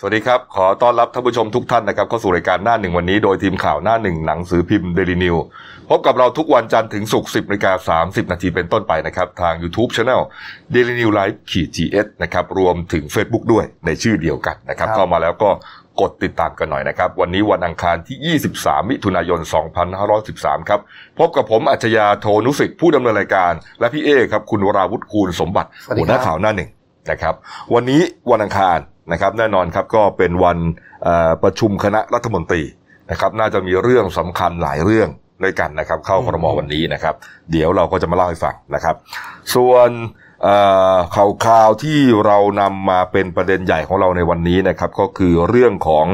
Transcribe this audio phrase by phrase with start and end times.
[0.00, 5.36] สวัสดีครับ ขอต้อนรับท่านผู้ชมทุกท่านนะครับเข้าสู่รายการหน้าหนึ่งวันนี้โดยทีมข่าวหน้าหนึ่งหนังสือพิมพ์เดลินิว
[5.90, 10.22] พบกับเราทุกวันจันทร์ถึงศุกร์10นาฬิกา30นาทีเป็นต้นไปนะครับ ทาง YouTube Channel
[10.74, 15.50] Daily New Life ขีด GS นะครับ รวมถึง Facebook ด้วยในชื่อเดียวกันนะครับครับ เข้ามาแล้วก็
[16.00, 19.40] กดติดตามกันหน่อยนะครับ วันนี้วันอังคารที่ 23 มิถุนายน
[20.04, 20.80] 2513 ครับ
[21.18, 26.70] พบกับผมอัจฉริยะโทนุสิทธิ์ผู้ดำเนินรายการ และพี่เอครับคุณวราวุฒิคูณสมบัติสวัสดีหัวหน้าครับข่าวหน้าหนึ่ง
[27.10, 27.34] นะครับ
[27.74, 28.00] วันนี้
[28.30, 28.80] วันอังคาร
[29.12, 30.58] นะครับแน่นอนครับก็เป็นวัน
[31.42, 32.62] ประชุมคณะรัฐมนตรี
[33.10, 35.08] นะครับน่าจะมีเรื่องสำคัญหลายเรื่อง
[35.42, 37.14] ด้วยกันนะครับ เข้าครมวันนี้นะครับ
[37.50, 38.94] เดี๋ยวเราก็จะมาเล่าให้ฟังนะครับ
[39.54, 39.90] ส่วน
[41.14, 46.06] ข่าวข่าวที่เรานำมาเป็นประเด็นใหญ่ของเราในวันนี้นะครับ ก็คือเรื่องของ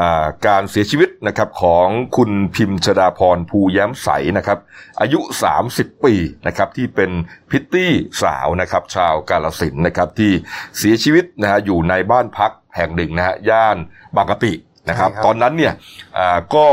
[0.00, 4.58] อาการเสียชีวิตนะครับของคุณพิมชดาพรภูแย้มใสนะครับ
[5.00, 5.20] อายุ
[5.62, 6.14] 30 ปี
[6.46, 7.10] นะครับที่เป็น
[7.50, 7.92] พิตตี้
[8.22, 10.32] สาวนะครับ ชาวกาลสินธุ์นะครับที่
[10.78, 13.76] เสียชีวิตนะฮะอยู่ในบ้านพักแห่งหนึ่งนะฮะย่าน
[14.16, 14.52] บางกะปิ
[14.88, 15.72] นะครับใช่ครับตอนนั้นเนี่ย
[16.18, 16.66] อ่าก็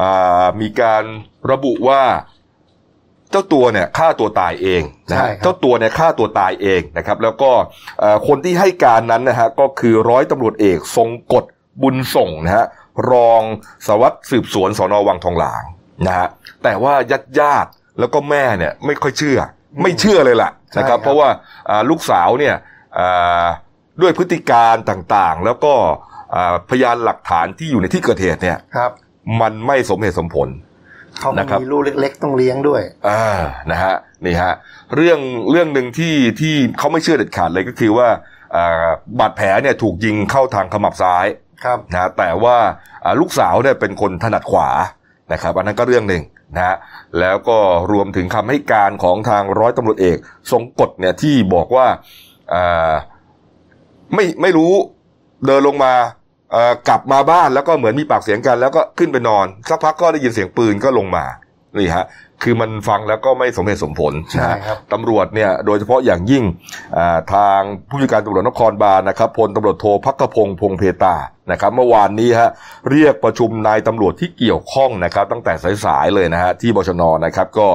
[0.00, 1.02] อ่ามีการ
[1.50, 2.02] ระบุว่า
[3.30, 7.50] เจ้าตัวเนี่ยฆ่าตัวตายเองนะฮะใช่ครับ เจ้าตัวเนี่ยฆ่าตัวตายเองนะครับแล้วก็
[8.00, 11.44] เอ่อคนที่ให้การนั้นนะฮะก็คือร้อยตำรวจเอกทรงกฎ
[11.82, 12.66] บุญส่งนะฮะ
[13.10, 13.42] รอง
[13.86, 15.62] สารวัสดสืบสวนสอนอวังทองหลาง
[16.06, 16.28] นะฮะ
[16.62, 19.38] แต่ว่าญาติญาติๆแล้วก็แม่เนี่ยไม่ค่อยเชื่อ
[19.82, 21.28] ไม่เชื่อเลยล่ะนะครับ ใช่ครับ เพราะว่า
[21.70, 22.54] อ่าลูกสาวเนี่ย
[22.98, 23.46] อ่า
[24.02, 25.74] ด้วยพฤติการต่างๆ แล้วก็
[26.34, 28.90] อ่าพยานหลักฐานที่อยู่ในที่เกิดเหตุเนี่ย ครับ
[29.40, 30.48] มันไม่สมเหตุสมผล
[31.20, 33.24] เขานะครับมีลูกเล็ก ๆ ต้องเลี้ยงด้วย อ่า
[33.70, 33.94] นะฮะ
[34.26, 34.52] นี่ฮะ
[34.96, 38.08] เรื่องเรื่องหนึ่งที่ที่เขาไม่เชื่อเด็ดขาดเลยก็คือว่า
[38.56, 38.86] อ่า
[39.18, 41.26] บาดแผลเนี่ยถูกยิงเข้าทางขมับซ้าย
[41.64, 42.56] ครับนะฮะแต่ว่า
[43.04, 44.68] อ่าลูกสาวเนี่ยเป็นคนถนัดขวา
[45.32, 46.22] นะครับอันนั้นก็เรื่องหนึ่ง
[46.56, 46.76] นะฮะ
[47.20, 47.58] แล้วก็
[47.92, 50.18] รวมถึงคำให้การของทางร้อยตำรวจเอก
[50.50, 51.86] ทรงกฎเนี่ยที่บอกว่า
[52.54, 52.92] อ่า
[54.14, 54.72] ไม่ไม่รู้
[55.46, 56.25] เดินลงมาเอ่อ
[56.88, 61.24] กลับมาบ้านแล้วก็เหมือนมีปากเสียงกัน แล้วก็ขึ้นไปนอน สักพักก็ได้ยินเสียงปืนก็ลงมา
[61.78, 62.06] นี่ฮะ
[62.42, 66.44] คือมันฟังแล้วก็ไม่สมเหตุสมผลนะใช่ฮะครับตำรวจเนี่ยโดยเฉพาะอย่างยิ่ง
[66.96, 71.16] อ่าทางผู้จัดการตำรวจนครบาลนะครับพลตำรวจโทพักขพงศ์พงเพตา
[71.50, 72.50] นะครับเมื่อวานนี้ฮะ
[72.90, 75.52] เรียกประชุมนายตำรวจที่เกี่ยวข้องนะครับ ตั้งแต่
[75.84, 77.68] สายๆเลยนะฮะที่บชนนะครับก็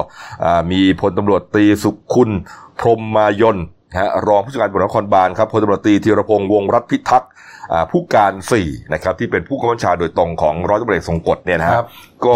[0.44, 2.30] อ่ามีพลตำรวจตรีสุขุน
[2.78, 3.58] พรหมมายน
[3.92, 7.30] นะฮะรองผู้จัดการตำรวจนครบาลครับพลตำรวจตรีธีรพงศ์วงศ์รัฐพิทักษ์
[7.72, 11.88] อ่าผู้การสี่นะครับที่เป็นผู้กำกับชาโดยตรงของร้อยตำรวจเอกทรงกฎเนี่ยนะฮะครับ
[12.26, 12.34] ก็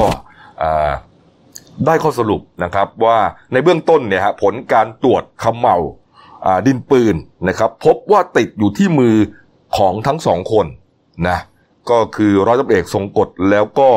[0.62, 0.90] อ่า
[1.86, 3.18] ได้ข้อสรุปนะครับว่า
[3.52, 5.76] ในเบื้องต้นเนี่ยฮะผลการตรวจเขมเหลา
[6.46, 7.14] อ่าดินปืน
[7.48, 9.14] นะครับ พบว่าติดอยู่ที่มือ
[9.76, 10.66] ของทั้งสองคน
[11.28, 11.38] นะ
[11.90, 13.88] ก็คือร้อยตำรวจเอกทรงกฎแล้วก็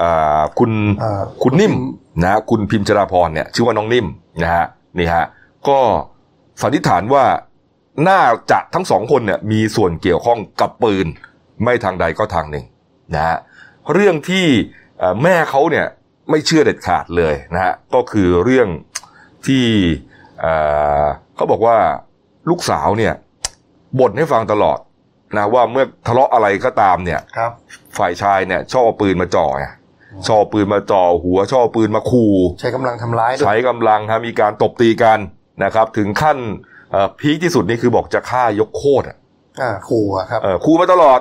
[0.00, 0.70] อ่าคุณ
[1.02, 1.74] อ่าคุณนิ่ม
[2.22, 4.06] นะฮะคุณพิมพ์จราพรเนี่ยชื่อว่าน้องนิ่ม
[4.42, 4.64] นะฮะ
[4.98, 5.24] นี่ฮะ
[5.68, 5.80] ก็
[6.62, 7.24] สันนิษฐานว่า
[8.08, 11.06] น่าจะทั้งสองคนเนี่ยมีส่วนเกี่ยวข้องกับปืน
[11.62, 12.64] ไม่ทางใดก็ทางหนึ่ง
[13.14, 13.36] นะฮะ
[13.92, 14.46] เรื่องที่
[14.98, 15.86] เอ่อแม่เขาเนี่ย
[16.30, 18.68] ไม่เชื่อเด็ดขาดเลยนะฮะก็คือเรื่อง
[19.46, 19.64] ที่
[20.40, 20.52] เอ่
[21.02, 21.04] อ
[21.36, 21.76] เขาบอกว่า
[22.50, 23.14] ลูกสาวเนี่ย
[23.98, 24.78] บ่นให้ฟังตลอด
[25.36, 27.52] นะว่าเมื่อทะเลาะอะไรก็ตามเนี่ยครับ
[27.98, 29.66] ฝ่ายชายเนี่ยชอบเอาปืนมาจ่อไง
[30.26, 35.18] ชอบเอาปืนมาจ่อหัวชอบเอาปืนมาขู่ใช้กำลังทำร้ายด้วยใช้กำลังฮะมีการตบตีกัน
[35.64, 36.38] นะครับ ถึงขั้น
[36.90, 39.16] เอ่อพีคที่สุดนี่คือบอกจะฆ่ายกโคตรอะ
[39.60, 41.20] อ่าขู่อะครับเออขู่มาตลอด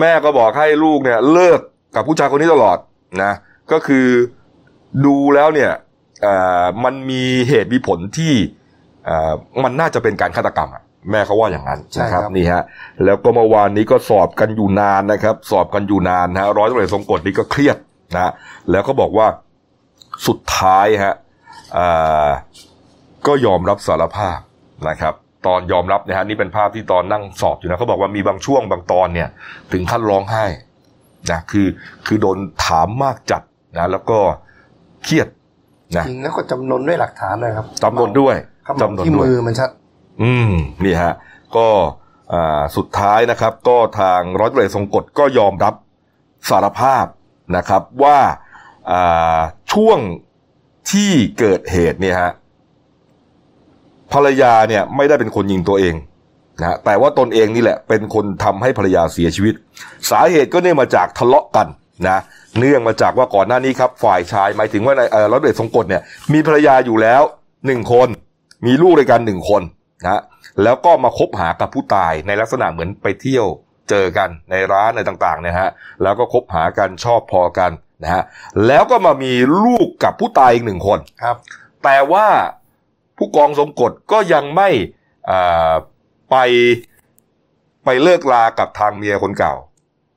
[0.00, 1.60] แม่ก็บอกให้ลูกเนี่ย เลิก
[1.94, 2.78] กับผู้ชายคนนี้ตลอด
[3.22, 3.32] นะ
[3.72, 4.06] ก็คือ
[5.06, 5.72] ดูแล้วเนี่ย
[6.22, 8.34] เอ่อมันมีเหตุมีผลที่
[9.04, 9.32] เอ่อ
[9.64, 12.62] มันน่าจะเป็นการฆาตกรรมอะแม่เขาว่าอย่างนั้นใช่นะคครัรับบนี่ฮะ
[13.04, 17.76] แล้วก็เมื่อวานนี้ก็สอบกันอยู่นานนะครับ สอบกันอยู่นานนะฮะร้อยตำรวจเอกทรงกฎนี่ก็เครียด
[18.14, 18.32] นะฮะ
[18.70, 19.26] แล้วก็บอกว่า
[20.26, 21.14] สุดท้ายฮะ
[21.74, 21.86] เอ่
[22.26, 22.28] อ
[23.26, 24.38] ก็ยอมรับสารภาพ
[24.88, 25.14] นะครับ
[25.46, 29.28] ตอนยอมรับนะฮะนี่เป็นภาพที่ตอนนั่งสอบอยู่นะเขาบอกว่ามีบางช่วงบางตอนเนี่ย
[29.72, 30.44] ถึงขั้นร้องไห้
[31.30, 31.66] นะคือ
[32.06, 33.42] คือโดนถามมากจัด
[33.78, 34.18] นะ แล้วก็
[35.04, 35.28] เครียด
[35.96, 38.34] นะจริงแล้วก็จำนวนด้วยหลักฐานเลยครับจำนวนด้วย
[38.66, 39.70] ขมเหลาจำนวนที่ด้วยมือมันชัด
[40.22, 40.52] อืม
[40.84, 41.14] นี่ฮะ
[41.56, 41.68] ก็
[42.32, 45.74] อ่าสุดท้ายนะครับ ก็ทางร้อยตำรวจเอกทรงกฎก็ยอมรับ
[46.50, 47.04] สารภาพ
[47.56, 48.18] นะครับว่า
[48.90, 49.38] อ่า
[49.72, 49.98] ช่วง
[50.90, 52.32] ที่เกิดเหตุเนี่ยฮะ
[54.12, 55.94] ภรรยาเนี่ยไม่ได้เป็นคนยิงตัวเอง
[56.60, 59.54] นะฮะแต่ว่าตนเองนี่แหละเป็นคนทำให้ภรรยาเสียชีวิต
[60.10, 61.66] สาเหตุก็เนื่องมาจากทะเลาะกัน
[62.08, 62.18] นะ
[62.58, 66.02] เนื่องมาจากว่าก่อนหน้านี้ครับฝ่ายชายหมายถึงว่าในเอ่อร้อยตำรวจเอกทรงกฎเนี่ย
[66.32, 67.22] มีภรรยาอยู่แล้ว
[67.66, 68.08] หนึ่งคน
[68.66, 69.62] มีลูกด้วยกันหนึ่งคน
[70.02, 70.20] นะฮะ
[70.62, 73.46] แล้วก็มาคบหากับผู้ตายในลักษณะเหมือนไปเที่ยว
[73.90, 75.70] เจอกันในร้านในต่างๆเนี่ยฮะ
[76.02, 77.70] แล้วก็คบหากันชอบพอกัน
[78.02, 78.22] นะฮะ
[78.66, 79.32] แล้วก็มามี
[79.64, 81.36] ลูกกับผู้ตายอีกหนึ่งคนครับ
[81.84, 82.26] แต่ว่า
[83.20, 84.68] ผู้กองสมกฎก็ยังไม่
[85.30, 85.72] อ่า
[86.30, 86.36] ไป
[87.84, 89.54] ไปเลิกลากับทางเมียคนเก่า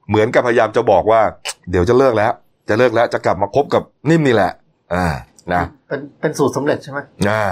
[0.08, 1.22] เหมือนกับพยายามจะบอกว่า
[1.70, 2.32] เดี๋ยวจะเลิกแล้ว
[2.70, 4.52] จะเลิกแล้วจะกลับมาคบกับนิ่มนี่แหละ
[4.94, 5.06] อ่า
[5.54, 7.44] นะเป็นเป็นสูตรสำเร็จใช่ไหมอ่า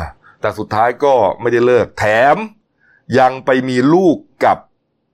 [0.41, 2.05] แต่สุดท้ายก็ไม่ได้เลิกแถ
[2.35, 2.37] ม
[3.19, 4.57] ยังไปมีลูกกับ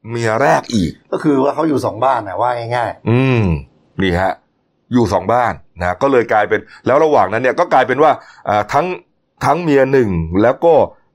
[0.10, 3.44] เมียแรกอีก ก็คือว่าเขาอยู่สองบ้านนะว่าง่ายอืม
[4.02, 4.34] นี่ฮะ
[4.94, 8.12] อยู่สองบ้านนะก็เลยกลายเป็น แล้วระหว่างนั้นเนี่ยก็กลายเป็นว่า
[8.50, 8.86] อ่าทั้ง
[9.46, 10.10] ทั้งเมียหนึ่ง
[10.42, 10.74] แล้วก็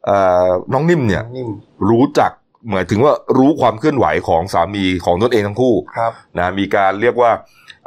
[0.09, 1.51] อ่าน้องนิ่มๆเนี่ยนิ่ม
[1.91, 2.31] รู้จัก
[2.71, 7.31] หมายถึงว่ารู้ความเคลื่อนไหวของสามีของตนเองทั้งคู่ครับนะมีการเรียกว่า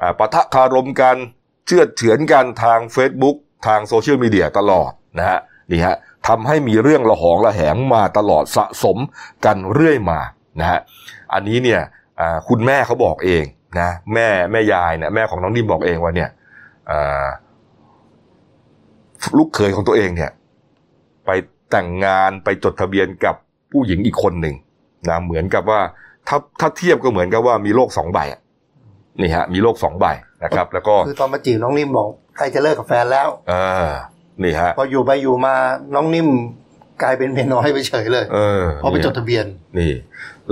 [0.01, 1.15] อ่าปะทะคารมกัน
[1.65, 3.37] เชื่อดเฉือนกันทาง Facebook
[3.67, 5.39] ทางโซเชียลมีเดียตลอดนะฮะ
[5.71, 5.95] นี่ฮะ
[6.27, 8.97] ทำให้มีเรื่องระหองระแหงมาตลอดสะสม
[9.45, 10.19] กันเรื่อยมา
[10.59, 10.79] นะฮะ
[11.33, 11.81] อันนี้เนี่ย
[12.19, 13.43] อ่าคุณแม่เขาบอกเอง
[13.79, 16.29] นะแม่แม่ยายเนี่ยแม่ของน้องนิ่มบอกเองว่าเนี่ย
[16.91, 17.25] อ่า
[19.37, 20.31] ลูกเขยของตัวเองเนี่ย
[21.25, 21.29] ไป
[21.71, 23.35] แต่งงานไปจดทะเบียนกับ
[23.71, 24.55] ผู้หญิงอีกคนหนึ่ง
[25.09, 25.79] นะเหมือนกับว่า
[26.27, 28.41] ถ้าถ้าเทียบก็เหมือนกับว่ามีโลกสองใบอะ
[29.21, 30.05] นี่ฮะ มีโลกสองใบ
[30.43, 33.53] นะครับ แล้วก็คือตอนมาจีบน้องนิ่มบอกใกล้จะเลิกกับแฟนแล้วเอ
[33.87, 33.91] อ
[34.43, 35.53] นี่ฮะ พออยู่ไปอยู่มา
[35.95, 36.27] น้องนิ่ม
[37.03, 39.45] กลายเป็นเมียน้อยไปเฉยเลยเออพอไปจดทะเบียน
[39.77, 39.91] นี่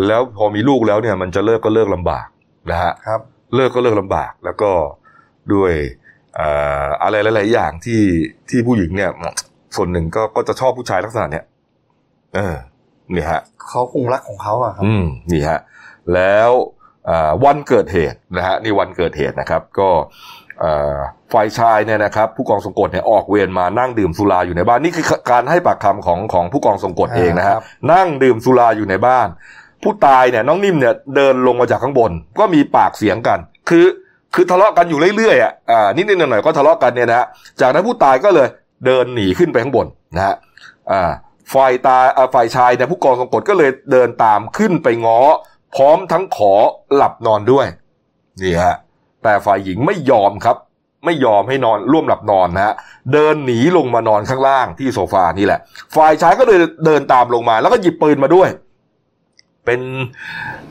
[0.08, 2.28] แล้วพอมีลูกแล้วเนี่ย มันจะเลิกก็เลิกลำบาก
[2.72, 3.22] นะฮะครับ
[3.56, 4.72] เลิกก็เลิกลำบาก แล้วก็
[5.54, 6.50] ด้วยเอ่
[6.84, 8.02] ออะไรหลาย ๆ อย่างที่
[8.50, 9.12] ที่ผู้หญิงเนี่ย
[9.76, 11.46] ส่วนหนึ่งก็ก็จะชอบผู้ชายลักษณะเนี้ย
[12.36, 12.56] เออ
[13.16, 15.60] นี่ฮะเขาคงรักของเขาอะครับอืมนี่ฮะ
[16.14, 16.52] แล้ว
[17.10, 19.90] อ่าวันเกิดเหตุนะฮะนี่วันเกิดเหตุนะครับ ก็
[20.64, 20.98] อ่า
[21.34, 27.62] ฝ่ายชายเนี่ยนะครับ ผู้กองทรงกฎเนี่ยออกเวรมานั่งดื่มสุราอยู่ในบ้านนี่คือการให้ปากคำของของผู้กองทรงกฎเองนะฮะครับ
[27.94, 29.28] นั่งดื่มสุราอยู่ในบ้าน
[29.84, 33.40] ผู้ตายเนี่ยน้องนิ่มเนี่ยเดินลงมาจากข้างบน ก็มีปากเสียงกัน
[33.70, 33.86] คือ
[34.36, 37.28] คือทะเลาะกันอยู่เรื่อยๆอะอ่านิดๆหน่อยๆก็ทะเลาะกันเนี่ยนะฮะ
[37.62, 38.48] จากนั้นผู้ตายก็เลย
[38.86, 40.36] เดินหนีขึ้นไปข้างบนนะฮะ
[40.92, 41.12] อ่า
[41.54, 41.98] ฝ่ายตา
[42.34, 45.20] ฝ่ายชายเนี่ยผู้กองทรงกฎก็เลยเดินตามขึ้นไปง้อ
[45.76, 46.54] พร้อมทั้งขอ
[46.96, 47.66] หลับนอนด้วย
[48.42, 48.76] นี่ฮะ
[49.24, 50.58] แต่ฝ่ายหญิงไม่ยอมครับ
[51.06, 52.74] ไม่ยอมให้นอนร่วมหลับนอนนะฮะ
[53.14, 55.60] เดินหนีลงมานอนข้างล่างที่โซฟานี่แหละ
[55.96, 58.50] ฝ่ายชายก็เลยเดินตามลงมา แล้วก็หยิบปืนมาด้วย
[59.66, 59.82] เป็น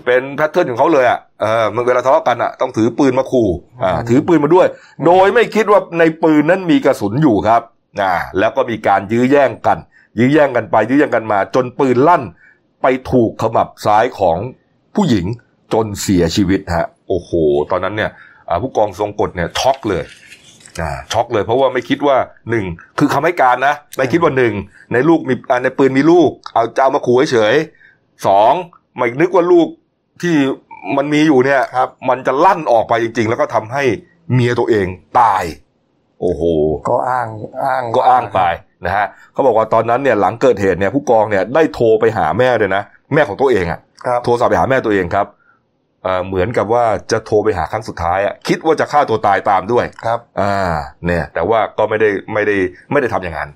[0.05, 3.49] เป็นแพทเทิร์นของเขาเลยอะเออเวลาทะเลาะกันอะต้องถือปืนมาขู่
[3.83, 4.67] อ่าถือปืนมาด้วย
[5.07, 7.63] โดยไม่คิดว่าในปืนนั้นมีกระสุนอยู่ครับ
[8.03, 9.79] อ่าแล้วก็มีการยื้อแย่งกัน
[10.19, 12.23] ยื้อแย่งกันไป ยื้อแย่งกันมา จนปืนลั่น
[12.83, 14.39] ไปถูกขมับซ้ายของ
[14.95, 15.27] ผู้หญิง
[15.73, 17.31] จนเสียชีวิตฮะ โอ้โห
[17.71, 18.11] ตอนนั้นเนี่ย
[18.49, 20.05] อาผู้กองทรงกฎเนี่ยช็อกเลย
[20.81, 22.17] อ่าช็อกเลยเพราะว่าไม่คิดว่า
[22.51, 22.65] หนึ่ง
[22.99, 24.55] คือคำให้การนะไม่คิดว่าหนึ่ง
[24.93, 25.35] ในลูกมี
[25.65, 27.55] ในปืนมีลูก เอาจะเอามาขู่เฉย
[28.27, 28.53] สอง
[28.97, 29.69] ไม่นึกว่าลูก
[30.23, 30.37] ที่
[30.97, 33.83] มันมีอยู่เนี่ยครับ มันจะลั่นออกไปจริง ๆ แล้วก็ทำให้
[34.33, 34.87] เมียตัวเอง
[35.21, 35.45] ตาย
[36.21, 36.43] โอ้โห
[36.89, 37.29] ก็อ้าง
[37.65, 38.41] อ้างก็อ้างไป
[38.85, 42.83] นะฮะเขาบอกว่าตอนนั้นเนี่ยหลังเกิดเหตุเนี่ยผู้กองเนี่ยได้โทรไปหาแม่เลยนะ
[43.15, 45.27] แม่ของตัวเองอะครับโทรศัพท์ไปหาแม่ตัวเองครับ
[46.03, 50.55] เอ่อเหมือนกับว่าจะโทรไปหาครั้งสุดท้ายอะคิดว่าจะฆ่าตัวตายตามด้วยครับ อ่า
[51.07, 52.57] เนี่ย แต่ว่าก็ไม่ได้ไม่ได้
[52.93, 53.49] ไม่ได้ทำอย่างนั้น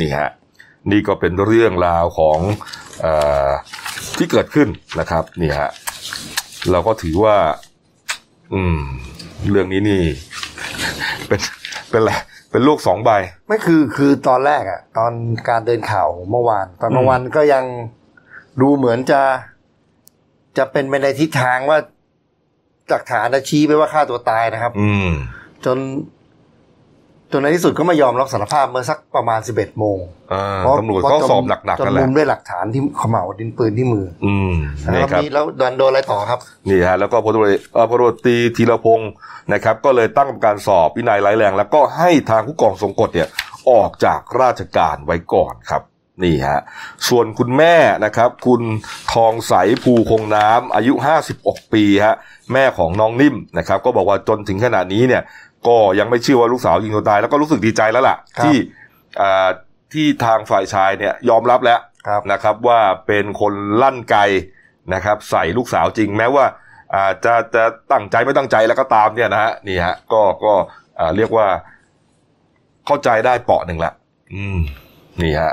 [0.00, 0.30] นี่ฮะ
[0.90, 2.38] นี่ก็เป็นเรื่องราวของ
[3.00, 3.14] เอ่
[3.46, 3.48] อ
[4.16, 4.68] ที่เกิดขึ้น
[5.00, 5.70] นะครับนี่ฮะ
[6.70, 7.36] เราก็ถือว่า
[8.54, 8.78] อืม
[9.50, 10.02] เรื่องนี้นี่
[11.28, 11.40] เป็น
[11.90, 12.12] เป็นอะไร
[12.50, 13.10] เป็นลูกสองใบ
[13.46, 15.12] ไม่คือคือตอนแรกอะตอน
[15.48, 17.64] การเดินข่าวเมื่อวาน ตอนเมื่อวานก็ยัง
[18.60, 19.20] ดูเหมือนจะ
[20.58, 21.78] จะเป็นไปในทิศทางว่า
[22.90, 25.08] หลักฐานจะชี้ไปว่าฆ่าตัวตายนะครับ อืม
[25.64, 25.78] จน
[27.32, 29.98] จนในที่สุดก็ไม่ยอมรับสารภาพเมื่อสักประมาณสิบเอ็ดโมง
[30.32, 34.54] อ่าเพราะตำรวจเพราะเขาจนสอบหนักๆจกันนแหละมุมด้วยหลักฐานที่เขม่าวดินปืนที่มือ อืม
[34.92, 39.10] แล้นี่วครับ มีแล้วโดนโดนอะไรต่อครับ นี่ฮะแล้วก็พลตำรวจเอ่อพลตำรวจตรีธีรพงศ์
[39.52, 43.28] นะครับ ก็เลยตั้งกรรมการสอบวินัยร้ายแรง แล้วก็ให้ทางผู้กองทรงกฎเนี่ย
[43.70, 45.82] ออกจากราชการไว้ก่อนครับ
[46.24, 46.60] นี่ฮะ
[47.08, 48.62] ส่วนคุณแม่นะครับ คุณ
[49.12, 50.94] ทองใสภูคงน้ำอายุ
[51.34, 52.14] 56 ปีฮะ
[52.52, 55.22] แม่ของน้องนิ่มนะครับ ก็บอกว่าจนถึงขณะนี้เนี่ย
[55.68, 58.56] ก็ยังไม่เชื่อว่าลูกสาวยิงตัวตาย แล้วก็รู้สึกดีใจแล้วล่ะครับที่
[59.20, 59.48] อ่า
[59.92, 63.52] ที่ทางฝ่ายชายเนี่ยยอมรับแล้วครับนะครับ ว่าเป็นคน
[63.82, 64.16] ลั่นไก
[64.94, 66.44] นะครับ ใส่ลูกสาวจริงแม้ว่า
[66.94, 70.52] อ่าจะจะตั้งใจไม่ตั้งใจแล้วก็ตามเนี่ยนะฮะนี่ฮะก็ก็
[70.98, 71.46] อ่าเรียกว่า
[72.86, 73.92] เข้าใจได้เปาะหนึ่งละ
[74.34, 74.58] อืม
[75.22, 75.52] นี่ฮะ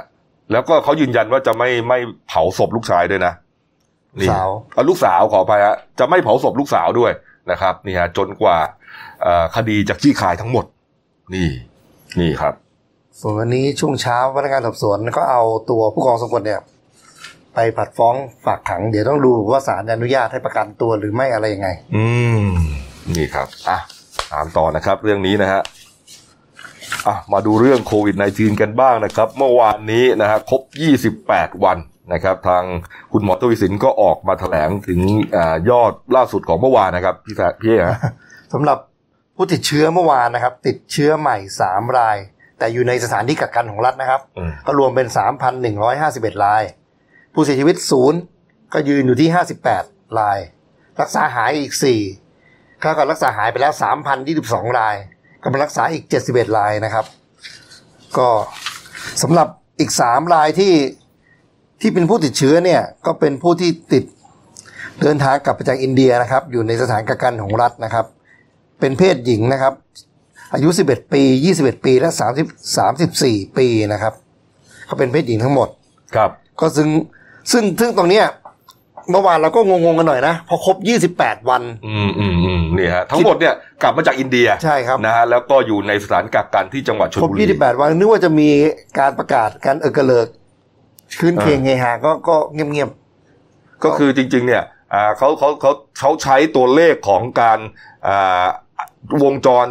[0.52, 3.34] แล้วก็เขายืนยันว่าจะไม่ไม่เผาศพลูกชายด้วยนะ
[4.20, 7.12] นี่สาวอะลูกสาวขออภัยฮะจะไม่เผาศพลูกสาวด้วย
[7.52, 9.07] นะครับ นี่ฮะจนกว่าอ่า
[9.56, 10.66] คดีจากขี้คายทั้งหมด
[11.34, 11.50] นี่
[12.20, 12.54] นี่ครับ
[13.20, 16.62] ส่วนวันนี้ช่วงเช้าพนักงานสอบสวนก็เอาตัวผู้กองสมกลเนี่ย
[17.54, 22.06] ไปผัดฟ้องฝากขัง เดี๋ยวต้องดูว่าศาลอนุญาตให้ประกันตัวหรือไม่อะไรยังไง อื
[22.48, 22.50] ม
[23.16, 23.78] นี่ครับอะ
[24.32, 25.62] ตามต่อนะครับ เรื่องนี้นะฮะ
[27.08, 30.62] อะมาดูเรื่องโควิด -19 กันบ้างนะครับ เมื่อวานนี้นะฮะครบ
[31.14, 31.78] 28 วัน
[32.14, 32.64] นะครับ ทาง
[33.12, 35.00] คุณหมอทวีสินก็ออกมาแถลงถึง
[35.36, 35.38] อ
[35.70, 37.98] ยอดล่าสุดของเมื่อวานนะครับ พี่พี่ฮะ
[38.54, 38.78] สำหรับ
[39.38, 42.18] ผู้ติดเชื้อเมื่อวานนะครับ ติดเชื้อใหม่สามราย
[42.60, 44.22] แต่อยู่ในสถานที่กักกันของรัฐนะครับ
[44.68, 46.64] ก็รวมเป็นสามพันหนึ่งร้อยห้าสิบเอ็ดราย
[47.34, 48.20] ผู้เสียชีวิตศูนย์
[48.74, 49.84] ก็ยืนอยู่ที่ห้าสิบแปด
[50.20, 50.40] ราย
[51.02, 52.00] รักษาหายอีกสี่
[52.84, 54.96] ค่ากับรักษาหายไปแล้วสามพันยี่สิบสองราย
[55.44, 57.06] กำลังรักษาอีกเจ็ดสิบเอ็ดรายนะครับ
[58.18, 58.30] ก็
[59.22, 59.48] สำหรับ
[59.80, 60.74] อีกสามรายที่
[61.82, 64.04] ที่เป็นผู้ติดเชื้อเนี่ยก็เป็นผู้ที่ติด
[65.02, 68.06] เดินทางกลับไปจากอินเดียนะครับ อยู่ในสถานกักกันของรัฐนะครับ
[68.80, 69.74] เป็นเพศหญิงนะครับ
[70.54, 71.22] อายุ 11 ปี
[71.56, 72.10] 21 ปี และ
[72.64, 74.14] 30 34 ปีนะครับ
[74.86, 75.70] เขาเป็นเพศหญิงทั้งหมด
[76.16, 76.30] ครับ
[76.60, 76.90] ก็ซึ่ง
[77.52, 78.26] ซึ่งซึ่งตรงเนี้ย
[79.12, 80.78] เมื่อวานเราก็งงๆกันหน่อยนะ พอครบ
[81.14, 88.50] 28 วัน อืมอืมอืมนี่ฮะทั้งหมดเนี่ยกลับมาจากอินเดียใช่ครับ นะฮะแล้วก็อยู่ในสถานกักกันที่จังหวัดชลบุรีครบ28 วันนึกว่าจะมี
[89.00, 90.28] การประกาศการเอกเลิก
[91.20, 97.60] คืนเคงเฮฮาก็ก็เงียบๆก็คือจริงๆเนี่ยอ่าเขาเขาเขาเขาใช้ตัวเลขของการ
[98.08, 98.46] อ่า
[99.24, 99.68] วงจร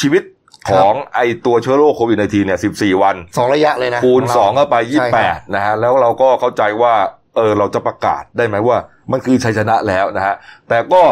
[0.00, 0.22] ชีวิต
[0.70, 4.76] ของไอตัวเชื้อโรคโควิด -19 เนี่ย14วันสองระยะเลยนะคูณ2เข้าไป
[5.14, 6.94] 28นะฮะแล้วเราก็เข้าใจว่า
[7.36, 8.76] เออเราจะประกาศได้ไหมว่า
[9.12, 10.34] มันคือชัยชนะแล้วนะฮะ
[10.68, 11.02] แต่ก็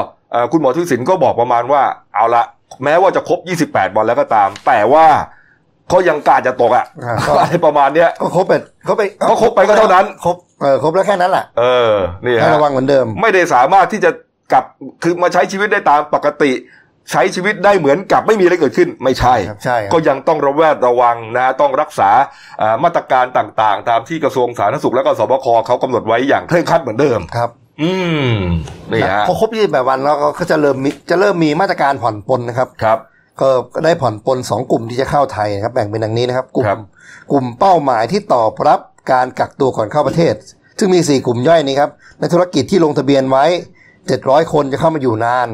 [0.52, 1.82] คุณหมอทุศินก็บอกประมาณว่า
[2.14, 2.42] เอาละ
[2.84, 3.38] แม้ว่าจะครบ
[3.70, 5.06] 28 วันแล้วก็ตาม แต่ว่า
[5.88, 6.86] เขายังกาจะตกอะ
[7.40, 8.52] อะไรประมาณเนี้ยก็ครบไป
[8.84, 14.10] เขาไปเขาครบไปก็เท่านั้น ครบเออครบแล้วแค่นั้นแหละเออนี่ฮะระวังเหมือนเดิม ไม่ได้สามารถที่จะ
[14.52, 14.64] กลับ
[15.02, 16.52] คือมาใช้ชีวิตได้ตามปกติ
[17.10, 19.34] ใช้ชีวิตได้เหมือนกับไม่มีอะไรเกิดขึ้นไม่ใช่
[19.64, 22.10] ใช่ก็ยังต้องระแวดระวังนะต้องรักษา
[22.84, 27.50] มาตรการต่างๆ ตามที่กระทรวงสาธารณสุขและก็สบคเขากำหนดไว้อย่างเคร่งครัดเหมือนเดิมครับ
[27.82, 27.90] อื
[28.30, 28.32] ม
[28.92, 32.98] นี่ฮะพอครบยี่สิบแปดวันแล้วก็จะเริ่มมีจะเริ่มมีมาตรการผ่อนปลนนะครับครับ
[33.40, 33.48] ก็
[33.84, 36.66] ได้ผ่อนปลนสองกลุ่มที่จะเข้าไทยนะครับแบ่งเป็นดังนี้นะครับ กลุ่ม
[37.32, 38.80] กลุ่มเป้าหมายที่ตอบรับ
[39.12, 40.34] การกักตัวก่อนเข้าประเทศ
[40.78, 43.44] ซึ่งมีสี่กลุ่มย่อยนี้ครับในธุรกิจที่ลงทะเบียนไว้
[44.06, 45.48] เจ็ดร้อยคนจะเข้ามาอยู่นาน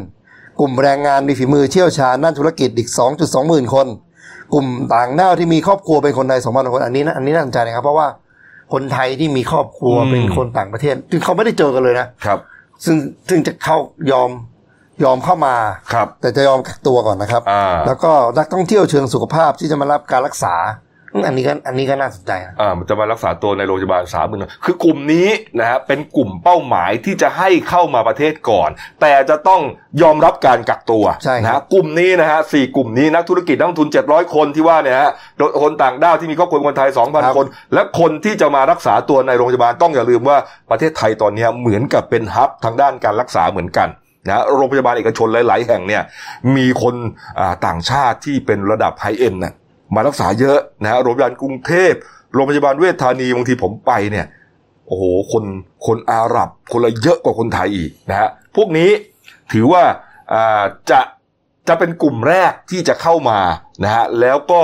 [0.60, 3.86] กลุ่มแรงงานมีฝีมือเชี่ยวชาญด้านธุรกิจอีก 2.2หมื่นคน
[4.52, 8.08] กลุ่มต่างด้าวที่มีครอบครัวเป็นคนไทย2 0 0 0คนอันนี้นะอันนี้น่าสนใจนะครับ เพราะว่า
[8.72, 12.38] คนไทยที่มีครอบครัวเป็นคนต่างประเทศซึ่งเขาไม่ได้เจอกันเลยนะครับ
[12.84, 12.96] ซึ่ง
[13.28, 13.76] ซึ่งจะเข้า
[14.12, 14.30] ยอม
[15.04, 15.54] ยอมเข้ามา
[15.92, 17.42] ครับแต่จะยอมกักตัวก่อนนะครับ
[17.86, 20.54] แล้วก็นักท่องเที่ยวเชิงสุขภาพที่จะมารับการรักษา
[21.26, 25.28] อันนี้ก็อันนี้ก็น่าสนใจอ่ามันจะมารักษาตัวในโรงพยาบาลสามหมื่นคือกลุ่มนี้
[25.58, 29.62] นะฮะเป็นกลุ่มเป้าหมายที่จะให้เข้ามาประเทศก่อน แต่จะต้อง
[30.02, 35.10] ยอมรับการกักตัวใช่นะกลุ่มนี้นะฮะสี่กลุ่มนี้นักธุรกิจนักทุนเจ็ดร้อยคนที่ว่าเนี่ยฮะ
[35.62, 40.36] คนต่างด้าวที่มีครอบครัวคนไทยสองพันคน และคนที่จะมารักษาตัวในโรงพยาบาลต้องอย่าลืมว่า
[40.70, 43.88] ประเทศไทยตอนนี้เหมือนกับเป็นฮับทางด้านการรักษาเหมือนกัน
[44.26, 46.02] นะโรงพยาบาลเอกชนหลาย ๆ แห่งเนี่ย
[46.56, 46.94] มีคน
[47.66, 49.54] ต่างชาติที่เป็นระดับไฮเอ็นนะ
[49.94, 51.92] มารักษาเยอะนะฮะโรงพยาบาลกรุงเทพ
[52.34, 54.26] โรงพยาบาลเวชธานีบางทีผมไปเนี่ย
[54.86, 55.44] โอ้โหคน
[55.86, 58.90] คนอาหรับ คนละเยอะกว่าคนไทยอีกนะฮะพวกนี้
[59.52, 59.82] ถือว่า
[60.90, 61.00] จะ
[61.68, 63.40] จะเป็นกลุ่มแรกที่จะเข้ามา
[63.84, 64.62] นะฮะแล้วก็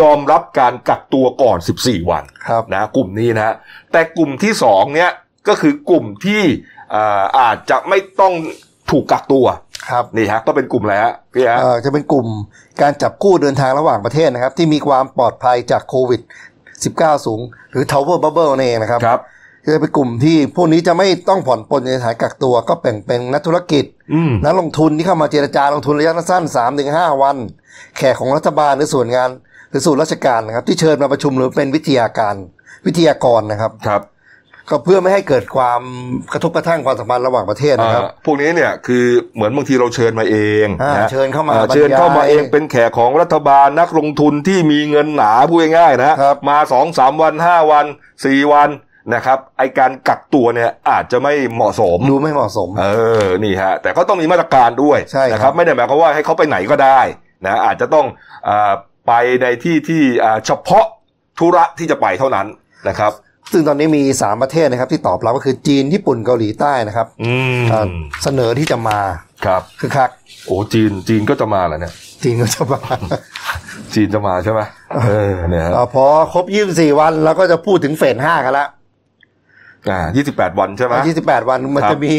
[0.00, 2.24] ยอมรับการกักตัวก่อน 14 วัน
[2.72, 3.54] นะกลุ่มนี้นะ
[3.92, 5.10] แต่กลุ่มที่สองเนี้ย
[5.48, 6.42] ก็คือกลุ่มที่
[7.38, 8.34] อาจจะไม่ต้อง
[8.90, 9.46] ถูกกักตัว
[9.90, 12.26] ครับนี่ฮะก็เป็นกลุ่มอะไรฮะพี่ฮะจะเป็นกลุ่ม
[12.82, 16.20] การจับคู่เดินทางระหว่างประเทศนะครับ ที่มีความปลอดภัยจากโควิด
[16.72, 17.40] -19 สูง
[17.70, 19.20] หรือ Tower Bubble นั่นเองนะครับครับ
[19.74, 23.84] จะเป็นกลุ่มที่พวกนี้จะไม่ต้องผ่อนปลนในสถานกักตัว ก็แบ่งเป็นนักธุรกิจ
[24.44, 27.36] นักลงทุนที่เข้ามาเจรจาลงทุนระยะสั้นสามถึงห้าวัน
[27.96, 29.30] แขกของรัฐบาลหรือส่วนงาน
[29.70, 32.34] หรือส่วนราชการนะครับ ที่เชิญมาประชุมหรือเป็นวิทยาการ
[32.86, 34.02] วิทยากรนะครับครับ
[34.70, 35.80] ก็เพื่อไม่ให้เกิดความ
[36.32, 39.04] กระทบกระทั่งความสัมพันธ์ระหว่างประเทศนะครับ พวกนี้เนี่ยคือ
[39.34, 46.12] เหมือนบางทีเราเชิญมาเองนะเชิญเข้ามาเชิญเข้ามาเองเป็นแขกของรัฐบาลนักลงทุนที่มีเงินหนาพูดง่ายๆนะ
[46.48, 47.86] มาสองสามวันห้าวัน
[48.24, 48.68] สี่วัน
[49.14, 52.86] นะครับไอการกักตัวเนี่ยอาจจะไม่เหมาะสมดูไม่เหมาะสม เอ
[53.22, 54.98] อนี่ฮะแต่ก็ต้องมีมาตรการด้วย
[55.32, 57.00] นะครับ ไม่ได้หมายความว่าให้เขาไปไหนก็ได้
[57.44, 58.06] นะอาจจะต้อง
[58.48, 58.50] อ
[59.08, 60.02] ไปในที่ที่
[60.46, 60.84] เฉพาะ
[61.38, 62.46] ธุระที่จะไปเท่านั้น
[62.88, 63.12] นะครับ
[63.52, 67.06] ซึ่งตอนนี้มีสามประเทศนะครับที่ตอบรับก็คือจีนญี่ปุ่นเกาหลีใต้นะครับ
[68.22, 68.98] เสนอที่จะมา
[69.46, 70.10] ครับคือคัก
[70.46, 72.80] โอ้จีนจีนก็จะมาแล้วเนี่ยจีนก็จะมา
[73.94, 74.60] จีนจะมาใช่ไหม
[75.06, 78.66] เออเนี่ยพอครบยี่สิบสี่วันเราก็จะพูดถึงเฟสห้ากันละ
[79.90, 82.12] อ่ายี่สิบแปดวันใช่ไหมยี่สิบแปดวันมันจะมี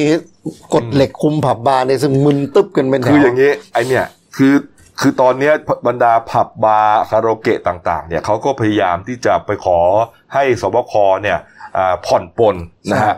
[0.73, 4.05] กฎเหล็กคุมผับบาร์ในซึ่งมึนตึ๊บกันเป็นแถวคืออย่างนี้ไอเนี่ย
[4.37, 4.53] คือ
[5.01, 5.51] คือตอนนี้
[5.87, 9.79] บรรดาผับบาร์คาราโอเกะต่าง ๆ เนี่ยเขาก็พยายามที่จะไปขอ
[10.33, 11.37] ให้สบคเนี่ย
[12.05, 12.55] ผ่อนปลน
[12.91, 13.15] นะฮะ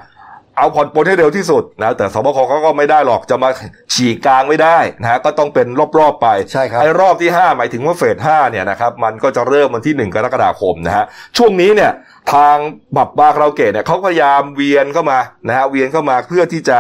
[0.58, 3.50] เอาผ่อนปลนให้เร็วที่สุดนะแต่สบคเขาก็ไม่ได้หรอกจะมา
[3.94, 5.68] ฉีกกลางไม่ได้นะฮะก็ต้องเป็น
[6.00, 11.06] รอบๆไปใช่ครับไอ้รอบที่ 5 หมายถึงว่าเฟสห้าเนี่ยนะครับมันก็จะเริ่มวันที่ 1 กรกฎาคมนะฮะ
[11.38, 11.92] ช่วงนี้เนี่ย
[12.34, 12.58] ทาง
[12.98, 16.78] ผับบาร์คาราโอเกะเนี่ยเขาพยายามเวียนเข้ามานะฮะเวียนเข้ามาเพื่อที่จะ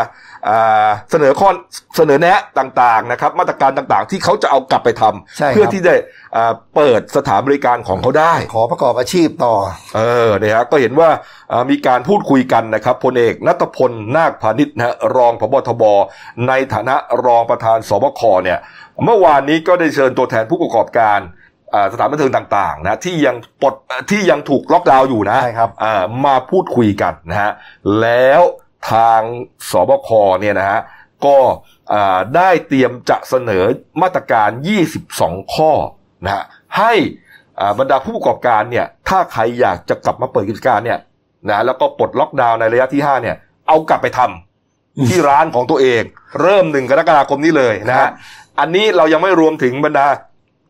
[0.49, 1.49] อ่าเสนอข้อ
[1.97, 5.93] เสนอแนะต่างๆนะครับ มาตรการต่างๆ ที่เขาจะเอากลับไปทำใช่ครับเพื่อที่จะ
[6.35, 9.55] อ่าเปิดสถานบริการของเขาได้ ขอประกอบอาชีพต่อ
[9.95, 11.09] เออเนี่ยฮะก็เห็นว่า
[11.51, 15.83] อ่ามีการพูดคุยกันนะครับพลเอกณัฐพลนาคพาณิชย์นะฮะรองผบทบ
[16.47, 18.59] ในฐานะรองประธานศบคเนี่ย
[19.05, 21.37] เมื่อวานนี้ก็ได้เชิญตัวแทนผู้ประกอบการอ่า
[21.93, 23.73] สถานบันเทิงต่างๆนะที่ยังปลด
[24.11, 27.51] ที่ยังถูกล็อกดาวน์อยู่นะใช่ครับอ่ามาพูดคุยกันนะฮะ
[28.01, 28.41] แล้ว
[28.91, 29.21] ทาง
[29.71, 30.09] สบค
[30.41, 30.79] เนี่ยนะฮะ
[31.25, 31.37] ก็
[31.93, 33.63] อ่าได้เตรียมจะเสนอ
[34.01, 34.49] มาตรการ
[35.01, 35.71] 22 ข้อ
[36.23, 36.43] นะฮะ
[36.77, 36.93] ให้
[37.59, 40.99] อ่าบรรดาผู้ประกอบการเนี่ยถ้าใครอยากจะกลับมาเปิดกิจการเนี่ย
[41.49, 43.35] นะแล้วก็ปลดล็อกดาวน์ในระยะที่ 5 เนี่ย
[43.67, 46.03] เอากลับไปทำที่ร้านของตัวเอง
[46.41, 48.11] เริ่มหนึ่งกรกฎาคมนี้เลยนะครัฮะบ
[48.59, 50.07] อันนี้เรายังไม่รวมถึงบรรดา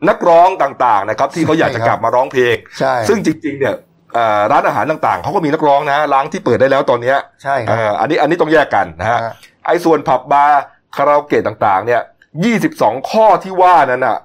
[0.09, 3.75] นักร้องต่างๆนะครับ ที่เขาอยากจะใช่ครับกลับมาร้องเพลงใช่ซึ่งจริง ๆ เนี่ย
[4.13, 9.33] เอ่อร้านอาหารต่างๆเขาก็มีนักร้องนะร้านที่เปิดได้แล้วตอนเนี้ยใช่คเอรับออันนี้อันนี้ต้องแยกกันนะฮะฮะ
[9.65, 10.61] ไอ้ส่วนผับบาร์
[10.95, 12.01] คาราโอเกะต่างๆ เนี่ย
[12.45, 14.17] ยี่สิบสองข้อที่ว่านั้นอะ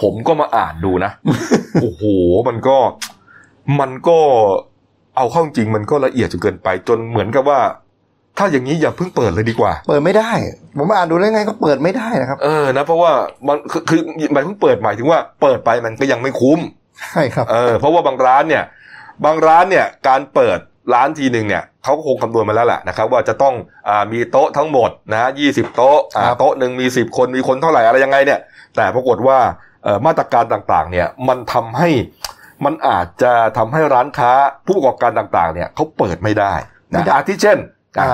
[0.00, 1.10] ผมก็มาอ่านดูนะ
[1.82, 2.02] โอ้โห
[2.48, 2.76] มันก็
[3.80, 4.18] มันก็
[5.16, 7.60] เอาเข้าจริงมันก็ละเอียดจนเกินไป จนเหมือนกับว่า
[8.38, 10.30] ถ้าอย่างนี้อย่าเพิ่งเปิดเลยดีกว่า เปิดไม่ได้
[10.78, 13.12] ผมอ่านดูได้ไงก็เปิดไม่ได้นะครับ เออนะเพราะว่า
[13.48, 14.00] มันคือคือ
[14.32, 16.60] หมายถึงเปิดหมายถึงว่าเปิดไปมันก็ยังไม่คุ้ม
[17.00, 18.64] ใช่ครับเออเพราะว่าบางร้านเนี่ย
[19.24, 20.58] บางร้านเนี่ยการเปิด
[20.94, 23.54] ร้านทีหนึ่งเนี่ยเขาก็คงคำนวณมาแล้วแหละนะครับ ว่าจะต้อง
[23.88, 28.40] อามีโต๊ะทั้งหมดนะยี่สิบโต๊ะอ่าครับโต๊ะหนึ่งมีสิบคนมีคนเท่าไหร่อะไรยังไงเนี่ย
[28.76, 29.38] แต่ปรากฏว่า
[29.84, 31.90] เอ่อมาตรการต่างๆ เนี่ยมันทำให้
[32.64, 34.32] มันอาจจะทำให้ร้านค้า
[34.66, 36.52] ผู้ประกอบการต่าง ๆ เนี่ยเขาเปิดไม่ได้
[36.92, 37.68] นะอาทิเช่นอะ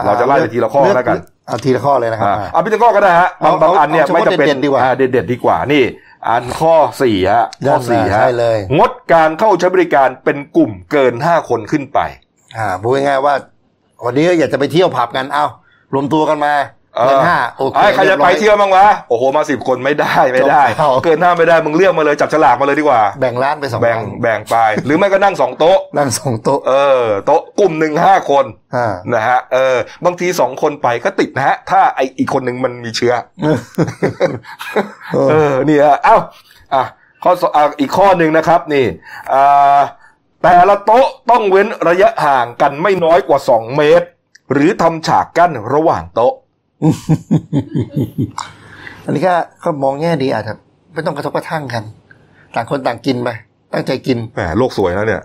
[0.06, 1.16] เราจะไล่ไปทีละข้อแล้วกัน
[1.48, 5.82] เอาทีละข้อเลยนะครับอ่าอ่าเอาเป็นข้อก็ได้ฮะบางเอาบางอันเนี่ยเอาเฉพาะไม่จะเป็นเด็ดๆดีกว่าอ่เด็ดๆดีกว่านี่
[6.28, 12.00] อันข้อสี่ฮะข้อสี่ฮะใช่เลยงดการเข้าใช้บริการเป็นกลุ่มเกินห้าคนขึ้นไป
[12.56, 13.34] อ่าพูดง่ายๆว่า
[14.04, 15.46] วันนี้อยากจะไปเที่ยวผับกันเอ้า
[15.94, 16.54] รวมตัวกันมา
[16.96, 28.44] เออเกินห้าโอเคไอ้ใครจะไปบอยเที่ยวบ้างวะโอ้โหมาสิบคนไม่ได้ไม่ได้จบข่าวเกินห้าไม่ได้มึงเลือกมาเลยจับฉลากมาเลยดีกว่า แบ่งร้านไปสองแบ่งร้านแบ่งไป หรือไม่ก็นั่งสองโต๊ะ นั่งสองโต๊ะเออโต๊ะกลุ่มหนึ่งห้าคน
[28.76, 36.16] อ่านะฮะเออบางทีสองคนไปก็ติดนะฮะ ถ้าไออีกคนหนึ่งมันมีเชื้อเออเออนี่ฮะเอ้า
[36.74, 36.84] อะ
[37.22, 38.86] ข้อสอะอีกข้อหนึ่งนะครับนี่
[39.32, 39.80] อ่า
[40.42, 44.06] แต่ละโต๊ะต้องเว้นระยะห่างกันไม่น้อยกว่า 2 เมตร
[44.52, 46.32] หรือทำฉากกั้นระหว่างโต๊ะ
[49.04, 50.54] อันนี้ก็ก็มองแง่ดีอาจจะ
[50.92, 51.82] ไม่ต้องกระทบกระทั่งกัน
[52.54, 53.28] ต่างคนต่างกินไป
[53.72, 55.22] ตั้งใจกินแหมโลกสวยนะเนี่ย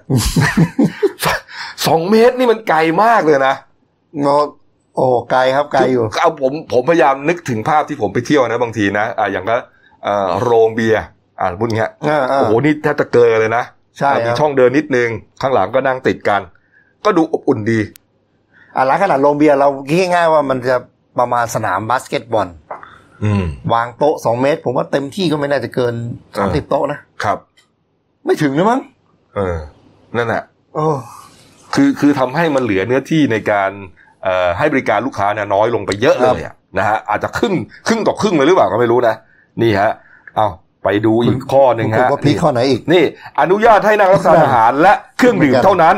[1.85, 3.55] สองเมตรนี่มันไกลมากเลยนะ
[4.21, 4.27] โน
[4.95, 9.55] โอ้ไกลครับไกลอยู่เอาผมผมพยายามนึกถึงภาพที่ผมไปเที่ยวนะ บางทีนะอ่าอย่างก็
[10.03, 11.03] เอ่อโรงเบียร์
[11.39, 13.63] อ่าพูดอย่างเงี้ยอ่าอ่าโอ้โหนี่แทบจะเกินเลยนะ
[13.97, 15.09] ใช่อ่าคมีรับช่องเดินนิดนึง
[15.41, 16.41] ข้างหลังก็นั่งติดกัน
[17.05, 17.79] ก็ดูอบอุ่นดี
[18.75, 20.75] อ่าร้านขนาดโรงเบียร์เราคิดง่ายๆว่ามันจะ
[21.19, 22.47] ประมาณสนามบาสเกตบอล
[23.23, 25.93] อืมวางโต๊ะสองเมตร ผมว่าเต็มที่ก็ไม่น่าจะเกิน
[26.37, 27.37] สามสิบโต๊ะนะครับ
[28.25, 28.81] ไม่ถึงนะมั้ง
[29.35, 29.57] เออ
[30.17, 30.43] นั่นแหละ
[30.75, 30.87] โอ้
[31.75, 33.71] คือคือทำให้มันเหลือเนื้อที่ในการ
[34.23, 37.53] เอ่อให้บริการลูกค้าเนี่ยน้อยลงไปเยอะเลยอะนะฮะอาจจะครึ่ง
[37.87, 39.15] ครึ่งต่อครึ่งเลยหรือเปล่าก็ไม่รู้นะ
[39.61, 39.91] นี่ฮะ
[40.35, 40.47] เอา
[40.83, 43.03] ไปดูอีกข้อหนึ่งผมฮะว่าพลิกข้อไหนอีกนี่
[43.41, 45.95] อนุญาตให้นั่งรับประทานอาหารและเครื่องดื่มเหมือนกันเท่านั้น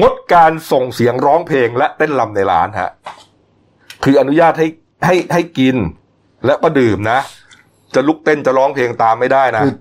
[0.00, 2.90] งดการส่งเสียงร้องเพลงและเต้นรำในร้านฮะ
[4.04, 4.66] คืออนุญาตให้
[5.06, 5.76] ให้ให้กิน
[6.46, 7.18] และก็ดื่มนะ
[7.94, 9.72] จะลุกเต้นจะร้องเพลงตามไม่ได้นะคือ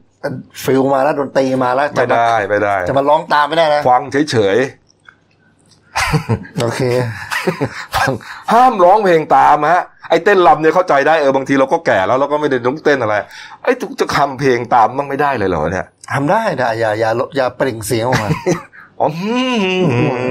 [0.64, 4.58] ฟิลมาแล้วดนตรีมาแล้วไม่จะมาได้ไม่ได้ จะมาร้องตามไม่ได้นะฟังเฉย
[6.62, 8.12] โอเคๆฟัง
[8.54, 13.16] ห้ามร้องเพลงตามฮะไอ้เต้นรำเนี่ยเข้าใจได้เออบางทีเราก็แก่แล้วเราก็ไม่ได้ต้องเต้นอะไร
[13.64, 18.30] ไอ้ทุกจะคำเพลงตามมันไม่ได้เลยเหรอเนี่ยทำได้แต่อย่าอย่าอย่าเปล่งเสียงออกมา
[19.04, 19.38] อ๋ออื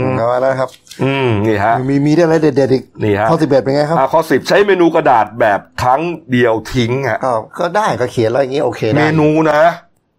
[0.05, 0.71] มเอามาแล้วครับ
[1.03, 6.01] อืมนี่ฮะ มีมีได้อะไรเด็ดๆอีกนี่ฮะข้อสิบเอ็ดเป็นไงครับอ่าข้อสิบใช้เมนูกระดาษแบบครั้ง
[6.33, 9.63] เดียวทิ้งฮะก็ก็ได้ก็เขียนแล้วอย่างนี้โอเคเมได้นูนะ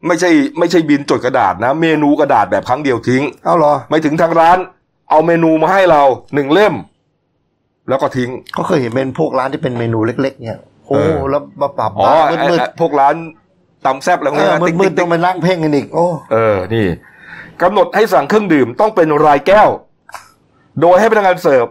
[0.07, 4.57] ไม่ใช่ไม่ใช่บินจดกระดาษนะ เมนูกระดาษแบบครั้งเดียวทิ้ง เอาเหรอ ไม่ถึงทางร้าน
[5.09, 6.73] เอาเมนูมาให้เราหนึ่งเล่ม
[7.89, 13.15] แล้วก็ทิ้ง ก็เคยเห็นเป็นพวกร้านที่เป็นเมนูเล็ก ๆ เนี่ย โอ้เออแล้วมาปรับอ๋อบ้านไอ้มืดไอ้พวกร้าน
[13.85, 16.85] ตำแซบอะไรพวกๆเอนี้อนะติ๊กมืติ๊ดกๆต้องไปนั่งเพ่งกันอีกโอ้เออนี่
[17.63, 19.69] กำหนดให้สั่งเครื่องดื่มต้องเป็นรายแก้ว
[20.81, 21.65] โดยให้พนักงานเสิร์ฟ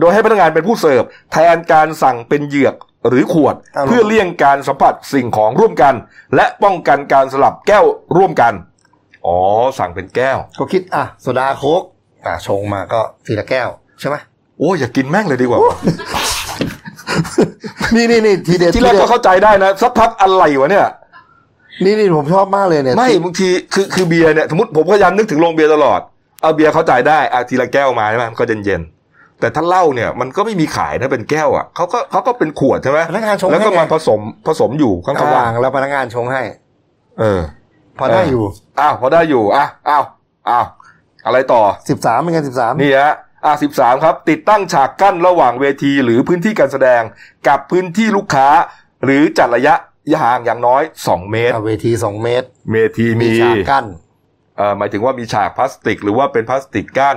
[0.00, 1.02] โดยให้พนักงานเป็นผู้เสิร์ฟ
[1.32, 2.74] แทนการสั่งเป็นเหยือก
[3.08, 5.94] หรือขวดเอาล่ะเพื่อเลี่ยงการสัมผัสสิ่งของร่วมกัน
[6.34, 7.84] และป้องกันการสลับแก้ว
[8.16, 8.52] ร่วมกัน
[9.26, 9.36] อ๋อ
[9.78, 11.82] สั่งเป็นแก้ว ก็คิดอะโซดาโค้ก
[12.26, 13.68] อะชงมาก็ทีละแก้ว
[14.00, 14.16] ใช่ไหม
[14.58, 15.58] โอ้ยอย่ากินแม่งเลยดีกว่า
[17.94, 20.86] นี่นี่นี่ทีเด็ดที่แรกเด็ก็ดเข้าใจได้นะ สักพักอะไรวะเนี่ย
[21.84, 26.00] นี่นี่ผมชอบมากเลยเนี่ยไม่บางทีคือคือเบียร์เนี่ยสมมติผมพยายามนึกถึงโรงเบียร์ตลอด
[26.42, 36.42] เอาเบียร์เข้าใจได้อาทีละแก้วมาใช่ไหมมันก็เย็นเย็นๆแต่ถ้าเหล้าเนี่ยมันก็ไม่มีขายนะเป็นแก้วอะเขาก็เขาก็เป็นขวดใช่ไหมพนักงานชงแล้วก็ให้ไงมาผสมผสมอยู่ข้างก็วางๆแล้วพนักงานชงให้
[37.20, 37.40] เออ
[37.98, 38.44] พอได้อยู่
[38.80, 40.04] อ้าวพอได้อยู่อะอ้าว
[40.48, 40.66] อ้าว
[41.26, 47.02] อะไรต่อสิบสามเป็นไงสิบสามนี่ฮะอะสิบสามครับ ติดตั้งฉากกั้นระหว่างเวทีหรือพื้นที่การแสดง
[47.48, 48.48] กับพื้นที่ลูกค้า
[49.04, 49.74] หรือจัดระยะ
[50.22, 53.84] ห่างอย่างน้อย 2 เมตร เวทีสองเมตร เมทีมีฉากกั้น
[54.56, 57.16] เอ่อหมายถึงว่ามีฉากพลาสติก หรือว่าเป็นพลาสติกกั้น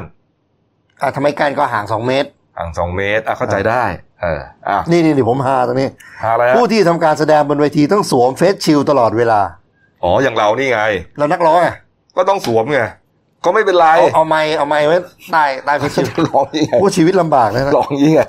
[1.01, 3.83] อะทำไมกั้นก็ห่างสองเมตร ห่างสองเมตรอะเข้าใจได้
[4.21, 5.89] เอออะนี่นี่นี่ผมหาตรงนี้
[6.23, 9.41] หาอะไรฮะผู้ที่ทำการแสดงบนเวทีต้องสวมเฟสชิลตลอดเวลา
[10.03, 10.81] อ๋ออย่างเรานี่ไง
[11.17, 11.75] แล้วนักร้องอะ
[12.17, 12.81] ก็ต้องสวมไง
[13.45, 14.97] ก็ไม่เป็นไรเอาเอาไม้เอาไม้ไว้
[15.31, 18.21] ใต้ใต้เฟสชิลลองนี่ไงผู้ชีวิตลำบากเลยนะลองนี่ไง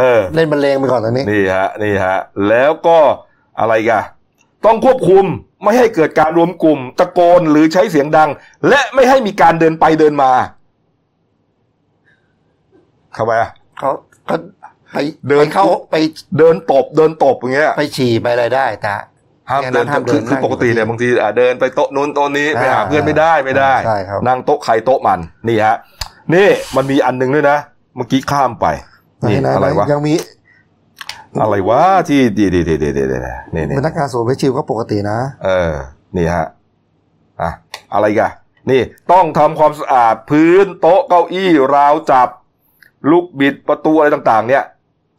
[0.00, 2.98] เออเล่นบรรเลงไปก่อนตอนนี้นี่ฮะนี่ฮะแล้วก็
[3.60, 4.02] อะไรกัน
[4.66, 5.24] ต้องควบคุม
[5.62, 8.30] ไม่ให้เกิดการรวมกลุ่ม ตะโกนหรือใช้เสียงดัง
[8.68, 10.32] และไม่ให้มีการเดินไปเดินมา
[13.16, 13.90] ทำไมอะเขา
[14.28, 14.36] ก็
[14.92, 14.96] ไป
[15.28, 15.96] เดินไปเข้าไป
[16.38, 18.94] เดินตบเดินตบอย่างเงี้ยไปฉี่ไปอะไรได้แต่
[19.50, 25.76] ห้ามอย่างเดินั้นนห้ามเดิคือนคือนั่งปกติเนี่ยบางทีอะเดินไปโต๊ะนู้นโต๊ะนี้อ่าไปหาเพื่อนไม่ได้ไม่ได้ใช่ครับนั่งโต๊ะใครโต๊ะมันนี่ฮะ
[26.34, 27.58] นี่มันมีอันหนึงด้วยนะ
[27.96, 28.66] เมื่อกี้ข้ามไป
[29.28, 30.14] นี่หนๆอะไรวะยังมี
[31.40, 33.18] อะไรวะที่ดีดีดีดีดีดี
[33.54, 35.72] นี่นี่พนักงานสวมเฟสชิลก็ปกตินะ เออ
[36.16, 36.46] นี่ฮะ
[37.42, 37.50] อะ
[37.94, 38.30] อะไรกัน
[38.70, 38.80] นี่
[39.12, 42.28] ต้องทำความสะอาดพื้นโต๊ะเก้าอี้ราวจับ
[43.10, 44.64] ลูกบิดประตูอะไรต่าง ๆ เนี่ย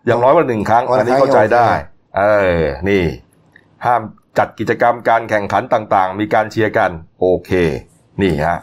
[0.06, 2.24] อย่างน้อยวันหนึ่งครั้งวันละอันนี้ครั้งเข้าใจได้โอเคเอ
[2.60, 3.04] อ นี่
[3.86, 4.02] ห้าม
[4.38, 7.52] จัดกิจกรรมการแข่งขันต่าง ๆ มีการเชียร์กัน โอเค
[8.22, 8.58] นี่ฮะ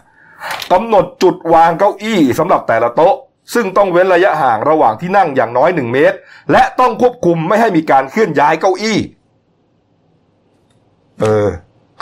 [0.72, 3.14] กำหนดจุดวางเก้าอี้สำหรับแต่ละโต๊ะ
[3.55, 6.16] ซึ่งต้องเว้นระยะห่างระหว่างที่นั่งอย่างน้อยหนึ่งเมตร
[6.52, 8.98] และต้องควบคุมไม่ให้มีการเคลื่อนย้ายเก้าอี้
[11.22, 11.48] เออ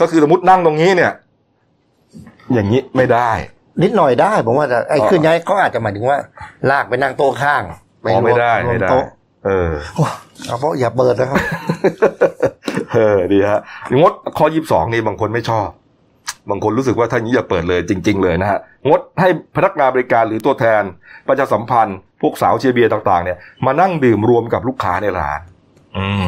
[0.00, 1.12] ก็คือสมมตินั่งตรงนี้เนี่ย
[2.52, 3.30] อย่างนี้ไม่ได้
[3.82, 6.18] นิดหน่อยได้ผมว่าแต่ไอ้อ๋อขึ้นย้ายเขาอาจจะหมายถึงว่า
[6.70, 7.62] ลากไปนั่งโต๊ะข้าง
[8.04, 9.04] อ๋อไม่ได้รวไม่ได้โต๊ะ
[9.46, 10.04] เออโอ้
[10.46, 11.38] เอาเพราะอย่าเปิดนะครับ
[12.94, 13.60] เออดีฮะ
[14.00, 15.68] งดข้อยี่สิบสองนี่บางคนไม่ชอบ
[16.48, 20.82] บางคนรู้สึกว่าท่านนี้อย่าเปิดเลยจริง ๆ เลยนะฮะงดให้พนักงานบริการหรือตัวแทน
[21.28, 25.40] ประชาสัมพันธ์ พวกสาวเชียร์เบียร์ต่าง ๆ เนี่ยมานั่งดื่มรวมกับลูกค้าในร้าน
[25.96, 26.26] อืม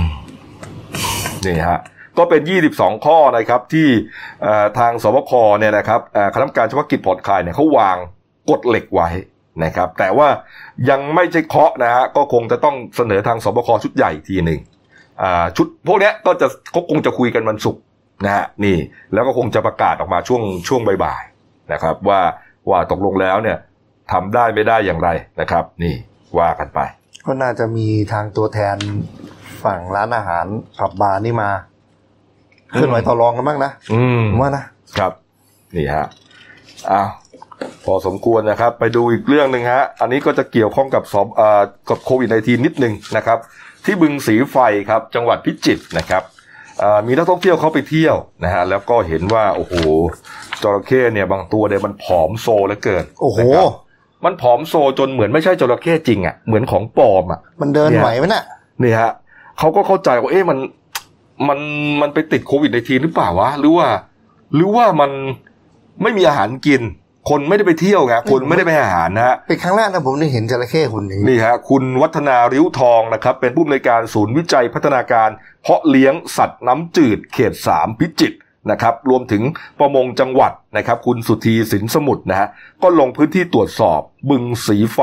[1.44, 1.80] นี่ฮะ
[2.18, 2.40] ก็เป็น
[2.72, 3.88] 22 ข้อนะครับที่
[4.42, 7.96] เอ่อทางสบคเนี่ยนะครับเอ่อคณะกรรมการเฉพาะกิจผ่อนคลายเนี่ยเขาวาง
[8.50, 9.08] กฎเหล็กไว้
[9.64, 10.28] นะครับ แต่ว่า
[10.90, 14.60] ยังไม่ใช่เคาะนะฮะก็คงจะต้องเสนอทางสบคชุดใหญ่อีกทีหนึ่ง
[15.22, 17.80] อ่าชุดพวกเนี้ยก็จะเขาคงจะคุยกันวันศุกร์
[18.24, 18.76] นะฮะนี่
[19.12, 22.20] แล้วก็คงจะประกาศออกมาช่วงช่วงบ่ายๆนะครับ ว่า
[22.70, 23.58] ว่าตกลงแล้วเนี่ย
[24.12, 25.08] ทำได้ไม่ได้อย่างไร
[25.40, 25.94] นะครับ นี่
[26.38, 26.80] ว่ากันไป
[27.26, 28.76] ก็น่าจะมีทางตัวแทน
[29.64, 30.46] ฝั่งร้านอาหาร
[30.78, 31.50] ผับบาร์นี่มา
[32.70, 34.64] เคลื่อนไหวต่อรองกันบ้างนะอืมผมว่านะ
[34.98, 35.12] ครับ
[35.76, 36.06] นี่ฮะ
[36.90, 37.10] อ้าว
[37.84, 43.38] พอสมควรนะครับ ไปดูอีกเรื่องหนึ่งฮะ อันนี้ก็จะเกี่ยวข้องกับสอบอ่ากับโควิด -19 นิดหนึ่งนะครับ
[43.84, 44.56] ที่บึงสีไฟ
[44.90, 46.41] ครับ จังหวัดพิจิตรนะครับอ่า
[47.06, 49.74] มีนักท่องเที่ยวเขาไปเที่ยวนะฮะแล้วก็เห็นว่าโอ้โห
[50.62, 53.70] จระเข้เนี่ยบางตัวเนี่ยมันผอมโซเหลือเกินโอ้โหนะครับ
[54.24, 58.44] มันผอมโซจนเหมือนไม่ใช่จระเข้จริงอะเหมือนของปลอมอะมันเดินเนี่ยไหวไหมน่ะ
[58.82, 59.10] นี่ฮะ
[59.58, 60.58] เขาก็เข้าใจว่าเอ๊ะมัน
[61.48, 61.58] มัน
[62.00, 63.88] มันไปติดโควิดในทีหรือเปล่าวะหรือว่า
[64.54, 65.10] หรือว่ามัน
[66.02, 66.82] ไม่มีอาหารกิน
[67.30, 75.28] คนไม่ได้ไปเที่ยวไงคนไม่ได้ไปให้อาหารนะฮะเป็นครั้งแรกนะผมได้เห็นจระเข้หุ่นอย่างนี้นี่ฮะคุณวัฒนาริ้วทองนะครับ เป็นผู้อำนวยการศูนย์วิจัยพัฒนาการ
[75.62, 78.36] เพาะเลี้ยงสัตว์น้ำจืดเขตสามพิจิตร
[78.70, 79.42] นะครับรวมถึง
[79.80, 82.48] ประมงจังหวัดนะครับ คุณสุธีสินสมุทรนะฮะ
[82.82, 84.98] ก็ลงพื้นที่ตรวจสอบบึงสีไฟ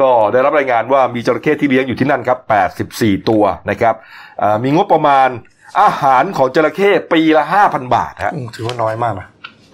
[0.00, 2.38] ก็ได้รับรายงานว่ามีจระเข้ที่เลี้ยงอยู่ที่นั่นครับ
[2.82, 3.94] 84 ตัวนะครับ
[4.42, 5.28] อ่ามีงบประมาณ
[5.80, 9.26] อาหารของจระเข้ปีละ 5,000 บาทฮะอืมถือว่าน้อยมากนะ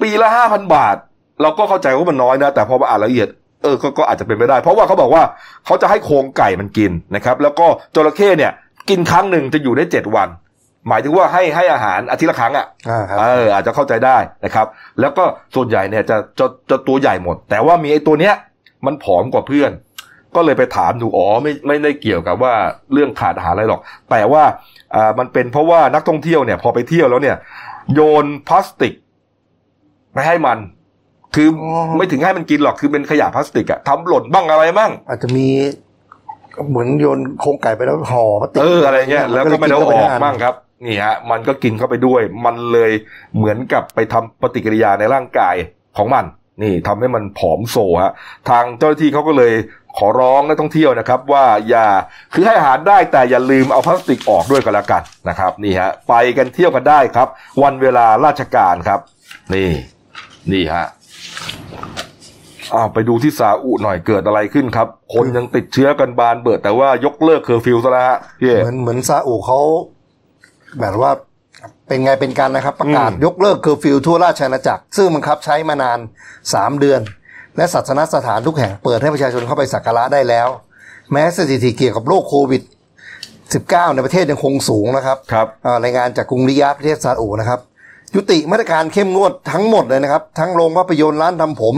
[0.02, 0.96] ปีละ 5,000 บาท
[1.42, 3.28] เราก็เข้าใจว่ามันน้อยนะ แต่พอมาอ่านละเอียด
[3.62, 5.22] เออก็ก็อาจจะเป็นไปได้ เพราะว่าเขาบอกว่า
[5.66, 8.52] เขาจะให้โครงไก่มันกินนะครับ แล้วก็จระเข้เนี่ย
[8.88, 10.28] กินครั้งหนึ่งจะอยู่ได้7วัน
[10.88, 14.66] หมายถึงว่าให้ให้อาหารอาทิตย์ละครั้งอะอ่าครับเอออาจจะเข้าใจได้นะครับ
[15.00, 18.34] แล้วก็ส่วนใหญ่เนี่ยจะจะจะตัวใหญ่หมด แต่ว่ามีไอ้ตัวเนี้ย
[18.86, 19.70] มันผอมกว่าเพื่อน
[20.34, 22.54] ก็เลยไปถามดูอ๋อไม่ไม่ได้เกี่ยวกับว่า
[22.92, 24.44] เรื่องขาดอาหารอะไรหรอก แต่ว่า
[24.94, 27.36] อ่ามันเป็นเพราะว่านักท่องเที่ยวเนี่ย พอไปเที่ยวแล้วเนี่ย
[27.94, 28.92] โยนพลาสติก
[30.12, 30.58] ไปให้มัน
[31.34, 35.46] คือออไม่ถึงให้มันกินหรอกคือเป็นขยะพลาสติกอะทำหล่นบ้างอะไรบ้างอาจจะมี
[36.70, 42.92] เหมือนโยนโครงไก่ไปแล้วห่อพลาสติกเอออะไรเงี้ยแล้วก็ไม่ได้เอาออกบ้างคครับรับนี่ฮะมันก็กินเข้าไปด้วย มันเลย
[43.36, 45.54] เหมือนกับไปทำปฏิกิริยาในร่างกาย
[45.96, 46.24] ของมัน
[46.62, 48.12] นี่ทำให้มันผอมโซฮะ
[48.50, 49.52] ทางเจ้าหน้าที่เขาก็เลย
[49.98, 51.86] ขอร้องนักท่องเที่ยวนะครับ ว่าอย่า
[52.32, 57.28] คือให้อาหารได้แต่อย่าลืมเอาพลาสติกออกด้วยกันแล้วกันนะครับนี่ฮะไปกันเที่ยวกันได้ครับ
[57.62, 59.00] วันเวลาราชการครับ
[59.54, 59.70] นี่
[60.52, 69.60] นี่ฮะโอเคอ้าวไปดูที่ซาอุหน่อยเกิดอะไรขึ้นครับ คนยังติดเชื้อกันบานเบิด แต่ว่ายกเลิกเคอร์ฟิวซะแล้วฮะพี่เอกเหมือนเหมือนซาอุเขา
[70.80, 71.12] แบบว่า
[71.86, 75.98] เป็นไงเป็นกันนะครับ ประกาศอืมยกเลิกเคอร์ฟิวทั่วราชอาณาจักร ซึ่งบังคับใช้มานาน
[76.54, 77.00] สามเดือน
[77.56, 80.48] และศาสนสถานทุกแห่งเปิดให้ประชาชนเข้าไปสักการะได้แล้ว
[81.12, 82.62] แม้สถิติเกี่ยวกับโรคโควิด
[83.48, 87.60] 19 ในประเทศยังคงสูงนะครับครับอ่ารายงานจากกรุงริยาดประเทศซาอุนะครับ
[88.14, 91.76] ยุติมาตรการเข้มงวดทั้งหมดเลยนะครับ ทั้งโรงภาพยนตร์ร้านทำผม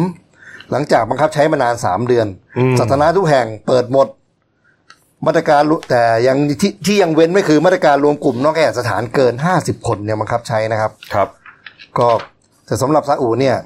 [0.73, 2.27] หลังจากบังคับใช้มานานสามเดือน
[2.59, 4.09] อืมสถานะทุกแห่งเปิดหมด
[5.27, 11.29] มาตรการรู้แต่ยังที่ที่ยังเว้นไม่คือมาตรการรวมกลุ่มนอกแก่สถานเกิน50คนเนี่ยบังคับใช้นะครับ ครับ
[11.99, 12.09] ก็
[12.67, 13.57] แต่สำหรับซาอุเนี่ย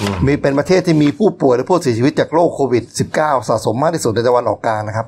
[0.00, 2.84] อืมมีเป็นประเทศที่มีผู้ป่วยและผู้เสียชีวิตจากโรคโควิด
[3.16, 5.06] -19 สะสมมากที่สุดในตะวันออกกลางนะครับ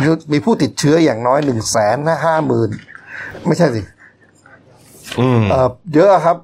[0.00, 2.70] มีมีผู้ติดเชื้ออย่างน้อย1นึ่งแสนห้าหมื่น
[3.46, 4.01] ไม่ใช่สิอืม
[5.50, 6.36] เอ่อเยอะครับ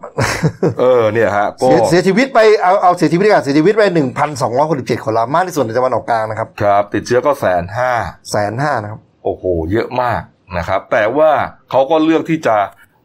[0.80, 7.92] เออเนี่ยฮะก็เสียเสียชีวิตไปเอาเอาเสียชีวิตกันเสียชีวิตไปหนึ่งพันสองร้อยคนสิบเจ็ดคนละมากที่สุดในตะวันออกกลางนะครับ ครับ ติดเชื้อก็แสนห้า
[8.30, 10.20] แสนห้านะครับ โอ้โห เยอะมาก
[10.56, 11.30] นะครับ แต่ว่า
[11.70, 12.56] เขาก็เลือกที่จะ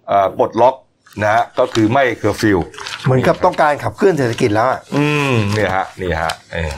[0.07, 0.75] เอ่อปลดล็อก
[1.23, 2.59] นะฮะก็คือไม่เคอร์ฟิว
[3.03, 6.71] เหมือนกับต้องการขับเคลื่อนเศรษฐกิจแล้วอะอืมเนี่ยฮะนี่ฮะเออ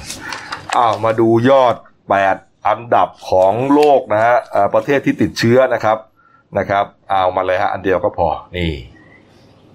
[0.75, 1.75] อ้าวมาดูยอด
[2.09, 2.35] แปด
[2.67, 5.97] อันดับของโลกนะฮะเอ่อประเทศที่ติดเชื้อนะครับ
[6.57, 8.71] นะครับ เอามาเลยฮะอันเดียวก็พอนี่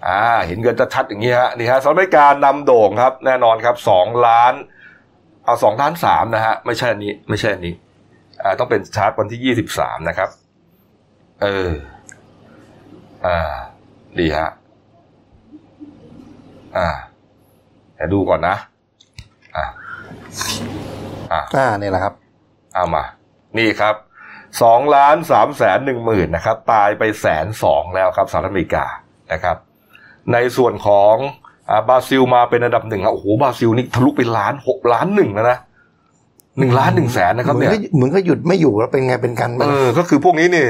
[0.06, 4.54] อ่าเห็นเงินชัดๆอย่างนี้ฮะนี่ฮะสหรัฐอเมริกานำโด่งครับ แน่นอนครับสองล้าน
[5.44, 7.74] เอาสองล้านสามนะฮะไม่ใช่อันนี้ ไม่ใช่อันนี้
[8.42, 10.28] อ่าต้องเป็นชาร์ตวันที่ยี่สิบสามนะครับ
[11.42, 11.70] เออ
[13.26, 13.54] อ่า
[14.18, 14.48] ดีฮะ
[16.76, 16.88] อ่า
[17.94, 18.56] เดี๋ยวดูก่อนนะ
[19.56, 19.64] อ่า
[21.32, 22.14] อ่าอ่าเนี่ยแหละครับ
[22.74, 23.02] เอามา
[23.58, 23.94] นี่ครับ
[24.62, 28.84] สองล้านสามแสนหนึ่งหมื่นนะครับ ตายไปแสนสองแล้วครับสหรัฐอเมริกา
[29.32, 29.56] นะครับ
[30.32, 31.14] ในส่วนของ
[31.70, 35.58] อ่าบราซิลมาเป็นอันดับหนึ่งครับโอ้โหบราซิลนี่ทะลุไปล้านหกล้านหนึ่งแล้วนะ
[36.58, 40.66] หนึ่งล้านหนึ่งแสนนะครับเหมืเนี่อนยก็เหมือนก็หยุดไม่อยู่แล้วเป็นไงเป็นกันไปเออก็คือพวกนี้นี่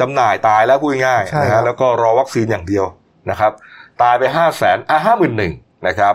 [0.00, 2.84] จำหน่ายตายแล้วพูดง่ายใช่ๆนะครัฮะบแล้วก็รอวัคซีนอย่างเดียว
[3.30, 3.52] นะครับ
[4.02, 5.52] ตายไปห้าแสนอะห้าหมื่นหนึ่ง
[5.86, 6.14] นะครับ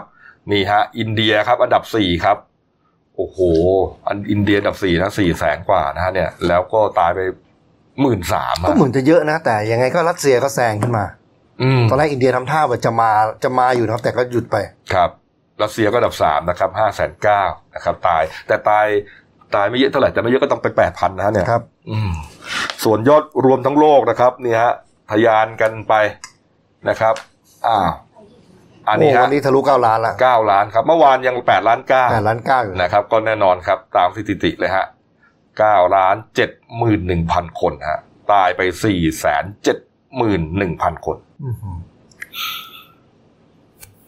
[0.51, 2.37] นี่ฮะอินเดียครับอันดับสี่ครับ
[3.17, 3.39] โอ้โห
[4.07, 7.19] อันอินเดียอันดับสี่นะสี่แสนกว่านะฮะเนี่ย แล้วก็ตายไป
[8.01, 11.05] หมื่นสามก็เหมือนจะเยอะนะ แต่ยังไงก็รัสเซียก็แซงขึ้นมา
[11.61, 13.09] อืมตอนแรกอินเดียทำท่าว่าจะมา
[13.43, 14.55] จะมาอยู่นะครับ แต่ก็หยุดไป
[14.93, 15.09] ครับ
[15.63, 17.43] รัสเซียก็อันดับสามนะครับห้าแสนเก้า
[17.75, 18.87] นะครับ ตายแต่ตาย
[19.55, 22.11] ตายไม่เยอะเท่าไหร่แต่ไม่เยอะก็ต้องไปแปดพันนะฮะเนี่ยครับ อืม
[22.83, 24.73] ส่วนยอดรวมทั้งโลกนะครับนี่ฮะ
[25.11, 25.93] ทะยานกันไป
[26.89, 27.15] นะครับ
[27.67, 27.89] อ้าว
[28.89, 34.85] อันนี้โอ้ฮะวันนี้ทะลุเก้าล้านละเก้าล้านครับ เมื่อวานยังแปดล้านเก้าแปดล้านเก้าอยู่นะนะครับ ก็แน่นอนครับ ตามสถิติเลยฮะ
[35.59, 37.99] เก้าล้านเจ็ดหมื่นหนึ่งพันคนฮะ
[38.31, 39.77] ตายไปสี่แสนเจ็ด
[40.17, 41.77] หมื่นหนึ่งพันคนอื้อหือ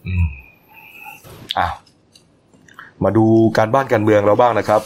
[0.06, 0.28] อืม
[1.58, 1.74] อ้าว
[3.04, 3.26] มาดู
[3.58, 4.82] การบ้านการเมืองเราบ้างนะครับ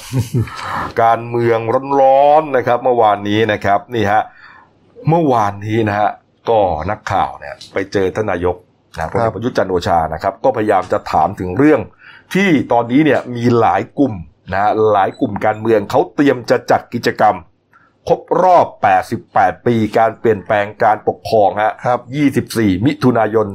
[1.02, 1.58] การเมือง
[2.00, 4.22] ร้อนๆนะครับ เมื่อวานนี้นะครับ นี่ฮะ
[5.08, 6.10] เมื่อวานนี้นะฮะ
[6.50, 6.58] ก็
[6.90, 8.56] นักข่าวเนี่ย ไปเจอท่านนายก
[8.96, 11.80] นะพลเอกประยุทธ์จันทร์โอชานะครับ ก็พยายามจะถามถึงเรื่อง
[12.34, 14.14] ที่ตอนนี้เนี่ยมีหลายกลุ่ม
[14.52, 17.36] นะฮะหลายกลุ่มการเมืองเขาเตรียมจะจัดกิจกรรม
[18.08, 18.66] ครบรอบ
[19.16, 22.00] 88 ปีการเปลี่ยนแปลงการปกครองฮะครับ
[22.44, 23.46] 24 มิถุนายน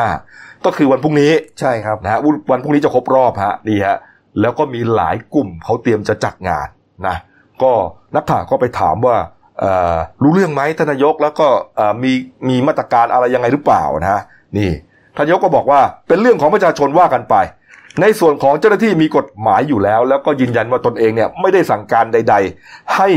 [0.00, 3.96] 2475 ก็คือวันพรุ่งนี้ใช่ครับนะฮะวันวันพรุ่งนี้จะครบรอบฮะนี่ฮะ
[4.40, 6.68] แล้วก็มีหลายกลุ่มเขาเตรียมจะจัดงาน
[7.06, 7.16] นะ
[7.62, 7.72] ก็
[8.14, 9.16] นักข่าวก็ไปถามว่า
[9.60, 12.12] เอ่อรู้เรื่องไหมท่านนายกแล้วก็เอ่อมี
[12.48, 14.22] มีมาตรการอะไรยังไงหรือเปล่านะฮะ
[14.58, 14.70] นี่
[15.16, 17.34] ท่านายกก็บอกว่าเป็นเรื่องของประชาชนว่ากันไป
[18.00, 22.34] ในส่วนของเจ้าหน้าที่มีกฎหมายอยู่แล้ว แล้วก็ยืนยันว่าตนเองเนี่ยไม่ได้สั่งการใด
[22.64, 23.08] ๆ ให้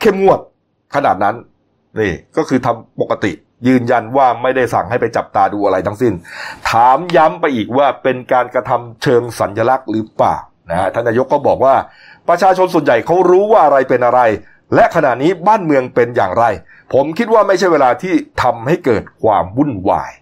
[0.00, 0.40] เข้มงวด
[0.94, 1.36] ขนาดนั้น
[2.00, 3.32] นี่ก็คือทำปกติ
[3.68, 6.12] ยืนยันว่าไม่ได้สั่งให้ไปจับตาดูอะไรทั้งสิ้น
[6.70, 10.36] ถามย้ำไปอีกว่าเป็นการกระทำเชิงสัญลักษณ์หรือเปล่า
[10.70, 11.74] นะฮะท่านนายกก็บอกว่า
[12.28, 14.20] ประชาชนส่วนใหญ่เขารู้ว่าอะไรเป็นอะไร
[14.74, 16.44] และขณะนี้บ้านเมืองเป็นอย่างไร
[16.94, 20.12] ผมคิดว่าไม่ใช่เวลาที่ทำให้เกิดความวุ่นวาย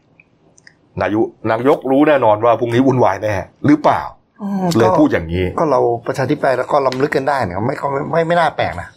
[1.02, 3.34] นายกนายกรู้แน่นอนว่าพรุ่งนี้วุ่นวายแน่
[3.66, 4.02] หรือเปล่า
[4.78, 8.88] เลยพูดอย่างนี้ ก็เราประชาธิปไตยแล้วก็ลำลึกกันได้นะครับไม่ก็ไม่ไม่ไม่น่าแปลกนะ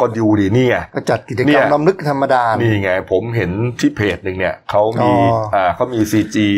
[0.00, 6.48] ก็ดูดีนี่ไง ก็จัดกิจกเนี่รรมยลำลึกธรรมดานี่ไง ผมเห็นที่เพจหนึ่งเนี่ยเขามีอ๋ออ่อ่าเขามีซีจี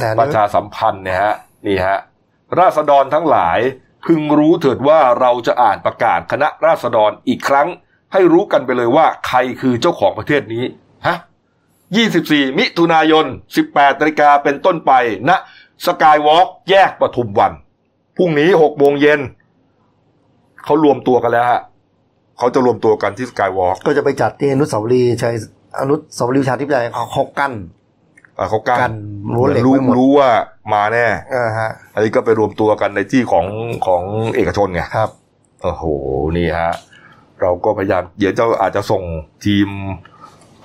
[0.00, 1.34] แต่ประชาสัมพันธ์เนี่ยฮะ
[1.66, 1.98] นี่ฮะ
[2.58, 3.58] ราษฎรทั้งหลาย
[4.06, 7.68] พึงรู้เถิดว่าเราจะอ่านประกาศคณะราษฎรอีกครั้ง
[8.12, 10.64] ให้รู้กันไปเลยว่าใครคือเจ้าของประเทศนี้
[11.06, 11.16] ฮะ
[11.86, 13.26] 24 มิถุนายน
[13.62, 14.92] 18นาฬิกาเป็นต้นไป
[15.28, 15.30] ณ
[15.86, 17.52] สกายวอล์กแยกปทุมวัน
[18.16, 19.20] พรุ่งนี้6โมงเย็น
[20.64, 21.60] เขารวมตัวกันแล้วฮะ
[22.38, 25.34] เขาจะรวมตัวกันที่สกายวอล์กก็จะไปจัดที่อนุสาวรีย์ชัย
[25.80, 27.52] อนุสาวรีย์ประชาธิปไตยเขาเขากั้น
[28.38, 28.92] อ่าเขากั้นกัน
[29.34, 30.30] รั้วเหล็กรู้ไว้หมดรู้ว่า
[30.72, 33.46] มาแน่อ่าฮะอันนี้ก็ไปรวมตัวกันในที่ของ
[33.86, 34.02] ของ
[34.36, 35.10] เอกชนไงครับ
[35.62, 35.84] โอ้โห
[36.36, 36.72] นี่ฮะ
[37.40, 39.02] เราก็พยายามเดี๋ยวเจ้าอาจจะส่ง
[39.46, 39.68] ทีม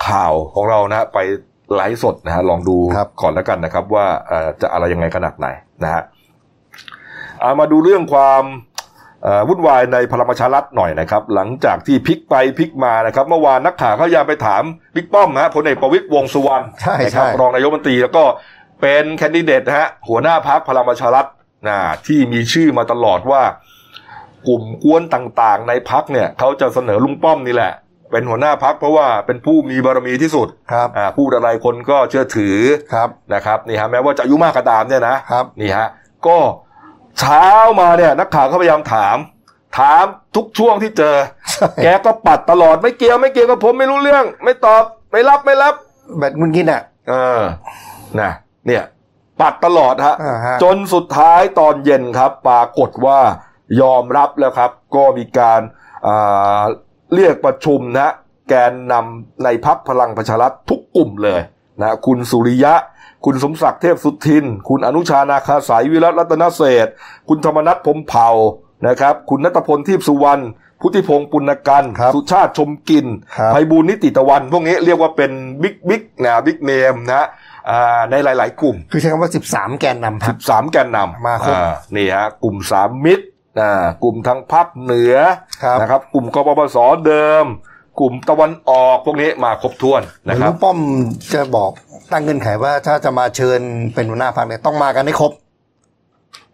[0.08, 1.20] ข่าวของเรานะ ไป
[1.76, 5.48] ไลฟ์สดนะฮะลองดูครับก่อนแล้วกันนะครับ ว่าเอ่อจะอะไรยังไงขนาดไหน
[5.84, 6.04] นะฮะ
[7.42, 8.44] เอามาดูเรื่องความ
[9.24, 14.64] เอ่อวุ่นวายในพลังประชารัฐหน่อยนะครับ หลังจากที่พลิกไปพลิกมานะครับ เมื่อวานนักข่าวเขาพยายามไปถาม
[14.96, 18.24] บิ๊กป้อมนะฮะพลเอกประวิตรวงษ์สุวรรณใช่นะครับใช่รองนายกรัฐมนตรีแล้วก็
[18.82, 21.26] เป็นแคนดิเดตนะฮะหัวหน้าพักพลังประชารัฐ
[21.68, 23.42] นะที่มีชื่อมาตลอดว่า
[24.48, 27.74] กลุ่มกวนต่างๆ ในพักเนี่ยเขาจะเสนอลุงป้อมนี่แหละ
[28.12, 32.58] เป็นหัวหน้าพักเพราะว่าเป็นผู้มีบารมีที่สุดครับอ่าพูดอะไรคนก็เชื่อถือ
[32.94, 35.88] ครับนะครับนี่ฮะแม้ว่าจะอายุมากก็ตามเนี่ยนะครับนี่ฮะ
[36.28, 36.38] ก็
[37.20, 37.48] เช้า
[37.80, 39.18] มาเนี่ยนักข่าวเขาพยายามถาม
[39.78, 40.04] ถาม
[40.36, 41.16] ทุกช่วงที่เจอ
[41.84, 45.74] แกก็ปัดตลอดไม่เกี่ยวไม่เกี่ยวกับผมไม่รู้เรื่อง ไม่ตอบไม่รับไม่รับ
[46.18, 47.42] แบตมุนกินอะ เออ
[48.22, 48.32] นะ
[48.68, 48.84] เนี่ย
[49.42, 53.20] ปัดตลอดฮะอ่าฮะ จนสุดท้ายตอนเย็นครับ ปรากฏว่า
[53.82, 55.62] ยอมรับแล้วครับ ก็มีการ
[56.08, 56.64] อ่า
[57.14, 58.08] เรียกประชุมนะ
[58.50, 61.42] แกนนำในพรรคพลังประชารัฐทุกกลุ่มเลย
[61.82, 62.74] นะคุณสุริยะ
[63.26, 66.94] คุณสมศักดิ์เทพสุทิน คุณอนุชานาคาสายวิรัชรัตนเศรษฐ
[67.30, 68.30] คุณธรรมนัสพรหมเผ่า
[68.88, 70.44] นะครับ คุณณัฏฐพลทีปสุวรรณ
[70.82, 73.06] พุทธิพงษ์ปุณณกันต์ครับสุชาติชมกลิ่น
[73.38, 75.32] ครับไพบูลย์นิติตะวัน พวกนี้เรียกว่าเป็น
[75.62, 77.28] big big นะ big name นะ
[77.70, 83.26] อ่าในหลาย ๆ กลุ่ม คือใช้คำว่า 13 แกนนำพรรค13 แกนนำมาครบอ่นี่ฮะกลุ่มสามมิตร
[83.60, 85.16] อ่ากลุ่มทางภาคเหนือ
[85.64, 87.46] ครับนะครับ กลุ่มกปปสเดิม
[88.00, 90.78] กลุ่มตะวันออกพวกนี้มาครบถ้วนเหมือนะนครัลุบงป้อม
[91.34, 91.72] จะบอก
[92.12, 93.60] ตั้งเงื่อนไขว่าถ้าจะมาเชิญ
[93.94, 95.32] เป็นหัวหน้าพรรคเนี่ยต้องมากันให้ครบ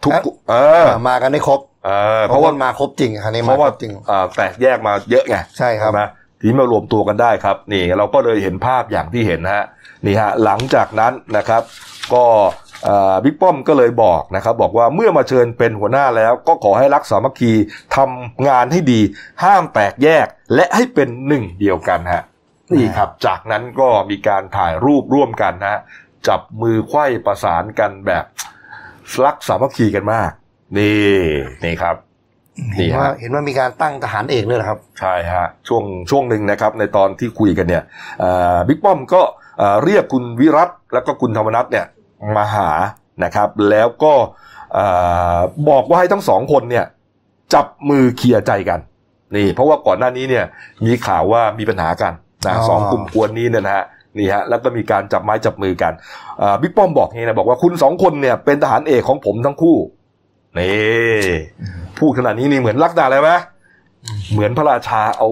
[0.03, 6.01] ทุกเอ๊ะเอออ่ามากันให้ครบเออเพเพราะราะว่าว่ามาครบจริงครั้นี้เพมาราะครว่าบจริงอ่าแตกแยกมาเยอะไงใช่ครับไหม
[6.39, 9.65] ทีนี้มารวมตัวกันได้ครับ นี่เราก็เลยเห็นภาพอย่างที่เห็นนะฮะ
[10.05, 11.61] นี่ฮะหลังจากนั้นนะครับ
[12.13, 12.66] ก็เอ่อ
[13.23, 17.51] บิ๊กป้อมก็เลยบอกนะครับบอกว่าเมื่อมาเชิญเป็นหัวหน้าแล้ว ก็ขอให้รักสามัคคี
[17.95, 18.99] ทำงานให้ดี
[19.43, 22.23] ห้ามแตกแยกและให้เป็นหนึ่งเดียวกันฮะ
[22.73, 25.81] นี่ครับจากนั้นก็มีการถ่ายรูปร่วมกันนะฮะ
[26.27, 28.25] จับมือไขว้ประสานกันแบบ
[29.25, 30.31] รักสามัคคีกันมาก
[30.77, 31.17] นี่
[31.65, 31.95] นี่ครับ
[32.75, 37.83] เห็นว่านี่ฮะเห็นว่ามีการตั้งทหารเอกด้วยนะครับ ใช่ฮะช่วงช่วงหนึ่งนะครับ ในตอนที่คุยกันเนี่ย
[38.19, 39.21] เอ่อบิ๊กป้อมก็
[39.57, 41.85] เอ่อเรียกคุณวิรัตแล้วก็คุณธรรมนัฐเนี่ย
[42.37, 42.69] มาหา
[43.23, 44.13] นะครับ แล้วก็
[44.73, 44.85] เอ่
[45.35, 45.37] อ
[45.69, 46.85] บอกว่าให้ทั้งสองคนเนี่ย
[47.53, 48.79] จับมือเคลียร์ใจกัน
[49.35, 50.45] นี่เพราะว่าก่อนหน้านี้เนี่ย
[50.85, 52.13] มีข่าวว่ามีปัญหากัน
[52.45, 53.85] นะอ๋อสองกลุ่มกวนนี้เนี่ยนะฮะ
[54.17, 55.93] นี่ฮะแล้วก็มีการจับไม้จับมือกัน
[56.39, 59.77] เอ่อบิ๊กป้อมบอกอย่างนี้นะบอกว่าคุณสองคนเนี่ยเป็นทหารเอกของผมทั้งคู่
[60.57, 61.27] นี่
[61.97, 63.31] พูดขนาดนี้นี่เหมือนลักดาเลยไหม
[64.31, 65.27] เหมือนพระราชาเอา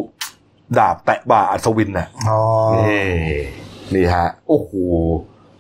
[0.80, 2.40] ดาบแตะบ่าอัศวินน่ะอ๋อ
[2.76, 3.06] นี่
[3.94, 4.72] นี่ฮะโอ้โห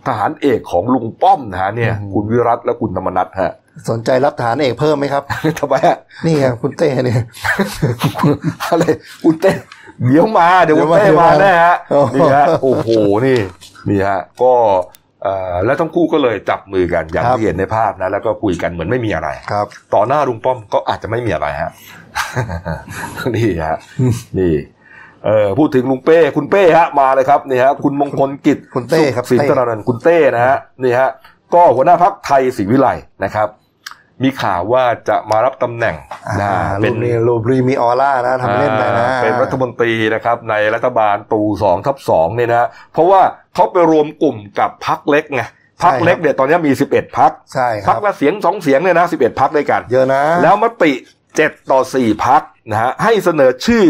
[0.07, 3.51] ทหารเอกของลุงป้อมนะฮะเนี่ย คุณวิรัตและคุณธรรมนัฐฮะ
[3.89, 5.23] สนใจรับทหารเอกเพิ่มไหมครับ
[5.59, 7.21] ทำไมฮะนี่ไงคุณเต้เนี่ย
[8.69, 8.83] อะไร
[9.23, 9.51] คุณเต้
[10.05, 12.89] เดี๋ยวมาเดี๋ยวคุณเต้เดี๋ยวมามาแน่ฮะโอ้โหนี่ฮะโอ้โห
[13.25, 13.39] นี่
[13.89, 14.53] นี่ฮะก็
[15.23, 21.71] เอ่อแล้วทั้งคู่ก็เลยจับมือกันอย่างครับที่เห็นในภาพนะ แล้วก็คุยกันเหมือนไม่มีอะไรครับ ต่อหน้าลุงป้อมก็อาจจะไม่มีอะไรฮะ
[23.35, 23.77] นี่ฮะ
[24.39, 24.53] นี่
[25.25, 31.09] เออพูดถึงลุงเป้คุณเป้ฮะมาเลยครับนี่ฮะคุณมงคลกิจคุณเต้ครับสินเต้ตนานันท์คุณเต้นะฮะนี่ฮะ
[31.53, 32.87] ก็หัวหน้าพักไทยศรีวิไล
[33.23, 33.49] นะครับ
[34.23, 35.95] มีข่าวว่าจะมารับตำแหน่ง
[36.39, 43.21] นะอ่าเป็รูนปนี้รูปรีมีออร่านะทำเล่นไปนะอ่าเป็นรัฐมนตรีนะครับในรัฐบาลตูสองทับสองเนี่ยนะเพราะว่า
[43.55, 45.43] เขาไปรวมกลุ่มกับพักเล็กไง
[45.83, 50.91] พักเล็กเนี่ยตอนนี้มีสิบเอ็ดพักใช่คพัรักบละเสียงสองเสียงเนี่ยนะสิบเอ็ดพักด้วยกัน เยอะนะ แล้วมติ
[51.35, 53.83] เจ็ดต่อสี่พักนะฮะให้เสนอชื่อ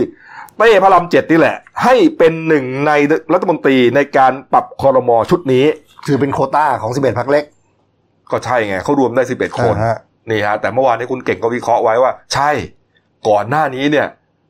[0.58, 2.92] เต้พระรามเจ็ดนี่แหละ ให้เป็นหนึ่งใน
[3.34, 5.66] รัฐมนตรีในการปรับคอรมอชุดนี้
[6.06, 7.44] คือเป็นโควต้าของ11พักเล็ก
[8.32, 9.98] ก็ใช่ไงเขารวมได้สิบเอ็ดคนอ่าฮะ
[10.30, 12.52] นี่ฮะแต่เมื่อวานนี้คุณเก่งก็วิเคราะห์ไว้ว่า ใช่
[13.28, 14.08] ก่อนหน้านี้เนี่ย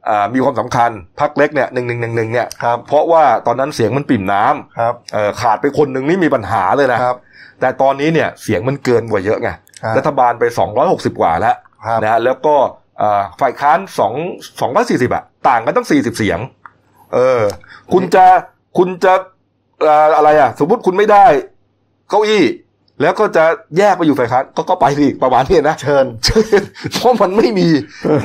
[0.09, 7.17] อ่ามีความสำคัญพักเล็กเนี่ยหนึ่งหนึ่งหนึ่งหนึ่งเนี่ยครับเพราะว่าตอนนั้นเสียงมันปิ่มน้ำครับเอ่อขาดไปคนหนึ่งนี่มีปัญหาเลยนะครับ
[7.61, 9.49] แต่ตอนนี้เนี่ยเสียงมันเกินกว่าเยอะไง
[9.83, 10.43] ครับรัฐบาลไป
[10.83, 11.55] 260 กว่าแล้ว
[11.85, 12.55] ครับนะฮะแล้วก็
[12.99, 13.79] เอ่อฝ่ายค้าน
[14.59, 16.39] 2 240อะ ต่างกันตั้ง40เสียง
[17.13, 17.41] เออ
[17.93, 18.25] คุณจะ
[18.77, 19.13] คุณจะ
[19.81, 21.25] เอ่ออะไรอะสมมติคุณไม่ได้
[22.09, 22.43] เก้าอี้
[23.01, 23.43] แล้วก็จะ
[23.77, 26.05] แยกไปอยู่ฝ่ายค้านก็ก็ไปสิประมาณนี้นะเชิญ
[26.93, 27.67] เพราะมันไม่มี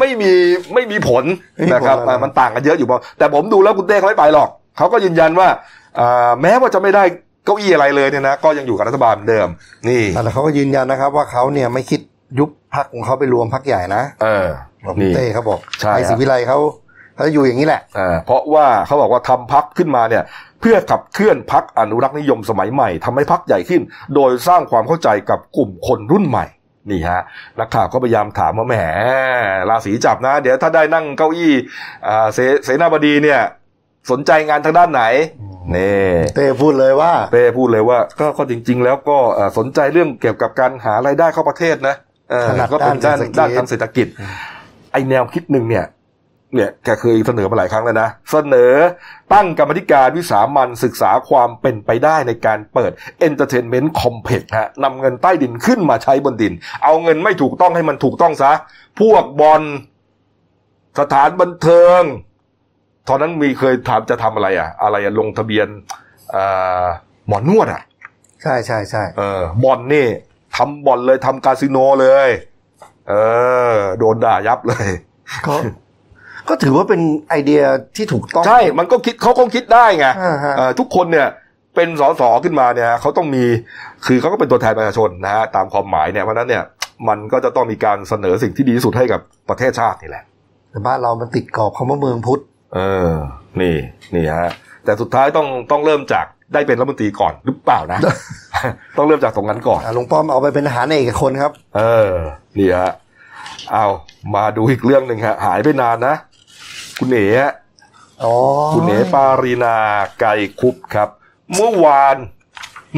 [0.00, 0.32] ไม่มี
[0.74, 1.24] ไม่มีผล
[1.56, 5.48] ไม่มีผลนะครับอะไรอ่ามันต่างกันเยอะอยู่พอแต่ผมดูแล้วคุณเต้เขาไม่ไปหรอกเขาก็ยืนยันว่า
[5.98, 7.04] อ่าแม้ว่าจะไม่ได้
[7.44, 9.48] เก้าอี้อะไรเลยเนี่ยนะก็ยังอยู่กับรัฐบาลเหมือนเดิม
[9.88, 12.00] นี่แต่เขาก็ยืนยันนะครับ ว่าเขาเนี่ยไม่คิด
[12.38, 14.48] ยุบพักของเขาไปรวมพักใหญ่นะเออ
[14.86, 16.58] บอกนี่เต้เขาบอกใช่ไทยฮะศรีวิไลเขา
[17.20, 20.22] เขาจะอยู่อย่างนี้แหละอ่าเพราะว่าเขาบอกว่าทำพักขึ้นมาเนี่ย
[20.60, 23.82] เพื่อขับเคลื่อนพักอนุรักษ์นิยมสมัยใหม่ทำให้พักใหญ่ขึ้น
[24.14, 26.46] โดยสร้างความเข้าใจกับกลุ่มคนรุ่นใหม่
[26.90, 27.22] นี่ฮะ
[27.58, 28.74] นักข่าวก็พยายามถามว่าแหม
[29.68, 31.52] ราศีจับนะ เดี๋ยวถ้าได้นั่งเก้าอี้
[32.08, 33.40] อ่าเสเสนาบดีเนี่ย
[34.10, 35.02] สนใจงานทางด้านไหน
[35.76, 41.94] นี่เต้พูดเลยว่าเป้พูดเลยว่า ก็ก็จริง ๆ แล้วก็เอ่อสนใจเรื่องเกี่ยวกับการหารายได้เข้าประเทศนะ
[42.30, 44.06] เออถนัดก็เป็นด้านด้านเศรษฐกิจด้านทางเศรษฐกิจ
[44.92, 45.84] ไอแนวคิดหนึ่งเนี่ย
[46.54, 48.72] เนี่ยแกเคยเสนอมาหลายครั้งแล้วนะ เสนอ
[49.32, 52.92] ตั้งกรรมธิการวิสามันศึกษาความเป็นไปได้ในการเปิด
[53.28, 56.52] Entertainment Complex ฮะนำเงินใต้ดินขึ้นมาใช้บนดิน
[56.84, 58.52] เอาเงินไม่ถูกต้องให้มันถูกต้องซะ
[59.00, 59.62] พวกบอล
[61.00, 62.02] สถานบันเทิง
[63.08, 65.66] ตอนนั้นมีเคยถามจะทำอะไรอะอะไรอะลงทะเบียน
[66.34, 66.84] อ่า
[67.26, 67.82] หมอนวดอะ
[68.42, 70.06] ใช่ใช่ใช่เออบอลนี่
[70.56, 72.28] ทำบอลเลยทำคาสิโนเลย
[73.08, 73.14] เอ
[73.72, 74.88] อ โดนด่ายับเลย
[75.46, 75.54] ก็
[76.50, 77.62] ก็ถือว่าเป็นไอเดีย
[77.96, 81.28] ที่ถูกต้อง ใช่ มันก็คิดเขาคงคิดได้ไงอ่าฮะเอ่อทุกคนเนี่ย
[81.76, 83.44] เป็นสสขึ้นมาเนี่ยเขาต้องมี
[84.06, 86.64] คือเขาก็เป็นตัวแทนประชาชนนะฮะตามความหมายเนี่ยเพราะฉะนั้นเนี่ย
[87.08, 90.24] มันก็จะต้องมีการเสนอสิ่งที่ดีที่สุดให้กับประเทศชาตินี่แหละ
[90.70, 92.42] แต่บ้านเรามันติดกรอบคำว่าเมืองพุทธ
[92.74, 92.78] เอ
[93.10, 93.12] อ
[93.60, 93.76] นี่
[94.14, 94.50] นี่ฮะ
[94.84, 97.98] แต่สุดท้ายต้องต้องเริ่มจากได้เป็นรัฐมนตรีก่อนหรือเปล่านะ
[98.96, 102.12] ต้องเริ่มจากตรงนั้นก่อนอะลุงป้อมเอาไปเป็นทหารเอกคนครับ เออ
[102.58, 102.92] นี่ฮะ
[103.72, 103.86] เอา
[104.34, 106.14] มาดูอีกเรื่องหนึ่งฮะหายไปนานนะ
[107.00, 107.52] คุณเอ๋ฮะ
[108.22, 108.34] อ๋อ
[108.74, 109.76] คุณเอ๋ปารีนา
[110.20, 110.30] ไกร
[110.60, 111.08] คุปครับ
[111.54, 112.16] เมื่อวาน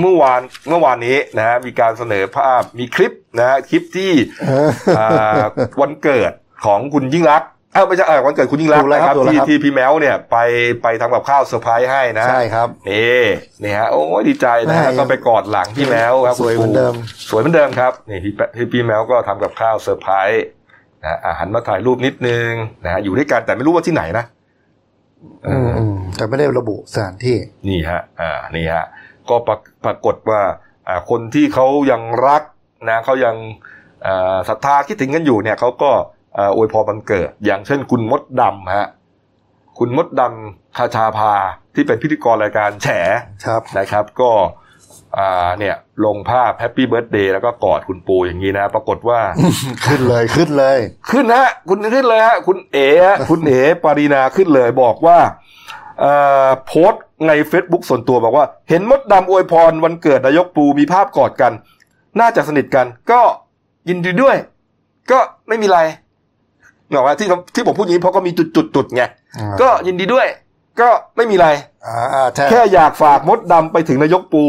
[0.00, 4.12] เมื่อวานเมื่อวานนี้นะฮะมีการเสนอภาพมีคลิปนะฮะคลิปที่
[4.48, 5.42] เอออ่า
[5.80, 6.32] วันเกิด
[6.64, 10.36] ของคุณยิ่งลักษณ์เอ้าไม่ใช่เออวันเกิดคุณยิ่งลักษณ์ถูณ์กแล้วนะครับถูกแล้วที่ครับที่พี่แมวเนี่ยไป
[10.82, 13.22] ไปทำกับข้าวเซอร์ไพรส์ให้นะใช่ครับนี่
[13.62, 16.94] นี่ฮะโอ้ยดีใจนะฮะแม่ก็ไปกอดหลังพี่แมวครับสวยเหมือนคุณปูเดิม
[17.30, 20.44] สวยเหมือนเดิมครับนี่พี่แปพี่พี่แมวก็ทำกับข้าวเซอร์ไพรส์
[21.04, 22.50] นะอาหันมาถ่ายรูปนิดนึง
[22.84, 24.24] นะฮะอยู่ด้วยกันแต่ไม่รู้ว่าที่ไหนนะ
[25.44, 27.36] เออืมออืมแต่ไม่ได้ระบุสถานที่
[27.68, 28.84] นี่ฮะ อ่า นี่ฮะ
[29.28, 30.40] ก็ปรากปรากฏว่า
[30.88, 32.42] อ่าคนที่เขายังรัก
[32.88, 33.36] นะเขายัง
[34.06, 35.90] อ่าศรัทธาคิดถึงกันอยู่เนี่ยเขาก็
[36.38, 38.88] อ่าอวยพรวันเกิด อย่างเช่นคุณมดดำฮะ
[39.78, 41.34] คุณมดดำคชาภา
[41.74, 42.88] ที่เป็นพิธีกรรายการแฉ
[43.46, 44.30] ครับนะครับ ก็
[45.18, 49.20] อ่าเนี่ยลงภาพ happy birthday แล้วก็กอดคุณปูอย่างนี้นะ ปรากฏว่า
[49.86, 50.78] ขึ้นเลยขึ้นเลย
[51.10, 55.18] ขึ้นฮะ คุณขึ้นเลยฮะ คุณเอ๋ฮะคุณเอ๋ปารีนาขึ้นเลยบอกว่า
[56.00, 56.12] เอ่
[56.46, 61.52] อโพสต์ใน Facebook ส่วนตัวบอกว่า เห็นมดดำอวยพรวันเกิดนายกปูมีภาพกอดกัน
[62.20, 63.20] น่าจะสนิทกัน ก็
[63.88, 64.36] ยินดีด้วย
[65.10, 65.18] ก็
[65.48, 65.78] ไม่มีไร
[66.94, 69.02] บอกว่าที่ที่ผมพูดอย่างนี้เพราะก็มีจุดจุดจุดๆๆไง
[69.38, 70.26] อ่าก็ยินดีด้วย
[70.80, 71.48] ก็ไม่มีไร
[71.86, 74.44] อ่าอ่าใช่แค่อยากฝากมดดำไปถึงนายกปู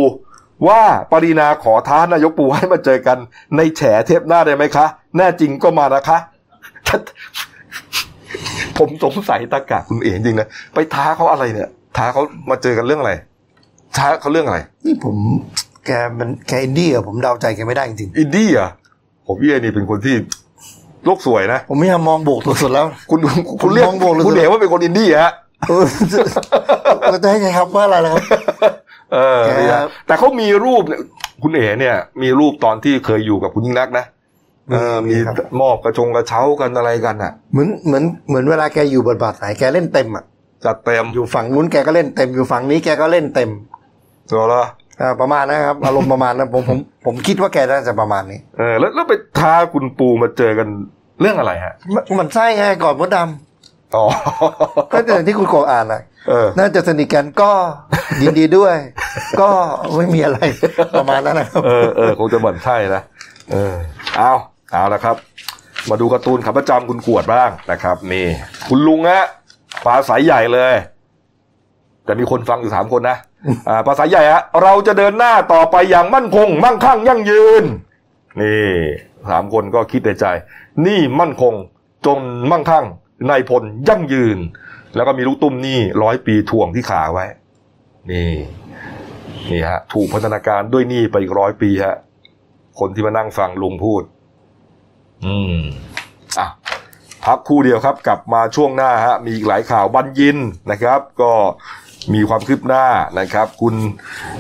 [0.68, 0.82] ว่า
[1.12, 3.18] ปารีณาขอท้านายกปูให้มาเจอกัน
[3.58, 4.86] ในแฉเทปหน้าได้ไหมคะ
[5.18, 6.18] แน่จริงก็มานะคะ
[8.78, 13.14] ผมสงสัยตากาคุณเองจริงนะ ไปท้าเขาอะไรเนี่ย ท้าเขามาเจอกันเรื่องอะไร
[13.98, 15.16] ท้าเขาเรื่องอะไร นี่ผม
[15.86, 18.70] แกมันแกอินดี้อะผมเดาใจแกไม่ได้จริงอินดี้อะ
[19.28, 20.16] ผมพี่เอนี่เป็นคนที่
[21.06, 23.20] โลกสวยนะๆผมไม่ยอมมองบวกสุดๆแล้ว คุณ
[23.62, 25.43] คุณเรียกมองบวกเลยคุณเอ๋ว่าเป็นคนอินดี้ฮะเออเรา
[27.24, 28.24] จะให้ใช้คำว่าอะไรล่ะครับ
[29.14, 29.42] เออ
[30.08, 31.02] แต่เขามีรูปเนี่ย
[31.44, 34.06] คุณเอ๋เนี่ย มีรูปตอนที่เคยอยู่กับคุณยิ่งรักนะ
[34.72, 35.18] เออมี
[35.62, 40.24] มอบกระชงกระเช้ากันอะไรกันอะ เหมือนเหมือนเหมือนเวลาแกอยู่บทบาทไหนแกเล่นเต็มอะ
[40.66, 43.50] จัดเต็มอยู่ฝั่งนู้นแกก็เล่นเต็มอยู่ฝั่งนี้แกก็เล่นเต็ม
[44.32, 44.64] ตัวละ
[45.02, 50.68] อ่าประมาณนะครับ อารมณ์ประมาณนั้นผมผมผมคิดว่าแกน่าจะประมาณนี้เออแล้วแล้วไปท้าคุณปูมาเจอกัน
[51.22, 53.53] เรื่องอะไรฮะ มันมันไส้ไงก่อนมดดำ
[54.92, 57.52] ก็อย่างที่คุณโกอ่านอะเออน่าจะสนิทกันก็
[58.22, 58.76] ยินดีด้วย
[59.42, 59.50] ก็
[59.96, 60.40] ไม่มีอะไร
[61.00, 63.02] ประมาณนั้นนะครับเออเออคงจะเหมือนใช่นะ
[63.52, 63.76] เออ
[64.18, 64.32] เอา
[64.72, 65.16] เอาละครับ
[65.90, 68.26] มาดูการ์ตูนขับประจำคุณขวดบ้างนะครับ นี่
[68.68, 69.26] คุณลุงฮะ
[69.86, 70.74] ปลาสายใหญ่เลย
[72.06, 73.18] แต่มีคนฟังอยู่สามคนนะ
[73.70, 77.64] อ่าปลาสายใหญ่ฮะเราจะเดินหน้าต่อไปอย่างมั่นคง มั่งคั่งยั่งยืน
[78.42, 78.72] นี่
[79.30, 80.26] สามคนก็คิดในใจ
[80.86, 81.54] นี่มั่นคง
[82.06, 82.20] จน
[82.52, 82.86] มั่งคั่ง
[83.28, 84.38] ในพลยั่งยืน
[84.96, 87.26] แล้วก็มีลูกตุ้มนี่ร้อยปีถ่วงที่ขาไว้
[88.12, 88.34] นี่
[89.52, 91.96] นี่ฮะ ถูกพัฒนาการด้วยนี่ไปอีกร้อยปีฮะ
[92.80, 94.04] คนที่มานั่งฟังลุงพูด
[95.26, 95.62] อืม
[96.40, 96.48] อะ
[97.26, 100.38] พักคู่เดียวครับ กลับมาช่วงหน้าฮะ มีอีกหลายข่าวบัญญิน
[100.72, 101.34] นะครับ ก็
[102.14, 102.86] มีความคืบหน้า
[103.20, 103.76] นะครับ คุณ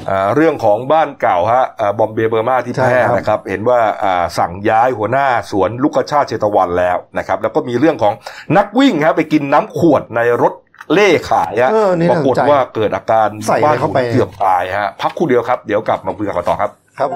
[0.07, 8.13] เอ่อเรื่องของบ้านเก่าฮะเอ่อบอมเบย์เบอร์มาที่ใช่แพร่ครับนะครับ เห็นว่าอ่าสั่งย้ายหัวหน้าสวนลูกชาติเชตวันแล้วนะครับ แล้วก็มีเรื่องของ
[8.57, 10.53] นักวิ่งฮะไปกินน้ำขวดในรถ
[10.93, 17.09] เล่ขายฮะเออนี่ปน่าราสกนฏใจว่าเกิดอาการใส่อะไรบ้านเข้าไปเกือบตายฮะพักครู่เดียวครับ เดี๋ยวกลับมาคุยกันต่อครับครับ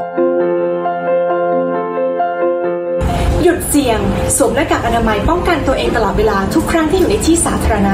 [3.43, 4.00] หยุดเสี่ยง
[4.38, 7.93] สวมหน้ากากอนามัยป้องกันตัวเองตลอดเวลาทุกครั้งที่อยู่ในที่สาธารณะ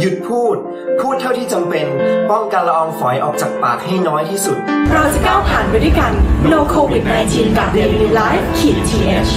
[0.00, 0.56] หยุดพูด
[1.00, 1.86] พูดเท่าที่จำเป็น
[2.30, 4.56] ป้องกันละอองฝอยออกจากปากให้น้อยที่สุด
[4.92, 6.12] เราจะก้าวผ่านไปด้วยกัน
[6.52, 9.32] No COVID 19 กับ Daily Life ขีด th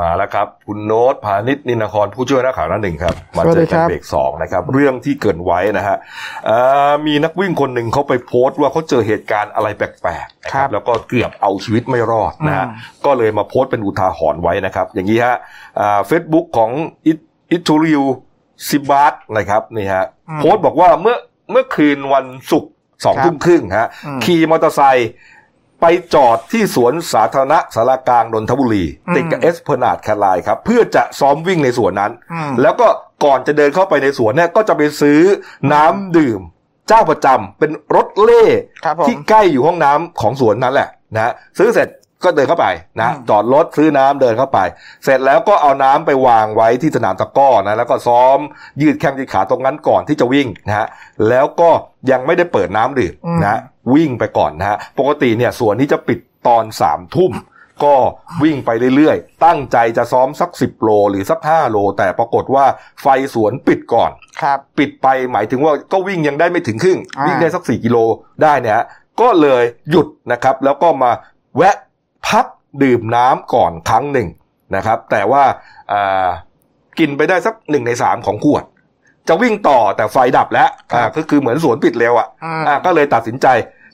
[0.00, 5.96] มาแล้วครับ คุณโน้ตพานิชนินครผู้ช่วยนักข่าวหน้าหนึ่งครับ มาเจอกันเบรกสองนะครับ เรื่องที่เกรินไว้นะฮะ
[6.48, 12.66] อ่ามีนักวิ่งคนหนึ่งเขาไปโพสต์ว่าเขาเจอเหตุการณ์อะไรแปลกๆนะครับ แล้วก็เกือบเอาชีวิตไม่รอดนะฮะ
[13.04, 15.36] ก็เลยมาโพสต์เป็นอุทาหรณ์ไว้นะครับ อย่างนี้ฮะ
[16.06, 16.70] เฟซบุ๊กของ
[17.06, 18.02] อิทูริว
[18.68, 20.04] ซิบาร์นะครับนี่ฮะ
[20.38, 21.16] โพสต์บอกว่าเมื่อ
[21.50, 22.70] เมื่อคืนวันศุกร์
[23.04, 23.88] สองทุ่มครึ่งฮะ
[24.24, 25.10] ขี่มอเตอร์ไซค์
[25.80, 28.84] ไปจอดที่สวนสาธารณะศาลากลางนนทบุรี
[29.16, 32.12] ติดกับเอสเพอร์นาดแคลายครับ เพื่อจะซ้อมวิ่งในสวนนั้น
[32.62, 32.88] แล้วก็
[33.24, 35.20] ก่อนจะเดินเข้าไปในสวนเนี่ยก็จะไปซื้อ
[35.72, 36.40] น้ำดื่ม
[36.88, 38.44] เจ้าประจำเป็นรถเล่
[38.84, 41.88] ครับผมที่ใกล้อยู่ห้องน้ำของสวนนั้นแหละนะซื้อเสร็จ
[42.24, 42.66] ก็เดินเข้าไป
[43.00, 44.58] นะจอดรถซื้อน้ำเดินเข้าไป
[45.04, 48.38] เสร็จแล้วก็เอาน้ำไปวางไว้ที่สนามตะกร้อนะแล้วก็ซ้อม
[48.82, 50.86] ยืดแข้งยืดขาตรงนั้นก่อนที่จะวิ่งนะฮะ
[51.28, 51.70] แล้วก็
[52.10, 53.60] ยังไม่ได้เปิดน้ำดื่มนะฮะ
[53.94, 57.32] วิ่งไปก่อนนะฮะปกติเนี่ยสวนนี้จะปิดตอนสามทุ่ม
[57.84, 57.96] ก็
[58.42, 62.64] วิ่งไปเรื่อยๆ ตั้งใจจะซ้อมสักสิบโลหรือสักห้าโล แต่ปรากฏว่า
[63.02, 64.10] ไฟสวนปิดก่อน
[64.42, 67.96] ครับ ปิดไปหมายถึงว่าก็วิ่งยังได้ไม่ถึงครึ่งอ่าวิ่งได้สักสี่กิโล
[68.42, 68.86] ได้เนี่ยฮะ
[69.20, 71.10] ก็เลยหยุดนะครับ แล้วก็มา
[71.56, 71.76] แวะ
[72.30, 72.46] พัก
[72.82, 74.28] ดื่มน้ำก่อนครั้งหนึ่ง
[74.76, 75.42] นะครับ แต่ว่า
[75.92, 76.28] อ่า
[76.98, 78.64] กินไปได้สักหนึ่งในสามของขวด
[79.28, 83.46] จะวิ่งต่อแต่ไฟดับแล้วอ่าก็คือเหมือนสวนปิดเร็วอะอืมอ่าก็เลยตัดสินใจ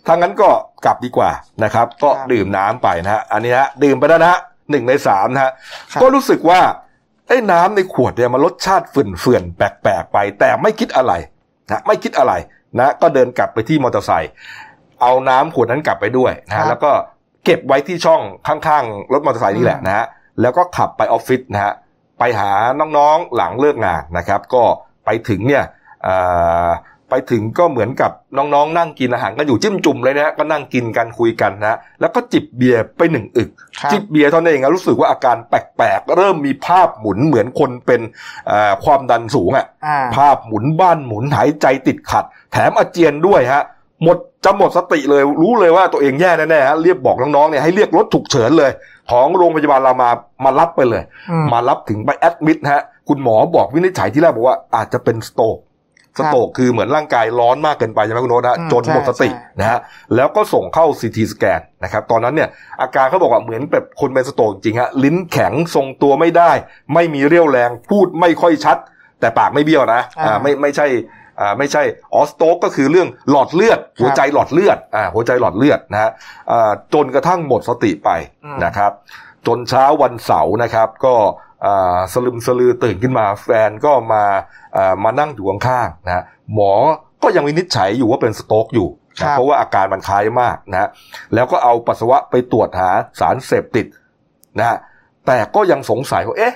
[0.06, 0.48] ถ้างั้นก็
[0.84, 1.30] กลับดีกว่า
[1.64, 5.52] นะครับ ก็ครับดื่มน้ำไปนะฮะอันนี้ฮะดื่มไปแล้วนะฮะหนึ่งในสามนะฮะ
[5.92, 6.60] ครับก็รู้สึกว่า
[7.28, 11.12] ไอ้น้ำในขวดเนี่ยมันรสชาติเฟื่อนๆแปลกๆไป แต่ไม่คิดอะไร
[11.70, 12.32] นะไม่คิดอะไร
[12.78, 14.30] นะ ก็เดินกลับไปที่มอเตอร์ไซค์
[15.02, 16.92] เอาน้ำขวดนั้นกลับไปด้วยนะฮะแล้วก็
[17.46, 20.06] เก็บไว้ที่ช่องข้างๆรถมอเตอร์ไซค์นี่แหละนะฮะ
[20.40, 21.72] แล้วก็ขับไปออฟฟิศนะฮะ
[22.18, 22.50] ไปหา
[22.96, 24.62] น้องๆหลังเลิกงานนะครับ ก็
[25.04, 25.64] ไปถึงเนี่ย
[26.06, 26.68] อ่า
[27.10, 38.00] ไปถึงก็เหมือนกับน้องๆ นั่งกินอาหารกันอยู่จิ้มจุ่มเลยนะฮะก็นั่งกินกันคุยกันนะแล้วก็จิบเบียร์ไปหนึ่งอึกครับจิบเบียร์เท่านั้นเองอะรู้สึกว่าอาการแปลกๆ เริ่มมีภาพหมุนเหมือนคนเป็น
[38.46, 43.62] เอ่อความดันสูงอะอ่าภาพหมุนบ้านหมุนหายใจติดขัด แถมอาเจียนด้วยฮะ
[44.02, 48.70] หมด จะหมดสติเลยรู้เลยว่าตัวเองแย่แน่ๆฮะเรียกบอกน้องๆเนี่ยให้เรียกรถฉุกเฉินเลย
[49.10, 50.10] ของโรงพยาบาลรามา
[50.44, 55.58] มารับไปเลยอืมมารับถึงไป admit ฮะคุณหมอบอกวินิจฉัยทีแรกบอกว่าอาจจะเป็น stroke
[56.18, 59.78] stroke คือเหมือนร่างกายร้อนมากเกินไปใช่ไหมคุณโน้ตฮะอืมจนหมดสติใช่นะฮะ
[60.16, 62.48] แล้วก็ส่งเข้า CT scan นะครับตอนนั้นเนี่ย
[62.80, 66.50] อาการเขาบอกว่าเหมือนแบบคนเป็น stroke จริงๆฮะลิ้นแข็งทรงตัวไม่ได้
[66.94, 68.76] ไม่มีเรี่ยวแรงพูดไม่ค่อยชัด
[69.20, 70.86] แต่ปากไม่เบี้ยวนะอ่าไม่ไม่ใช่
[71.40, 71.82] อ่าไม่ใช่
[72.14, 76.10] ออสโตกก็คือเรื่องหลอดเลือด หัวใจหลอดเลือดอ่าหัวใจหลอดเลือดนะฮะ
[76.50, 78.10] อ่าจนกระทั่งหมดสติไป
[78.44, 78.92] อืมนะครับ
[79.46, 81.14] จนเช้าวันเสาร์นะครับ ก็
[81.64, 84.24] อ่าสลึมสลือตื่นขึ้นมาแฟนก็มา
[84.76, 86.24] อ่ามานั่งอยู่ข้างๆนะ
[86.54, 86.72] หมอ
[87.22, 88.88] ก็ยังวินิจฉัยอยู่ว่าเป็นสโตรกอยู่
[89.20, 90.88] ครันะบเพราะว่าอาการมันคล้ายมากนะฮะ
[91.34, 93.86] แล้วก็เอาปัสสาวะไปตรวจหาสารเสพติด
[94.58, 94.76] นะฮะ
[95.26, 96.54] แต่ก็ยังสงสัยว่าเอ๊ะ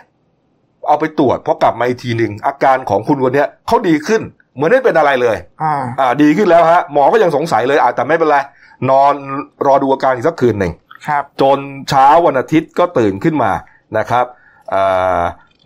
[0.88, 4.22] เอาไปตรวจพอกลับมาอีกทีหนึ่งอาการของคุณคนเนี้ยเขาดีขึ้น
[4.54, 8.38] เหมือนไม่เป็นอะไรเลยอ่าอ่าดีขึ้นแล้วฮะหมอก็ยังสงสัยเลยอ่าแต่ไม่เป็นไร
[8.90, 9.14] นอน
[9.66, 10.72] รอดูอาการอีกสักคืนหนึ่ง
[11.06, 13.52] ครับจนเช้าวันอาทิตย์ก็ตื่นขึ้นมา
[13.98, 14.24] นะครับ
[14.74, 15.22] อ่า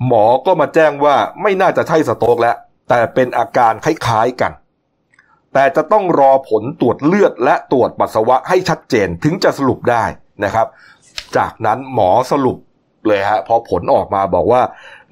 [0.06, 2.56] หมอก็มาแจ้งว่าไม่น่าจะใช่สโตรกแล้ว
[2.88, 4.52] แต่เป็นอาการคล้ายๆกัน
[5.52, 10.04] แต่จะต้องรอผลตรวจเลือดและตรวจปัสสาวะให้ชัดเจนถึงจะสรุปได้
[10.44, 10.66] นะครับ
[11.36, 12.56] จากนั้นหมอสรุป
[13.08, 14.62] เลยฮะพอผลออกมาบอกว่า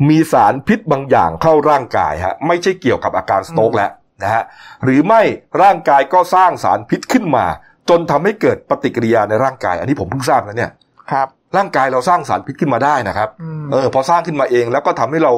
[0.09, 3.91] มีสารพิษบางอย่างเข้าร่างกายฮะไม่ใช่เกี่ยวกับอาการสโตรกแล้ว
[4.23, 4.43] นะฮะ
[4.85, 5.23] หรือไม่
[5.63, 7.47] ร่างกายก็สร้างสารพิษขึ้นมา
[7.89, 10.71] จนทำให้เกิดปฏิกิริยาในร่างกาย อันนี้ผมเพิ่งทราบนะเนี่ย
[11.13, 15.33] ครับ ร่างกายเราสร้างสารพิษขึ้นมาได้นะครับอืมเออพอสร้างขึ้นมาเองแล้วก็ทำให้เรา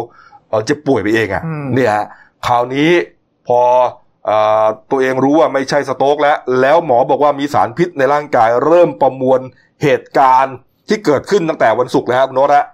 [0.48, 2.06] เอ่อเจ็บป่วยไปเองอะ่ะอืมเนี่ยฮะ
[2.46, 2.90] คราวนี้
[3.48, 3.60] พอ
[4.26, 9.40] เอ่อตัวเองรู้ว่าไม่ใช่สโตรกแล้ว แล้วหมอบอกว่ามีสารพิษในร่างกายเริ่มประมวล
[9.82, 10.54] เหตุการณ์
[10.88, 12.66] ที่เกิดขึ้นตั้งแต่วันศุกร์แล้วครับคุณโน้ตฮะ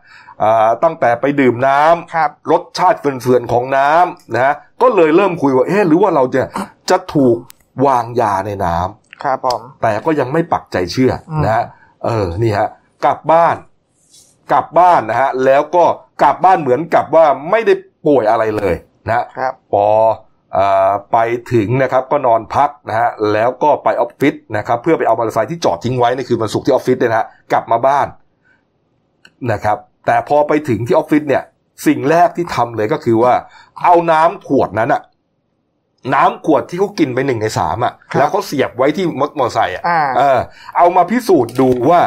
[0.42, 6.42] อ่าตั้งแต่ไปดื่มน้ำครับรสชาติเฟื่อนๆของน้ำนะฮะก็เลยเริ่มคุยว่าเอ๊ะหรือว่าเราจะ
[6.90, 7.36] จะถูก
[7.86, 11.64] วางยาในน้ำครับผมแต่ก็ยังไม่ปักใจเชื่ออมนะฮะ
[12.04, 12.68] เออนี่ฮะ
[13.04, 13.56] กลับบ้าน
[14.52, 15.84] กลับบ้านนะฮะแล้วก็
[16.22, 17.74] กลับบ้านเหมือนกับว่าไม่ได้
[18.06, 18.74] ป่วยอะไรเลย
[19.06, 20.29] นะฮะครับพออา
[21.12, 21.18] ไป
[21.52, 28.06] ถึงนะครับก็นอนพักนะฮะแล้วก็ไปออฟฟิศนะครับเพื่อไปเอามอเตอร์ไซค์ที่จอดทิ้งไว้ในคืนวันศุกร์ที่ออฟฟิศเนี่ยนะฮะกลับมาบ้าน
[29.52, 31.42] นะครับ แต่พอไปถึงที่ออฟฟิศเนี่ย
[31.86, 33.32] สิ่งแรกที่ทำเลยก็คือว่า
[33.82, 35.02] เอาน้ำขวดนั้นอะ
[36.14, 40.38] น้ำขวดที่เขากินไปหนึ่งในสามอะครับแล้วเขาเสียบไว้ที่มอเตอร์ไซค์อะอ่าเออ
[40.76, 42.00] เอามาพิสูจน์ดูว่า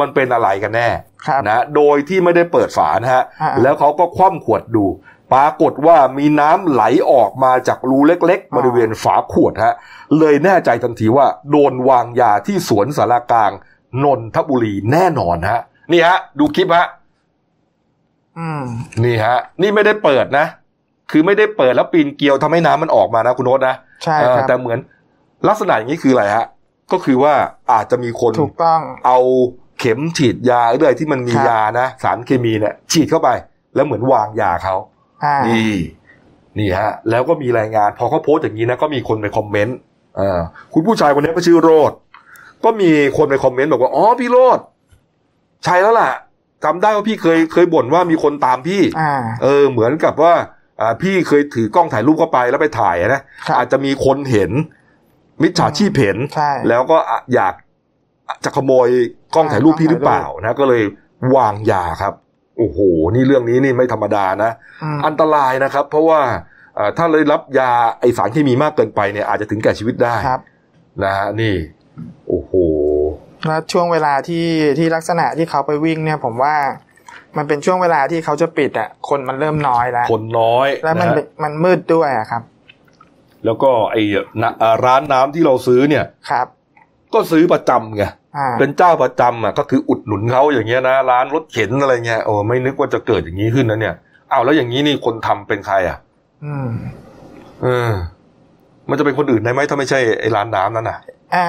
[0.00, 0.88] มันเป็นอะไรกันแน่
[1.26, 4.84] ครับนะโดยที่ไม่ได้เปิดฝานะฮะอ่าแล้วเขาก็คว่ำขวดดู
[5.32, 9.74] ปรากฏว่ามีน้ำไหลออกมาจากรูเล็ก ๆ บริเวณฝาขวดฮะ
[10.18, 13.52] เลยแน่ใจทันทีว่าโดนวางยาที่สวนสารากลาง
[14.04, 15.60] นนทบุรีแน่นอนฮะ
[15.92, 16.86] นี่ฮะ ดูคลิปฮะ
[18.38, 18.62] อืม
[19.04, 20.46] นี่ฮะ นี่ไม่ได้เปิดนะ
[21.10, 23.74] คือไม่ได้เปิดแล้วปีนเกลียวทำให้น้ำมันออกมานะคุณโน้ตนะ
[24.04, 24.78] ใช่เออครับแต่เหมือน
[25.48, 26.46] ลักษณะอย่างนี้คืออะไรฮะ
[26.92, 27.34] ก็คือว่า
[27.72, 29.18] อาจจะมีคนถูกต้อง เอา
[29.78, 33.28] เข็มฉีดยาเรื่อยที่มันมีครับยานะ สารเคมีเนี่ยฉีดเข้าไป
[33.74, 34.97] แล้วเหมือนวางยาเขาอ่า
[35.48, 35.72] นี่
[36.58, 39.76] นี่ฮะ แล้วก็มีรายงาน พอเขาโพสต์อย่างนี้นะก็มีคนไปคอมเมนต์
[40.16, 40.38] เออ
[40.74, 41.92] คุณผู้ชายคนนี้ก็ชื่อโรด
[42.64, 44.58] ก็มีคนไปคอมเมนต์บอกว่าอ๋อพี่โรด
[45.64, 46.12] ใช่แล้วล่ะ
[46.64, 49.12] จำได้ว่าพี่เคยเคยบ่นว่ามีคนตามพี่อ่า
[49.42, 50.32] เออ เหมือนกับว่า
[50.80, 54.50] อ่าพี่เคยถือกล้องถ่ายรูปเข้าไปแล้วไปถ่ายอะนะครับอาจจะมีคนเห็น
[55.42, 57.54] มิจฉาชีพเห็นใช่แล้วก็อะอยาก
[58.44, 58.88] จะขโมย
[59.34, 60.82] กล้องถ่ายรูปพี่หรือเปล่านะ ก็เลย
[61.36, 62.14] วางยาครับ
[62.58, 62.78] โอ้โห
[63.14, 64.50] นี่เรื่องนี้นี่ไม่ธรรมดานะ
[64.82, 66.20] อืมอันตรายนะครับ เพราะว่า
[66.76, 70.40] เอ่อถ้าเลยรับยาไอสารเคมีมากเกินไปเนี่ยอาจจะถึงแก่ชีวิตได้ครับ
[71.04, 71.54] นะฮะนี่
[72.28, 72.52] โอ้โห
[73.46, 74.46] แล้วช่วงเวลาที่
[74.78, 76.56] ที่ลักษณะที่เขาไปวิ่งเนี่ย ผมว่า
[77.36, 82.42] มันเป็นช่วงเวลาที่เขาจะปิดอะคนมันเริ่มน้อยแล้วคนน้อยแล้วมันนะเป็นมันมืดด้วยอะครับ
[83.44, 84.02] แล้วก็ไอ้
[84.42, 86.46] นะอ่าร้านน้ำที่เราซื้อเนี่ยครับ
[87.14, 88.10] ก็ซื้อประจำไงอ่า
[88.58, 93.94] เป็นเจ้าประจำอะก็คืออุดหนุนเขาอย่างเงี้ยนะร้านรถเข็นอะไรเงี้ยโอ้ไม่นึกว่าจะเกิดอย่างนี้ขึ้นนะเนี่ย
[94.32, 95.98] อ้าวแล้วอย่างนี้นี่คนทำเป็นใครอะ
[96.44, 96.70] อืม
[97.62, 97.92] เออ
[98.88, 100.98] มันจะเป็นคนอื่นได้ไหมถ้าไม่ใช่ไอ้ร้านน้ำนั้นน่ะ
[101.34, 101.44] อ่า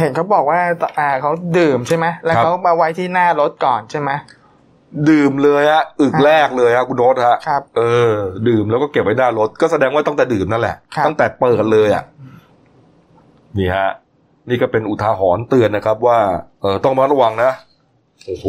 [0.00, 0.60] เห็นเขาบอกว่า
[0.98, 4.10] อ่าเขาดื่มใช่ไหมแล้วครับเขามาไว้ที่หน้ารถก่อนใช่ไหม
[5.10, 7.82] ดื่มเลยฮะอึกแรกเลยฮะคุณโน้ตฮะครับเอ
[8.12, 8.14] อ
[8.48, 12.04] ดื่มแล้วก็เก็บไว้หน้ารถ ก็แสดงว่าตั้งแต่ดื่มนั่นแหละครับตั้งแต่เปิดเลยอะ
[13.58, 13.90] นี่ฮะ
[14.48, 16.18] นี่ก็เป็นอุทาหรณ์เตือนนะครับ ว่า
[16.62, 17.50] เออต้องมาระวังนะ
[18.26, 18.46] โอ้โห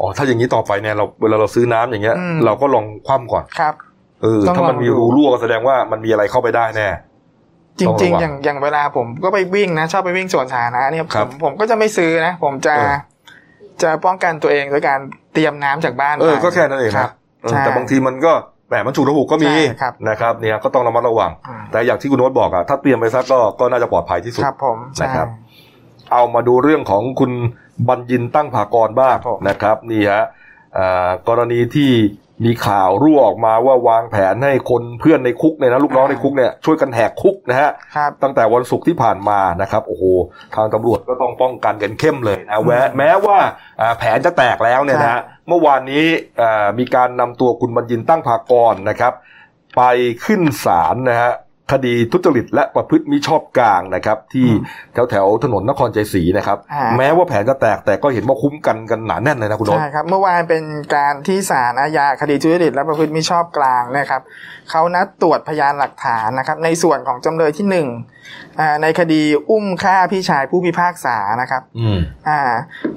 [0.00, 3.74] อ๋อถ้าอย่างนี้ต่อไปเนี่ยเราเวลาเราซื้อน้ำอย่างเงี้ยอืมเราก็ลองคว่ำก่อนครับ
[4.22, 6.88] เออต้องถ้ามันมีลองดูรูรั่วก็แสดงว่ามันมีอะไรเข้าไปได้แน่
[7.80, 12.94] จต้องริงระวังๆ อย่างอย่างเวลาผมก็ไปวิ่งนะ ชอบไปวิ่งสวนสาธารณะเนี่ยครัผบมผมก็จะไม่ซื้อนะ ผมจะเออ
[13.82, 14.98] จะป้องกันตัวเองโดยการ
[15.32, 17.12] เตรียมน้ำจากบ้านเออไปก็แค่นั้นเองครันะบ
[17.42, 18.32] เออใช่แต่บางทีมันก็
[18.72, 25.28] แหมมันฉุกระหุกก็มีใช่ครับนะครับเนี่ยก็ต้องระมัดระวังอืมแต่อย่างที่คุณโน้ตบอกอะถ้าเตรียมไปซักก็ก็น่าจะปลอดภัยที่สุดครับผมใช่นะครับ
[26.12, 27.32] เอามาดูเรื่องของคุณ
[27.88, 30.24] บัญญินตั้งภากรบ้างครับผมนะครับนี่ฮะ
[30.78, 31.90] อ่ากรณีที่
[32.44, 40.04] มีข่าวรั่วออกมาว่าวางแผนให้คนเพื่อนในคุกเนี่ยนะลูกน้องในคุกเนี่ยช่วยกันแหกคุกนะฮะครับตั้งแต่วันศุกร์ที่ผ่านมานะครับโอ้โห
[40.56, 43.38] ทางตำรวจก็ต้องป้องกันกันเข้มเลยนะแม้แม้ว่า
[43.80, 46.04] อ่าแผนจะแตกแล้วเนี่ยนะฮะเมื่อวานนี้
[46.40, 49.12] อ่ามีการนำตัวคุณบัญญินตั้งภากรนะครับ
[49.76, 49.82] ไป
[50.24, 51.32] ขึ้นศาลนะฮะ
[51.72, 54.46] คดีทุจริตและประพฤติมิชอบกลางนะครับ ที่
[54.92, 60.64] แถวแถวๆถนนนครใจศรีนะครับอ่าแม้ว่าแผนจะแตกแต่ก็เห็นว่าคุ้มกันกันหนาแน่นเลยนะคุณโนตใช่ครับ เมื่อวานเป็น
[60.96, 64.22] การที่ศาลอาญาคดีทุจริตและประพฤติมิชอบกลางนะครับ
[64.70, 67.88] เขานัดตรวจพยานหลักฐานนะครับ ในส่วนของจำเลยที่หนึ่ง
[68.60, 71.98] อ่าในคดีอุ้มฆ่าพี่ชายผู้พิพากษานะครับอืม
[72.28, 72.40] อ่า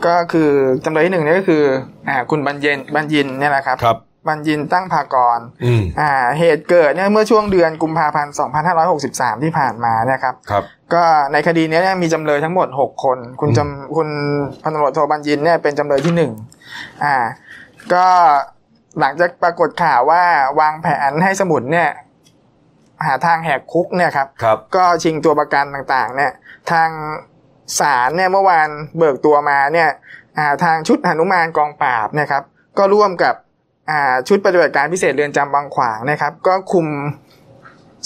[0.05, 0.49] ก็คือ
[0.85, 1.63] จำเลยที่หนึ่งเนี่ยก็คือ
[2.09, 3.97] อ่าคุณบัญญินบัญญินเนี่ยแหละครับครับ
[4.27, 8.33] บัญญินตั้งภากรอืมอ่า เหตุเกิดเนี่ยเมื่อช่วงเดือนกุมภาพันธ์
[8.83, 10.63] 2563 ที่ผ่านมาเนี่ยครับ ครับ
[10.93, 11.03] ก็
[11.33, 14.09] ในคดีเนี้ยเนี่ยมีจำเลยทั้งหมด 6 คน คุณจำคุณ
[14.63, 16.31] พันตำรวจโทบัญญินเนี่ยเป็นจำเลยที่หนึ่ง
[17.03, 17.15] อ่า
[17.93, 18.07] ก็
[18.99, 20.23] หลังจากปรากฏข่าวว่า
[20.59, 21.89] วางแผนให้สมุนเนี่ย
[23.05, 26.31] หาทางแหกคุกเนี่ยครับครับก็ชิงตัวประกันต่างๆ เนี่ย
[26.71, 26.89] ทาง
[27.79, 29.89] ศาลเนี่ยเมื่อวานเบิกตัวมาเนี่ย
[30.37, 32.43] อ่าทางชุดหนุมานกองปราบเนะครับ
[32.77, 33.44] ก็ร่วมกับอ่า
[34.27, 36.87] ชุดปฏิบัติการพิเศษเรือนจำบางขวางนะครับ ก็คุม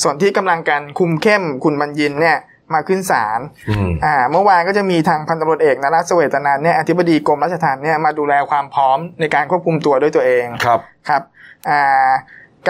[0.01, 2.37] ส่วนที่กำลังการคุมเข้มคุณบัญญินเนี่ย
[2.73, 11.21] มาขึ้นศาลอืมอ่า เมื่อวานก็จะมีทางพันตำรวจเอกนรัสเสวตนันท์เนี่ยอธิบดีกรมราชทัณฑ์เนี่ยมาดูแลความพร้อมในการควบคุมตัวด้วยตัวเอง ครับ ครับ
[11.69, 12.09] อ่า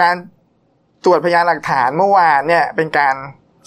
[0.00, 0.14] การ
[1.04, 3.14] ตรวจพยานหลักฐานเมื่อวานเนี่ยเป็นการ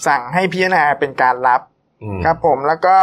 [0.06, 1.60] สั่งให้พิจารณาเป็นการรับ
[2.02, 2.96] อืมครับผม แล้วก็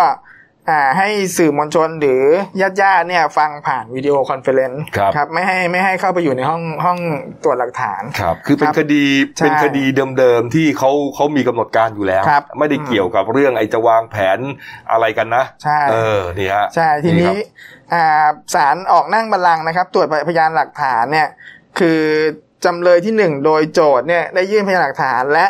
[0.70, 1.08] อ่าให้
[1.38, 2.24] สื่อมวลชนหรือ
[2.62, 6.98] ญาติญาติๆเนี่ยฟังผ่าน video conference ครับครับไม่ให้ไม่ให้เข้าไปอยู่ในห้องห้อง
[7.44, 9.04] ตรวจหลักฐานครับ คือเป็นครับคดี
[9.38, 9.84] ใช่เป็นคดี
[10.18, 14.40] เดิมๆที่เขาเขามีกำหนดการอยู่แล้วครับไม่ได้เกี่ยวกับเรื่องไอ้จะวางแผน
[14.92, 17.36] อะไรกันนะใช่เออนี่ฮะใช่ทีนี้รับ
[17.94, 21.28] อ่าศาลออกนั่งบัลลังก์นะครับ ตรวจพยานหลักฐานเนี่ย
[21.80, 22.02] คือ
[22.66, 25.46] จำเลยที่หนึ่งโดยโจทก์เนี่ยได้ยื่นพยานหลักฐานและ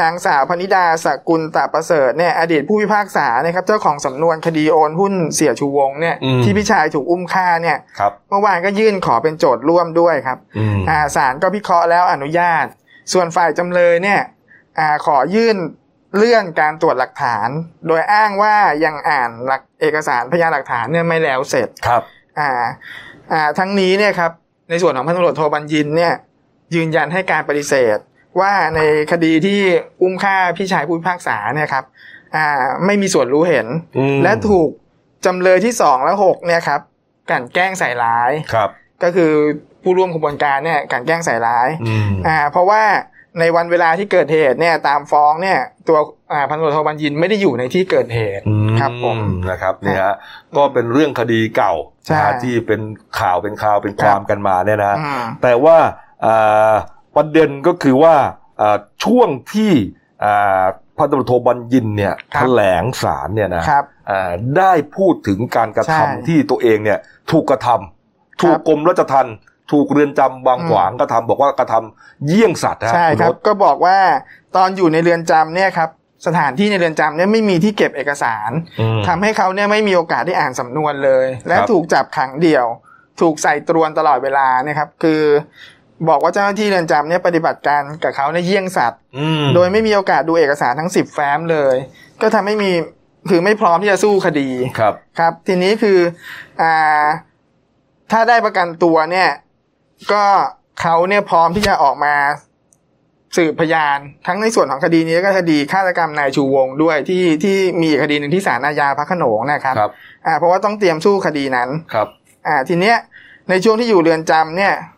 [0.00, 12.66] นางสาวพนิดาสกุลตาประเสริฐเนี่ยอดีตผู้พิพากษานะครับเจ้าของสำนวนคดีโอนหุ้นเสียชูวงศ์เนี่ยอืมที่พี่ชายถูกอุ้มฆ่าเนี่ยครับเมื่อวานก็ยื่นขอเป็นโจทย์ร่วมด้วยครับอืมอ่าศาลก็พิเคราะห์แล้วอนุญาต
[13.12, 14.20] ส่วนฝ่ายจำเลยเนี่ย
[14.78, 15.56] อ่าขอยื่น
[16.16, 17.48] เลื่อนการตรวจหลักฐาน
[17.86, 22.02] โดยอ้างว่ายังอ่านหลักเอกสารพยานหลักฐานเนี่ยไม่แล้วเสร็จครับ
[22.38, 22.50] อ่า
[23.32, 24.32] อ่าทั้งนี้เนี่ยครับ
[24.70, 26.14] ในส่วนของพันตำรวจโทบัญญินเนี่ย
[26.74, 27.98] ยืนยันให้การปฏิเสธ
[28.40, 28.80] ว่าใน
[29.12, 29.60] คดีที่
[30.02, 31.84] อุ้มฆ่าพี่ชายผู้พิพากษาเนี่ยครับ
[32.36, 32.46] อ่า
[32.86, 33.66] ไม่มีส่วนรู้เห็น
[33.98, 34.68] อืมและถูก
[35.26, 36.80] จำเลยที่สองและหกเนี่ยครับ
[37.30, 38.70] กลั่นแกล้งใส่ร้ายครับ
[39.02, 39.32] ก็คือ
[39.82, 42.82] ผู้ร่วมขบวนการเนี่ยกลั่นแกล้งใส่ร้ายอืมอ่าเพราะว่า
[43.40, 45.58] ในวันเวลาที่เกิดเหตุเนี่ยตามฟ้องเนี่ย
[45.88, 45.98] ตัว
[46.32, 49.16] อ่าพันตำรวจโทบัญญินไม่ได้อยู่ในที่เกิดเหตุอืครับผม
[49.50, 50.14] นะครับเนี่ยฮะ
[50.56, 51.74] ก็เป็นเรื่องคดีเก่า
[52.06, 52.80] ใช่นะฮะที่เป็น
[53.20, 55.76] ข่าวเป็นข่าวเป็นความกันมาเนี่ยนะฮะอืมแต่ว่า
[56.24, 56.72] อ่า
[57.18, 58.14] ประเด็นก็คือว่า
[58.60, 59.72] อ่าช่วงที่
[60.24, 60.64] อ่า
[60.98, 66.98] พันตำรวจโทบัญญินเนี่ยครัแถบลงสารเนี่ยนะครับอ่าได้พูดถึงการกระใช่ทำที่ตัวเองเนี่ย
[67.30, 69.36] ถูกกระทำถูกกรมราชทัณฑ์
[69.72, 73.98] ถูกเรือนจำบางอืมขวางกระทำบอกว่ากระทำเยี่ยงสัตว์นะใช่ณครับโก็บอกว่า
[74.56, 75.90] ตอนอยู่ในเรือนจำเนี่ยครับ
[76.26, 78.50] สถานที่ในเรือนจำเนี่ยไม่มีที่เก็บเอกสาร
[78.80, 82.66] อืมทำให้เขาเนี่ยไม่มีโอกาสได้อ่านสำนวนเลย และครับถูกจับขังเดี่ยว
[83.20, 85.22] ถูกใส่ตรวนตลอดเวลานะครับ คือ
[86.08, 91.76] บอกว่าเจ้าหน้าที่เรือนจำเนี่ยปฏิบัติการกับเขาในยเยี่ยงสัตว์อืมโดยไม่มีโอกาสดูเอกสารทั้งสิบแฟ้มเลย
[92.22, 92.70] ก็ทำให้มี
[93.30, 95.98] คือไม่พร้อมที่จะสู้คดีครับ ครับ ทีนี้คือ
[96.62, 97.04] อ่า
[98.10, 99.30] ถ้าได้ประกันตัวเนี่ย
[100.12, 100.24] ก็
[100.80, 102.14] เขาเนี่ยพร้อมที่จะออกมา
[103.36, 109.90] สืบพยานทั้งในส่วนของคดีนี้แล้วก็คดีฆาตกรรมนายชูวงศ์ด้วยที่ที่มีอีกคดีหนึ่งที่ศาลอาญาพระโขนงนะครับครับ
[110.26, 112.08] อ่าเพราะว่าต้องเตรียมสู้คดีนั้นครับ
[112.48, 112.96] อ่า ทีเนี้ย
[113.50, 114.97] ในช่วงที่อยู่เรือนจำเนี่ยอื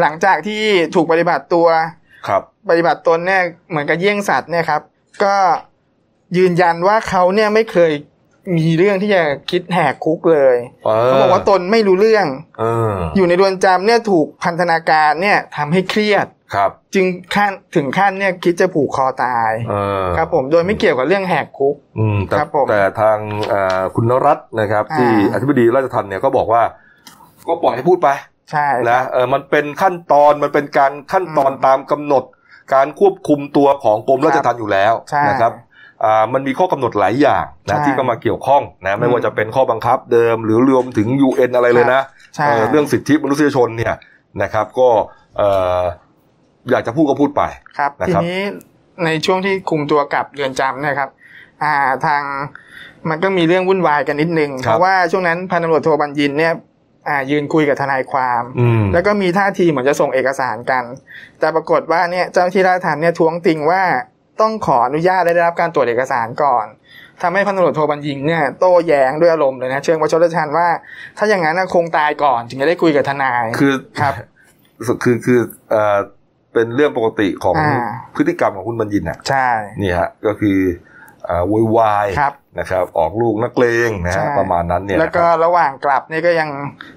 [0.00, 0.62] หลังจากที่
[0.94, 1.66] ถูกปฏิบัติตัว
[2.28, 4.82] ครับ ปฏิบัติตนเนี่ยเหมือนกับเยี่ยงสัตว์เนี่ยครับ
[5.24, 5.36] ก็
[6.38, 7.92] ยืนยันว่าเขาเนี่ยไม่เคย
[8.58, 12.26] มีเรื่องที่จะคิดแหกคุกเลยเออเขาบอกว่าตนไม่รู้เรื่อง
[12.60, 26.62] เอออยู่ในเรือนจำเนี่ยถูกพันธนาการเนี่ยทำให้เครียดครับ จึงขั้นถึงขั้นเนี่ยคิดจะผูกคอตายเออครับ ผมโดยไม่เกี่ยวกับเรื่องแหกคุกอืมแต่ครับผมแต่ทางเอ่อคุณนรัตน์นะครับอ่าที่อธิบดีราชทัณฑ์เนี่ยก็บอกว่า
[27.48, 28.08] ก็ปล่อยให้พูดไป
[28.52, 32.24] ใช่นะเออมันเป็นขั้นตอนมันเป็นการขั้นตอนอืมตามกำหนด
[32.74, 35.52] การควบคุมตัวของกรมราชทัณฑ์อยู่แล้วใช่นะครับ
[36.04, 42.00] อ่ามันมีข้อกำหนดหลายอย่างนะใช่ที่ก็มาเกี่ยวข้องนะไม่อืมว่าจะเป็นข้อบังคับเดิม หรือรวมถึง UN อะไรเลยนะ
[42.36, 43.94] ใช่เออเรื่องสิทธิมนุษยชนเนี่ย
[44.42, 44.88] นะครับ ก็
[45.36, 45.48] เอ่
[45.78, 45.80] อ
[46.70, 47.42] อยากจะพูดก็พูดไป
[47.78, 48.40] ครับนะทีครับนี้
[49.04, 51.10] ในช่วงที่คุมตัวกลับเรือนจำเนะครับ
[51.62, 51.74] อ่า
[52.06, 52.22] ทาง
[53.08, 56.58] มันก็มีเรื่องวุ่นวายกันนิดนึงครับเพราะว่าช่วงนั้นพันตำรวจโทบัญญินเนี่ยอ่า
[57.30, 60.84] ยืนคุยกับทนายความอืมแล้วก็มีท่าทีเหมือนจะส่งเอกสารกัน
[61.38, 63.82] แต่ปรากฏว่าเนี่ยเจ้าหน้าที่ราชทัณฑ์เนี่ยท้วงติงว่า
[64.40, 66.66] ต้องขออนุญาตและได้รับการตรวจเอกสารก่อน
[67.22, 70.68] ทำให้พันตำรวจโทบัญญินเนี่ยโต้แย้งด้วยอารมณ์เลยนะเชิงประชดประชันว่า
[71.18, 74.14] ถ้าอย่างนั้นน่ะคงตายก่อนถึงจะได้คุยกับทนาย คือครับ
[75.02, 75.40] คือคือ
[75.70, 75.98] เอ่อ
[76.52, 77.86] เป็นเรื่องปกติของอ่า
[78.16, 79.48] พฤติกรรมของคุณบัญญินน่ะใช่
[79.82, 80.58] นี่ฮะก็คือ
[81.28, 86.48] อ่าโวยวายครับ นะครับออกลูกนักเลงนะใช่ฮะประมาณนั้นเนี่ยแล้วก็นะครับระหว่างกลับเนี่ยก็ยัง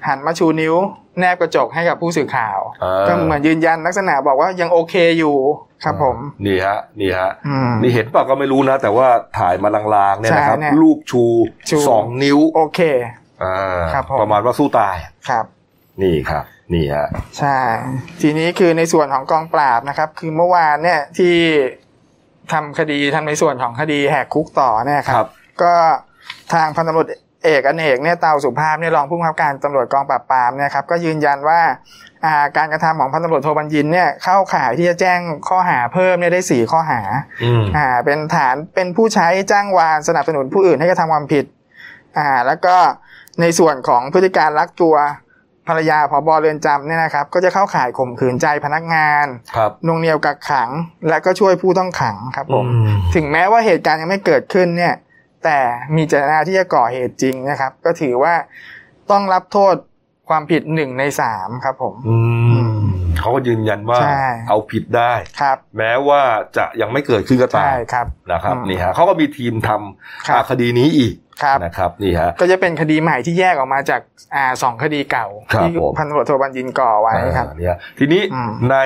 [0.08, 0.76] หันมาชูนิ้ว
[1.20, 5.38] แนบกระจกให้กับผู้สื่อข่าวอ่าก็เหมือนยืนยันลักษณะบอกว่ายังโอเคอยู่
[5.84, 9.08] ครับผมนี่ฮะนี่ฮะอืมนี่เห็นเปล่าก็ไม่รู้นะ แต่ว่า
[9.40, 11.24] ถ่ายมาลางๆเนี่ยนะครับใช่เนี่ยลูกชู
[11.70, 12.80] ชูสองนิ้วโอเค
[13.44, 14.96] อ่าครับผมประมาณว่าสู้ตาย
[15.30, 15.46] ครับ
[16.04, 16.44] นี่ครับ
[16.74, 17.08] นี่ฮะ
[17.40, 17.58] ใช่
[18.22, 21.36] ทีนี้คือในส่วนของกองปราบนะครับ คือเมื่อวานเนี่ยที่
[22.52, 25.30] ทำคดีทำในส่วนของคดีแหกคุกต่อเนี่ยคครัรับบ
[25.62, 25.74] ก็
[26.54, 27.08] ทางพันตำรวจ
[27.44, 31.62] เอกอเนกเนี่ยเตาสุภาพเนี่ยรองผู้บังคับการตำรวจกองปราบปรามเนี่ยครับก็ยืนยันว่า
[32.26, 37.02] อ่าการกระทำของพันตำรวจโทบัญญินเนี่ยเข้าข่ายที่จะแจ้งข้อหาเพิ่มเนี่ยได้สี่ข้อหา
[37.44, 41.46] อืมอ่าเป็นฐานเป็นผู้ใช้จ้างวานสนับสนุนผู้อื่นให้กระทำความผิด
[42.18, 42.76] อ่าแล้วก็
[43.42, 44.96] ในส่วนของพฤติการลักตัว
[45.68, 49.26] ภรรยาผบเรือนจำเนี่ยนะครับ ก็จะเข้าข่ายข่มขืนใจพนักงาน
[49.56, 50.70] ครับนวงเหนียวกักขัง
[51.10, 54.94] และก็ช่วยผู้ต้องขังครับผมอืมถึงแม้ว่าเหตุการณ์ยังไม่เกิดขึ้นเนี่ย
[55.46, 55.60] แต่
[55.96, 58.34] มีเจตนาที่จะก่อเหตุจริงนะครับ ก็ถือว่า
[59.12, 59.76] ต้องรับโทษ
[60.30, 62.18] ความผิดหนึ่งในสามครับผมอื
[62.78, 62.86] ม
[63.20, 66.22] เขาก็ยืนยันว่าใช่เอาผิดได้ครับ แม้ว่า
[66.58, 74.02] จะยังไม่เกิดขึ้นก็ตาใช่มครับนะครับอืมนี่ฮะเขาก็มีทีมทครับำอ่าคดีนี้อีกครับนะครับนี่ฮะก็จะเป็นคดีใหม่ที่แยกออกมาจาก
[74.36, 78.78] อ่าสองคดีเก่าครับที่ผมพันตำรวจโทบัญญินก่อไว้ครับอ่าเนี่ยทีนี้อืมใน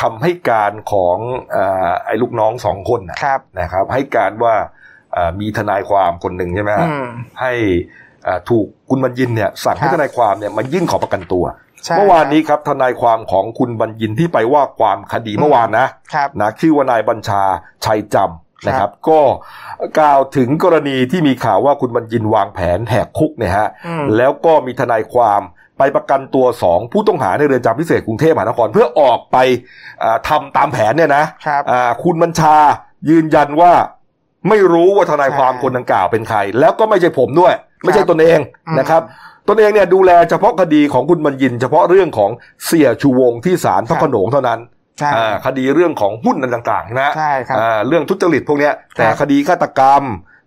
[0.00, 1.16] คำให้การของ
[1.56, 4.78] อ่าไอ้ลูกน้องสองคนน่ะครับนะครับ ให้การว่าอ่า
[5.40, 7.06] มีทนายความคนหนึ่งใช่ไหมฮะอืม
[7.40, 7.52] ให้
[8.26, 11.44] อ่าถูกคุณบัญญินเนี่ยสั่งให้ครับทนายความเนี่ยมายื่นขอประกันตัว
[11.84, 17.42] ใช่เมื่อวานนี้ครับทนายความของคุณบัญญินที่ไปว่าความคดีเมื่อวานนะครับนะชื่อว่านายบัญชา
[17.84, 19.20] ชัยจำนะครับ ก็
[19.98, 25.40] กล่าวถึงกรณีที่มีข่าวว่าคุณบัญญินวางแผนแหกคุกเนี่ยฮะอืมแล้วก็มีทนายความ
[25.78, 29.36] ไปประกันตัวสองผู้ต้องหาในเรือนจำพิเศษกรุงเทพมหานครเพื่อออกไป
[30.02, 32.56] อ่าทำตามแผนเนี่ยนะครับอ่าคุณบัญชา
[33.10, 33.72] ยืนยันว่า
[34.48, 38.38] ไม่รู้ว่าทนายความใช่คนดังกล่าวเป็นใคร แล้วก็ไม่ใช่ผมด้วย ไม่ใช่ครับตนเอง
[38.68, 39.02] อืมนะครับ
[39.48, 42.30] ตนเองเนี่ยดูแลเฉพาะคดีของคุณบัญญิน เฉพาะเรื่องของ
[42.66, 44.60] เสียชูวงที่ศาลพระโขนงเท่านั้น
[44.98, 50.02] ใช่อ่าคดีเรื่องของหุ้นต่างๆนะใช่ครับอ่าเรื่องทุจริตพวกเนี้ยแต่ครับคดีฆาตกรรม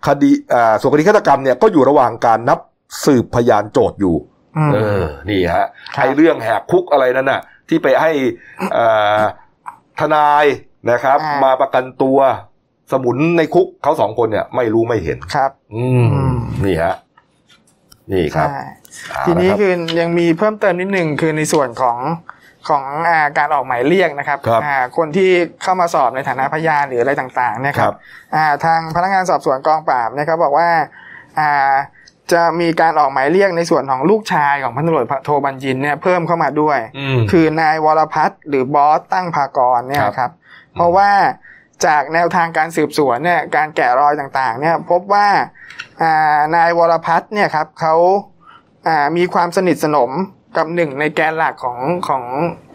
[0.08, 2.60] คดีอ่าส่วนคดีฆาตกรรมเนี่ยก็อยู่ระหว่างการนับ
[3.06, 4.16] สืบพยานโจทย์อยู่
[4.70, 5.66] มเออนี่ฮะ
[5.96, 8.12] ครับไอ้เรื่องแหกคุกอะไรนั่นน่ะ ที่ไปให้
[8.76, 9.20] อ่า
[10.00, 10.46] ทนาย
[10.92, 12.20] นะครับอ่ามมาประกันตัว
[12.94, 16.36] สมุนในคุกเขาสองคนเนี่ยไม่รู้ไม่เห็นครับ อืมอืม
[16.66, 16.96] นี่ฮะ
[18.12, 18.62] นี่ครับใช่
[19.12, 21.98] เอาทีนี้ละรับคือยังมีเพิ่มเติมนิดหนึ่งคือในส่วนของ
[22.70, 25.30] ของอาการออกหมายเรียกนะครับครับอ่าคนที่
[25.64, 27.98] เข้ามาสอบในฐานะพยานหรืออะไรต่างๆเนี่ยคครัรับบ
[28.36, 30.70] อ่าทางพนักงานสอบสวนกองปราบเนะครับบอกว่า
[31.40, 31.74] อ่า
[32.34, 40.32] จะมีการออกหมายเรียกในส่วนของลูกชายของพันตำรวจโทบัญญินเนี่ยเพิ่มเข้ามาด้วยอืมคือนายวรพัฒน์หรือบอสตั้งภากรเนี่ยครับครับ
[40.76, 41.10] เพราะว่า
[41.86, 45.28] จากแนวทางการสืบสวนเนี่ยการแกะรอยต่างๆเนี่ยพบว่า
[46.02, 47.96] อ่านายวรพัฒน์เนี่ยครับเขา
[48.88, 50.12] อ่ามีความสนิทสนม
[50.58, 52.24] กับหนึ่งในแกนหลักของของ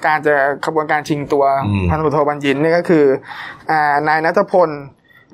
[0.06, 0.34] การจะ
[0.66, 3.04] ขบวนการชิงตัวอืมพันตำรวจโทบัญญินเนี่ยก็คือ
[3.70, 4.70] อ่านายนัทพล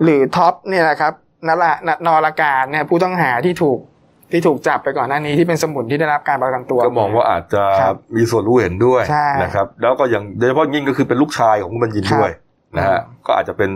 [0.02, 1.12] หรือท็อปเนี่ยนะครับ
[1.46, 3.78] นละนนรการเนี่ยผู้ต้องหาที่ถูก
[4.32, 12.32] ที่ถูกจับไปก่อนหน้านี้ที่เป็นสมุนที่ได้รับการประกันตัว ก็มองว่าอาจจะครับมีส่วนรู้เห็นด้วยใช่นะครับ แล้วก็อย่างโดยเฉพาะยิ่งก็คือเป็นลูกชายของคุณบัญญินครับด้วย
[12.76, 13.70] นะฮะก็อาจจะเป็น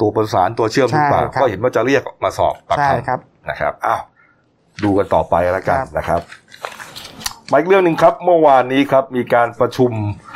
[0.00, 3.18] ตัวประสานตัวเชื่อมหรือเปล่าใช่ครับก็เห็นว่าจะเรียกมาสอบปากใช่คำครับ
[3.50, 4.00] นะครับอ้าว
[4.84, 6.20] ดูกันต่อไปแล้วกันครับนะครับ
[7.50, 9.92] มาอีกเรื่องหนึ่งครับเมื่อวานนี้ครับมีการประชุม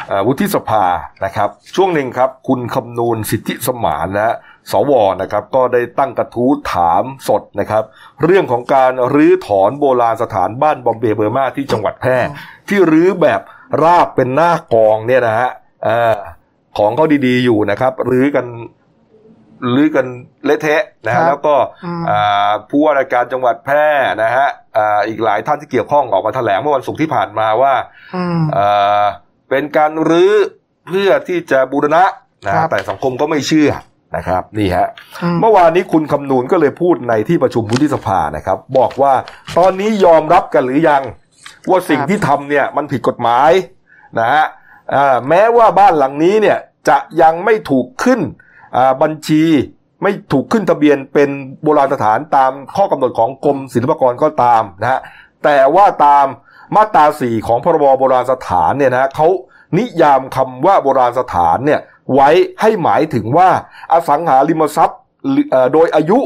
[0.09, 0.85] เอ่อวุฒิสภา
[1.25, 4.37] นะครับ ช่วงหนึ่งครับคุณคำนูนสิทธิสมานนะฮะ
[4.73, 4.93] สว
[5.23, 7.85] นะครับก็ได้ตั้งกระทู้ถามสดนะครับ
[8.25, 12.19] เรื่องของการรื้อถอนโบราณสถานบ้านบอมเบย์เบอร์มาที่จังหวัดแพร่
[12.69, 13.41] ที่รื้อแบบ
[13.83, 15.51] ราบเป็นหน้ากองเนี่ยนะฮะ
[15.85, 16.17] เอ่อ
[16.79, 18.47] ของเขาดีๆอยู่นะครับรื้อกัน
[19.75, 20.07] รื้อกัน
[20.45, 21.55] เละเทะนะครัฮะบแล้วก็
[21.85, 23.89] อืมอ่าผู้ว่าราชการจังหวัดแพร่
[24.23, 27.75] นะฮะอ่าอีกหลายท่านที่เกี่ยวข้องออกมาแถลงเมื่อวันศุกร์ที่ผ่านมาว่า
[28.17, 29.05] อืมอ่า
[29.51, 30.33] เป็นการรื้อ
[30.87, 32.05] เพื่อที่จะบูรณะ
[32.47, 33.71] นะครัฮะบแต่สังคมก็ไม่เชื่อ
[34.17, 34.89] นะครับนี่ฮะ
[35.23, 39.15] อืมเมื่อวานนี้คุณคำนูนก็เลยพูดในที่ประชุมวุฒิสภานะครับ บอกว่า
[39.59, 41.03] ตอนนี้ยอมรับกันหรือยัง
[41.69, 43.51] ว่าสิ่งครับที่ทำเนี่ยมันผิดกฎหมาย
[44.19, 44.45] นะฮะ
[44.95, 46.59] อ่าแม้ว่าบ้านหลังนี้เนี่ย
[46.89, 48.21] จะยังไม่ถูกขึ้น
[49.03, 49.45] บัญชี
[50.03, 51.31] ไม่ถูกขึ้นทะเบียนเป็น
[51.63, 55.01] โบราณสถานตามข้อกำหนดของกรมศิลปากรก็ตามนะฮะ
[55.45, 56.27] แต่ว่าตาม
[56.77, 59.29] มาตราสี่ของพรบโบราณสถานเนี่ยนะเขา
[59.79, 61.81] นิยามคำว่าโบราณสถานเนี่ย
[62.15, 62.31] ไว้
[62.61, 63.49] ให้หมายถึงว่า
[63.93, 65.01] อสังหาริมทรัพย์
[65.73, 66.19] โดยอายุ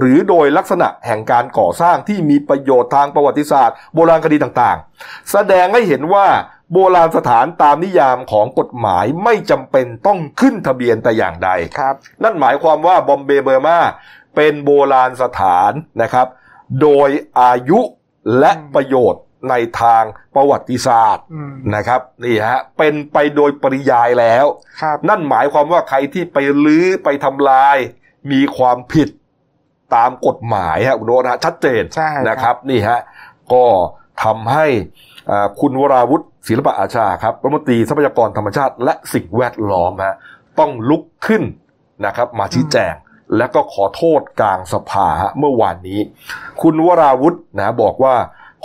[0.00, 6.26] หรือโดยลักษณะแห่งการก่อสร้างที่มีประโยชน์ทางประวัติศาสตร์ โบราณคดีต่างๆ แสดงให้เห็นว่า
[6.72, 13.78] โบราณสถานตามนิยามของกฎหมายไม่จำเป็นต้องขึ้นทะเบียนแต่อย่างใดครับ นั่นหมายความว่าบอมเบย์เบอร์มา
[14.36, 16.26] เป็นโบราณสถานนะครับ
[16.82, 17.08] โดย
[17.40, 17.80] อายุ
[18.38, 20.04] และประโยชน์ในทาง
[20.34, 24.44] ประวัติศาสตร์อืมนะครับนี่ฮะเป็นไปโดยปริยายแล้ว
[24.82, 27.76] ครับนั่นหมายความว่าใครที่ไปลื้อไปทำลาย
[28.30, 29.08] มีความผิด
[29.94, 33.00] ตามกฎหมายฮะคุณโรนะชัดเจนใช่ครับนะครับนี่ฮะ
[33.52, 33.64] ก็
[34.22, 34.84] ทำให้อ่า
[35.60, 40.16] คุณวราวุฒิศิลปะอาชาครับรัฐมนตรีทรัพยากรธรรมชาติ และสิ่งแวดล้อมฮะ
[40.58, 41.42] ต้องลุกขึ้น
[42.06, 42.94] นะครับมาชี้แจง
[43.36, 45.06] และก็ขอโทษกลางสภา
[45.38, 46.00] เมื่อวานนี้
[46.62, 48.14] คุณวราวุฒินะบอกว่า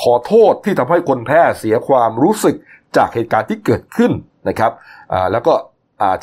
[0.01, 2.55] ขอโทษที่ทำให้คนแพร่เสียความรู้สึก
[2.97, 4.11] จากเหตุการณ์ที่เกิดขึ้น
[4.49, 4.71] นะครับ
[5.31, 5.53] แล้วก็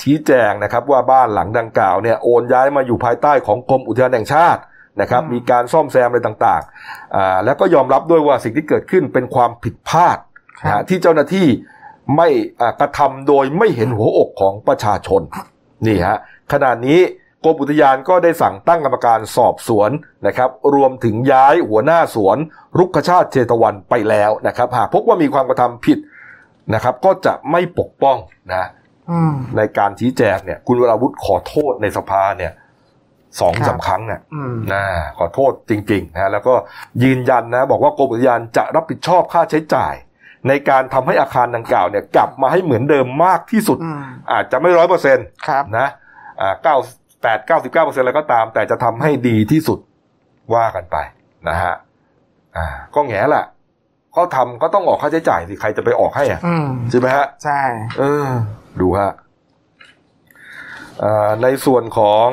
[0.03, 4.63] ชี้แจงนะครับว่าบ้านหลังดังกล่าวเนี่ยโอนย้ายมาอยู่ภายใต้ของกรมอุทยานแห่งชาติ
[5.01, 10.19] นะครับมีการซ่อมแซมอะไรต่างๆ แล้วก็ยอมรับด้วยว่าสิ่งที่เกิดขึ้นเป็นความผิดพลาด
[10.65, 11.47] นะฮะที่เจ้าหน้าที่
[12.17, 12.29] ไม่
[12.61, 15.23] อ่ากระทำโดยไม่เห็นหัวอกของประชาชน
[15.87, 16.19] นี่ฮะ
[16.53, 17.01] ขณะนี้
[17.45, 19.91] กรมอุทยานก็ได้สั่งตั้งกรรมการสอบสวน
[20.27, 22.39] นะครับ รวมถึงย้ายหัวหน้าสวน
[22.79, 25.99] รุกขชาติเชตวันไปแล้วนะครับ หากพบว่ามีความกระทำผิด
[26.75, 28.17] นะครับ ก็จะไม่ปกป้อง
[28.53, 28.67] นะ
[29.11, 32.53] อืมในการชี้แจงเนี่ย คุณวราวุฒิขอโทษในสภาเนี่ย
[33.41, 34.85] สองครับสามครั้งเนี่ยอืมนะ
[35.19, 36.55] ขอโทษจริงๆนะแล้วก็
[37.03, 39.95] ยืนยันนะ บอกว่ากรมอุทยานจะรับผิดชอบค่าใช้จ่าย
[40.49, 45.89] ในการทำให้อาคารดังกล่าวเนี่ยกลับมาให้เหมือนเดิมมากที่สุดอืมอาจจะไม่ร้อยเปอร์เซ็นต์ครับนะ
[46.41, 46.77] อ่าเก้า
[47.23, 49.79] แปดเก้าสิบเก้าเปอร์เซ็นต์อะไรก็ตาม แต่จะทำให้ดีที่สุด
[50.55, 50.97] ว่ากันไป
[51.49, 51.75] นะฮะ
[52.57, 53.47] อ่าก็แง่แหละ
[54.13, 57.61] เขาทำก็ต้องออกค่าใช้จ่ายสิใครจะไปออกให้อะอืมใช่ไหมฮะใช่
[57.99, 58.29] เออ
[58.81, 59.13] ดูฮะ
[61.03, 62.29] อ่าในส่วนของ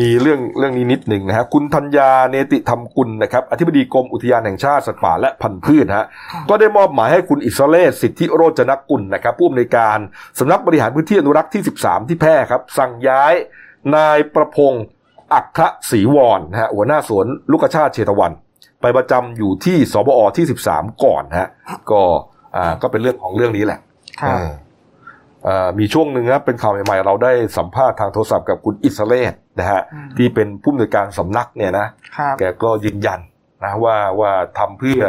[0.00, 6.06] มีเรื่องเรื่องนี้นิดหนึ่งนะฮะคุณธัญญาเนติธรรมกุลนะครับอธิบดีกรมอุทยานแห่งชาติสัตว์ป่าและพันธุ์พืชฮะ
[6.48, 9.98] ก็ได้มอบหมายให้คุณอิสระเลศสิทธิโรจนกุลนะครับผู้อำนวยการ
[10.38, 13.34] สำนักบริหารพื้นที่อนุรักษ์ที่ 13 ที่แพร่ครับ สั่งย้าย
[13.96, 14.84] นายประพงศ์
[15.34, 18.32] อัครศรีวรนะฮะหัวหน้าสวนลูกชาติเชตวัน
[18.80, 21.48] ไปประจำอยู่ที่สบอที่ 13 ก่อนฮะ
[21.90, 22.00] ก็
[22.56, 23.78] อ่าก็เป็นเรื่องของเรื่องนี้แหละ
[25.78, 29.80] มีช่วงหนึ่งนะเป็นข่าวใหม่ๆ เราได้สัมภาษณ์ทางโทรศัพท์กับคุณอิสระเลศนะฮะ
[30.16, 31.86] ที่เป็นผู้อำนวยการสำนักเนี่ยนะ
[32.16, 33.20] ครับแกก็ยืนยัน
[33.64, 35.00] นะว่าว่าทำเพื่อ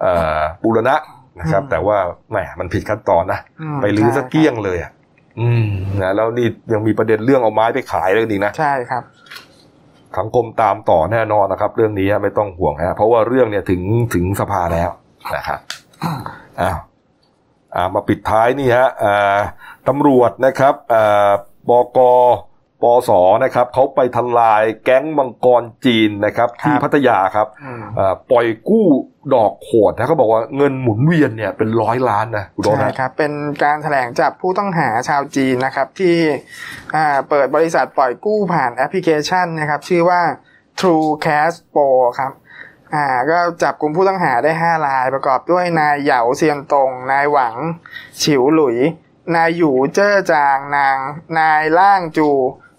[0.00, 0.96] เอ่อบูรณะ
[1.40, 1.96] นะครับอืมแต่ว่า
[2.30, 4.90] แหมมันผิดขั้นตอนนะอืมไปลื้อใช่สักเกลี้ยงเลยอะ
[5.40, 5.66] อืม
[6.02, 9.02] นะแล้วนี่ยังมีประเด็นเรื่องเอาไม้ไปขายเรื่องนี้นะใช่ครับ
[10.18, 13.82] สังคมตามต่อแน่นอนนะครับ เรื่องนี้ไม่ต้องห่วงฮะเพราะว่าเรื่องเนี่ยถึง
[14.14, 14.90] ถึงสภาแล้ว
[15.36, 15.58] นะครับ
[16.02, 16.18] อ้าว
[16.60, 16.70] อ่า
[17.94, 19.38] มาปิดท้ายนี่ฮะอ่า
[19.88, 21.30] ตำรวจนะครับอ่า
[21.68, 21.98] บก
[22.84, 23.10] ปส
[23.44, 28.86] นะครับเขาไปทลายแก๊งมังกรจีนนะครับที่ครับพัทยาครับอืมอ่าปล่อยกู้
[29.34, 33.32] ดอกโหดนะเขาบอกว่าเงินหมุนเวียนเนี่ยเป็นร้อยล้านนะคุณโดใช่นะครับ เป็น
[33.64, 36.16] การแถลงจับผู้ต้องหาชาวจีนนะครับ ที่
[36.94, 40.20] อ่าเปิดบริษัทปล่อยกู้ผ่านแอปพลิเคชันนะครับ ชื่อว่า
[40.80, 41.88] True Cash Pro
[42.18, 42.32] ครับ
[42.94, 47.54] อ่าก็จับกลุ่มผู้ต้องหาได้ 5 รายประกอบด้วยนายเหยาเซียนตง นายหวัง
[48.22, 48.78] ฉิวหลุย
[49.34, 50.96] นายหยูเจ้อจางนาง
[51.38, 52.30] นายล่างจู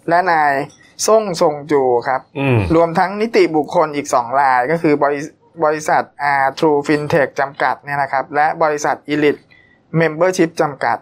[0.08, 0.52] และนาย
[1.06, 5.20] ซ่งซงจูครับอืมรวมทั้งนิติบุคคลอีก2รายก็คือบริ
[5.64, 9.42] บริษัทอ่า True FinTech จำกัดเนี่ยนะครับ และบริษัท Elite
[10.00, 10.98] Membership จำกัด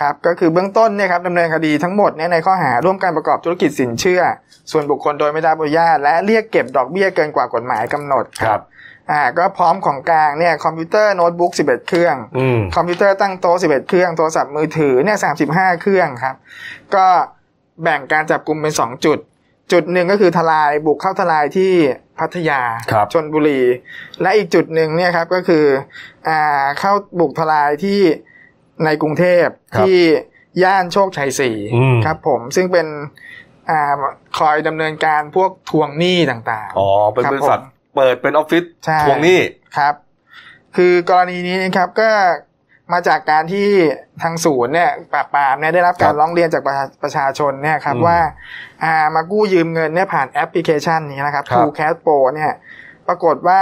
[0.00, 4.22] ครับก็คือเบื้องต้นเนี่ยครับดำเนินคดีทั้งหมดเนี่ยในข้อหาร่วมการประกอบธุรกิจสินเชื่อ
[4.70, 8.60] ส่วนบุคคลโดยไม่ได้รับอนุญาตและเรียกเก็บดอกเบี้ยเกินกว่ากฎหมายกำหนดครับ
[9.10, 15.18] อ่าก็พร้อมของกลางเนี่ยคอมพิวเตอร์โน้ตบุ๊ก11 เครื่องอืมคอมพิวเตอร์ตั้งโต๊ะ11 เครื่องโทรศัพท์มือถือเนี่ย
[15.48, 16.36] 35 เครื่องครับ
[16.94, 17.06] ก็
[17.82, 19.18] แบ่งการจับกลุ่มเป็น 2 จุด
[19.72, 21.72] จุดหนึ่งก็คือทลายบุกเข้าทลายที่
[22.18, 22.60] พัทยา
[22.92, 23.60] ครับชนบุรี
[24.22, 25.64] และอีกจุดหนึ่งเนี่ยครับก็คือ
[26.28, 28.00] อ่าเข้าบุกทลายที่
[28.84, 30.00] ในกรุงเทพครับที่
[30.62, 32.86] ย่านโชคชัยสี่อืมครับผมซึ่งเป็น
[33.70, 33.92] อ่า
[34.38, 39.38] คอยดำเนินการพวกทวงหนี้ต่างๆ อ๋อ เป็นครับบริษัทผมเปิดเป็นออฟฟิศใช่ทวงหนี้
[39.76, 39.94] ครับ
[40.76, 42.10] คือกรณีนี้นะครับก็
[42.92, 43.68] มาจากการที่
[44.22, 48.18] ทางศูนย์เนี่ยปราบปรามเนี่ยได้รับการครับร้องเรียนจากประชาประชาชนเนี่ยครับอืมว่า
[48.84, 52.52] อ่ามากู้ยืมเงินเนี่ยผ่านแอปพลิเคชันนี้นะครับครับ True Cash Pro เนี่ย
[53.08, 53.60] ปรากฏว่า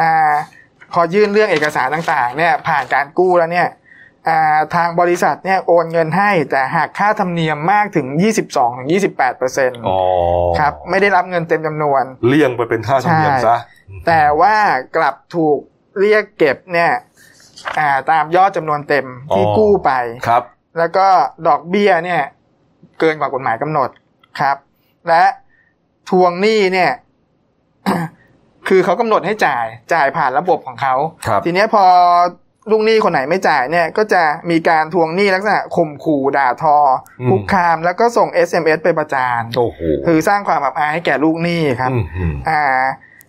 [0.00, 0.32] อ่า
[0.92, 3.82] พอยื่นเรื่องเอกสารต่างๆ เนี่ยผ่านการกู้แล้วเนี่ยอ่า
[4.74, 8.06] ทางบริษัทเนี่ยโอนเงินให้แต่หากค่าธรรมเนียมมากถึง
[8.72, 9.98] 22-28เปอร์เซ็นต์อ๋อ
[10.58, 13.56] ครับไม่ได้รับเงินเต็มจำนวน เลี่ยงไปเป็นค่าธรรมเนียมซะ
[14.06, 14.56] แต่ว่า
[14.96, 15.58] กลับถูก
[16.00, 16.92] เรียกเก็บเนี่ย
[17.78, 19.06] อ่าตามยอดจำนวนเต็ม
[19.36, 19.92] ที่อ๋อกู้ไป
[20.28, 20.42] ครับ
[20.78, 21.06] แล้วก็
[21.46, 22.22] ดอกเบี้ยเนี่ย
[23.00, 23.90] เกินกว่ากฎหมายกำหนด
[24.40, 24.56] ครับ
[25.08, 25.24] และ
[26.10, 26.92] ทวงหนี้เนี่ย
[28.68, 30.94] คือเขากำหนดให้จ่ายจ่ายผ่านระบบของเขา
[31.26, 31.84] ครับทีเนี้ยพอ
[32.70, 42.62] ลูกหนี้คนไหนไม่จ่ายเนี่ยก็จะมีการทวงหนี้ลักษณะข่มขู่ด่าทออมคุกคาม แล้วก็ส่ง SMS ไปประจานโอ้โหคือสร้างความอับอายให้แก่ลูกหนี้ครับอืมอืมอ่า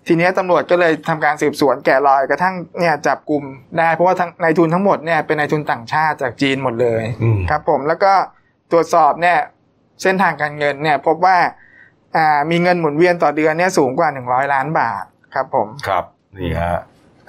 [0.07, 3.43] ทีเนี้ยตำรวจก็เลยทำการสืบสวนแกะรอยกระทั่งเนี่ยจับกลุ่ม
[3.77, 8.13] ได้เพราะว่าทั้งนายทุนทั้งหมดเนี่ยเป็นนายทุนต่างชาติจากจีนหมดเลยอืมครับ ผมแล้วก็
[8.71, 9.37] ตรวจสอบเนี่ย
[10.01, 11.37] เส้นทางการเงินเนี่ยพบว่า
[12.15, 16.03] อ่ามีเงินหมุนเวียนต่อเดือนเนี่ยสูงกว่า 100 ล้านบาทครับผมครับ
[16.37, 16.77] นี่ฮะ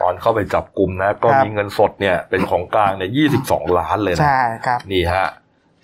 [0.00, 5.26] ตอนเข้าไปจับกลุ่มนะ ก็ครับมีเงินสดเนี่ย เป็นของกลางเนี่ยยี่สิบสองล้านเลยนะใช่ครับนี่ฮะ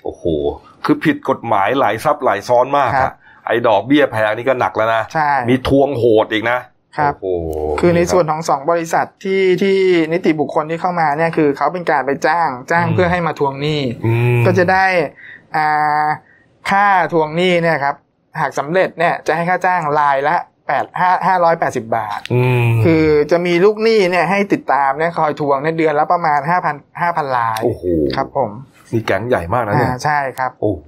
[0.04, 0.24] โอ้โห
[0.84, 3.14] คือผิดกฎหมายหลายซับหลายซ้อนมากครัอะบ
[3.46, 6.58] ไอ้ดอกเบี้ยแพงนี่ก็หนักแล้วนะใช่มีทวงโหดอีกนะ
[6.98, 7.48] ครับโอ้โห
[7.80, 9.78] คือในส่วนรับของสองบริษัทที่ที่
[10.12, 14.86] นิติบุคคลที่เข้ามาเนี่ยคือเขาเป็นการไปจ้างจ้างอืมเพื่อให้มาทวงหนี้อืมก็จะได้
[15.56, 16.06] อ่า
[16.70, 17.94] ค่าทวงหนี้เนี่ยครับ
[18.40, 20.36] หากสำเร็จเนี่ยจะให้ค่าจ้างรายละ
[20.72, 27.84] แปดห้าห้าร้อยแปดสิบบาทอืมคือจะมีลูกหนี้เนี่ยให้ติดตามเนี่ยคอยทวงในยเดือนละประมาณห้าพันห้าพันลายโอ้โห
[28.16, 28.50] ครับผม
[28.92, 30.86] นี่แก๊งใหญ่มากนะเนี่ยอ่าใช่ครับ โอ้โห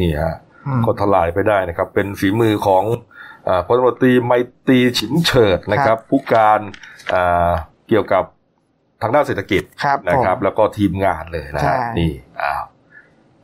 [0.00, 0.34] นี่ฮะ
[0.66, 2.84] อืมก็ทลายไปได้นะครับ เป็นฝีมือของ
[3.48, 4.32] อาพลตำรวจตรีไม
[4.66, 6.60] ตรีฉิมเฉิดนะครับ ผู้การ
[7.12, 7.52] อ่า
[7.88, 8.24] เกี่ยวกับ
[9.02, 12.12] ทางด้านเศรษฐกิจครับนะครับผมแล้วก็ทีมงานเลยนะใช่ฮะนี่
[12.42, 12.64] อ้าว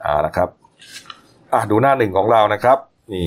[0.03, 0.49] เอาละครับ
[1.53, 2.79] อะดูหน้าหนึ่งของเรานะครับ
[3.15, 3.27] นี่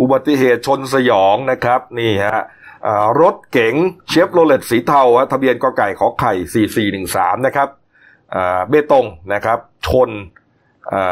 [0.00, 2.42] อุบัติเหตุชนสยองนะครับนี่ฮะ
[2.86, 3.74] อ่ารถเก๋ง
[4.08, 6.66] เชฟโรเลตสีเทาฮะทะเบียนกไก่ขอไข่
[7.06, 7.68] 4413 นะครับ
[8.34, 10.10] อ่าเบตงนะครับชน
[10.92, 11.02] อ่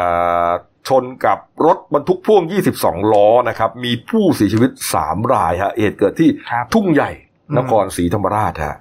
[0.47, 0.49] า
[0.87, 2.43] ชนกับรถบรรทุกพ่วง
[2.77, 4.71] 22 ล้อนะครับ มีผู้เสียชีวิต
[5.01, 7.11] 3 รายฮะเหตุเกิดที่ครับทุ่งใหญ่
[7.49, 8.77] อืมนครศรีธรรมราชฮะ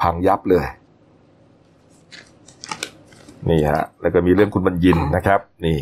[0.00, 0.66] พังยับเลย
[3.48, 5.78] นี่ฮะ แล้วก็มีเรื่องคุณบรรยินนะครับ นี่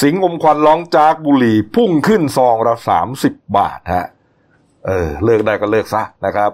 [0.00, 4.06] สิงห์อมควันร้องจากบุหรี่ พุ่งขึ้นซองละสามสิบบาทฮะ
[4.86, 6.50] เออ เลิกได้ก็เลิกซะนะครับ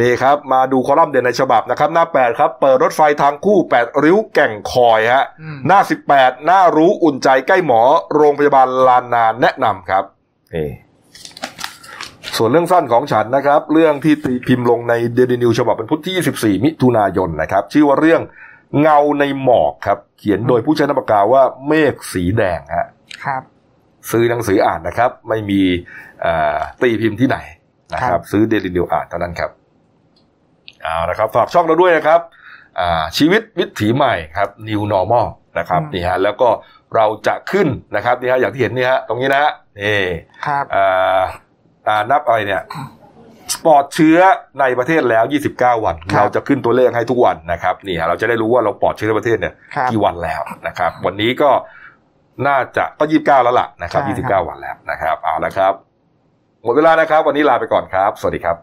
[0.00, 7.80] นี่ครับ มาดูคอลัมน์เด่นในฉบับนะครับ หน้าแปดครับ เปิดรถไฟทางคู่แปดริ้วแก่งคอยฮะอืมหน้าสิบแปดหน้ารู้อุ่นใจใกล้หมอ
[8.14, 10.04] โรงพยาบาลลานนานแนะนำครับ
[10.54, 10.68] นี่
[12.36, 18.20] ส่วนเรื่องสั้นของฉันนะครับ เรื่องที่ตีพิมพ์ลงในเดลินิวฉบับวันพุธที่ 24 มิถุนายนนะครับ ชื่อว่าเรื่อง
[18.80, 22.86] เงาในหมอกครับ เขียนโดยผู้ใช้นามปากกาว่าเมฆสีแดงฮะ
[23.24, 23.42] ครับ
[24.10, 25.60] ซื้อหนังสืออ่านนะครับ ไม่มี
[26.20, 27.38] เอ่อตีพิมพ์ที่ไหน
[27.92, 29.50] นะคครัรับบซื้อเดลินิวอ่านเท่านั้นครับ
[30.82, 32.20] เอานะครับ ฝากช่องเราด้วยนะครับ
[32.80, 35.26] อ่าชีวิตวิถีใหม่ครับ New Normal
[35.58, 36.48] นะครับนี่ฮะแล้วก็
[36.94, 40.02] เราจะขึ้นนะครับนี่ฮะอย่างที่เห็นนี่ฮะตรงนี้นะฮะนี่
[40.46, 41.20] ครับอ่า
[41.88, 42.62] อ่านับอะไรเนี่ย
[43.66, 44.18] ปลอดเชื้อ
[44.60, 45.24] ในประเทศแล้ว
[45.54, 51.50] 29 วันครับเราจะขึ้นตัวเลขให้ทุกวันนะครับนี่ฮะเราจะได้รู้ว่าเราปลอดเชื้อในประเทศเนี่ยครับกี่วันแล้วนะครับ วันนี้ก็
[52.46, 55.72] น่าจะก็ 29 แล้วล่ะนะครับใช่ครับ 29 วันแล้วนะครับ เอาละครับ
[56.64, 58.56] หมดเวลานะครับ วันนี้ลาไปก่อนครับ สวัสดีครับ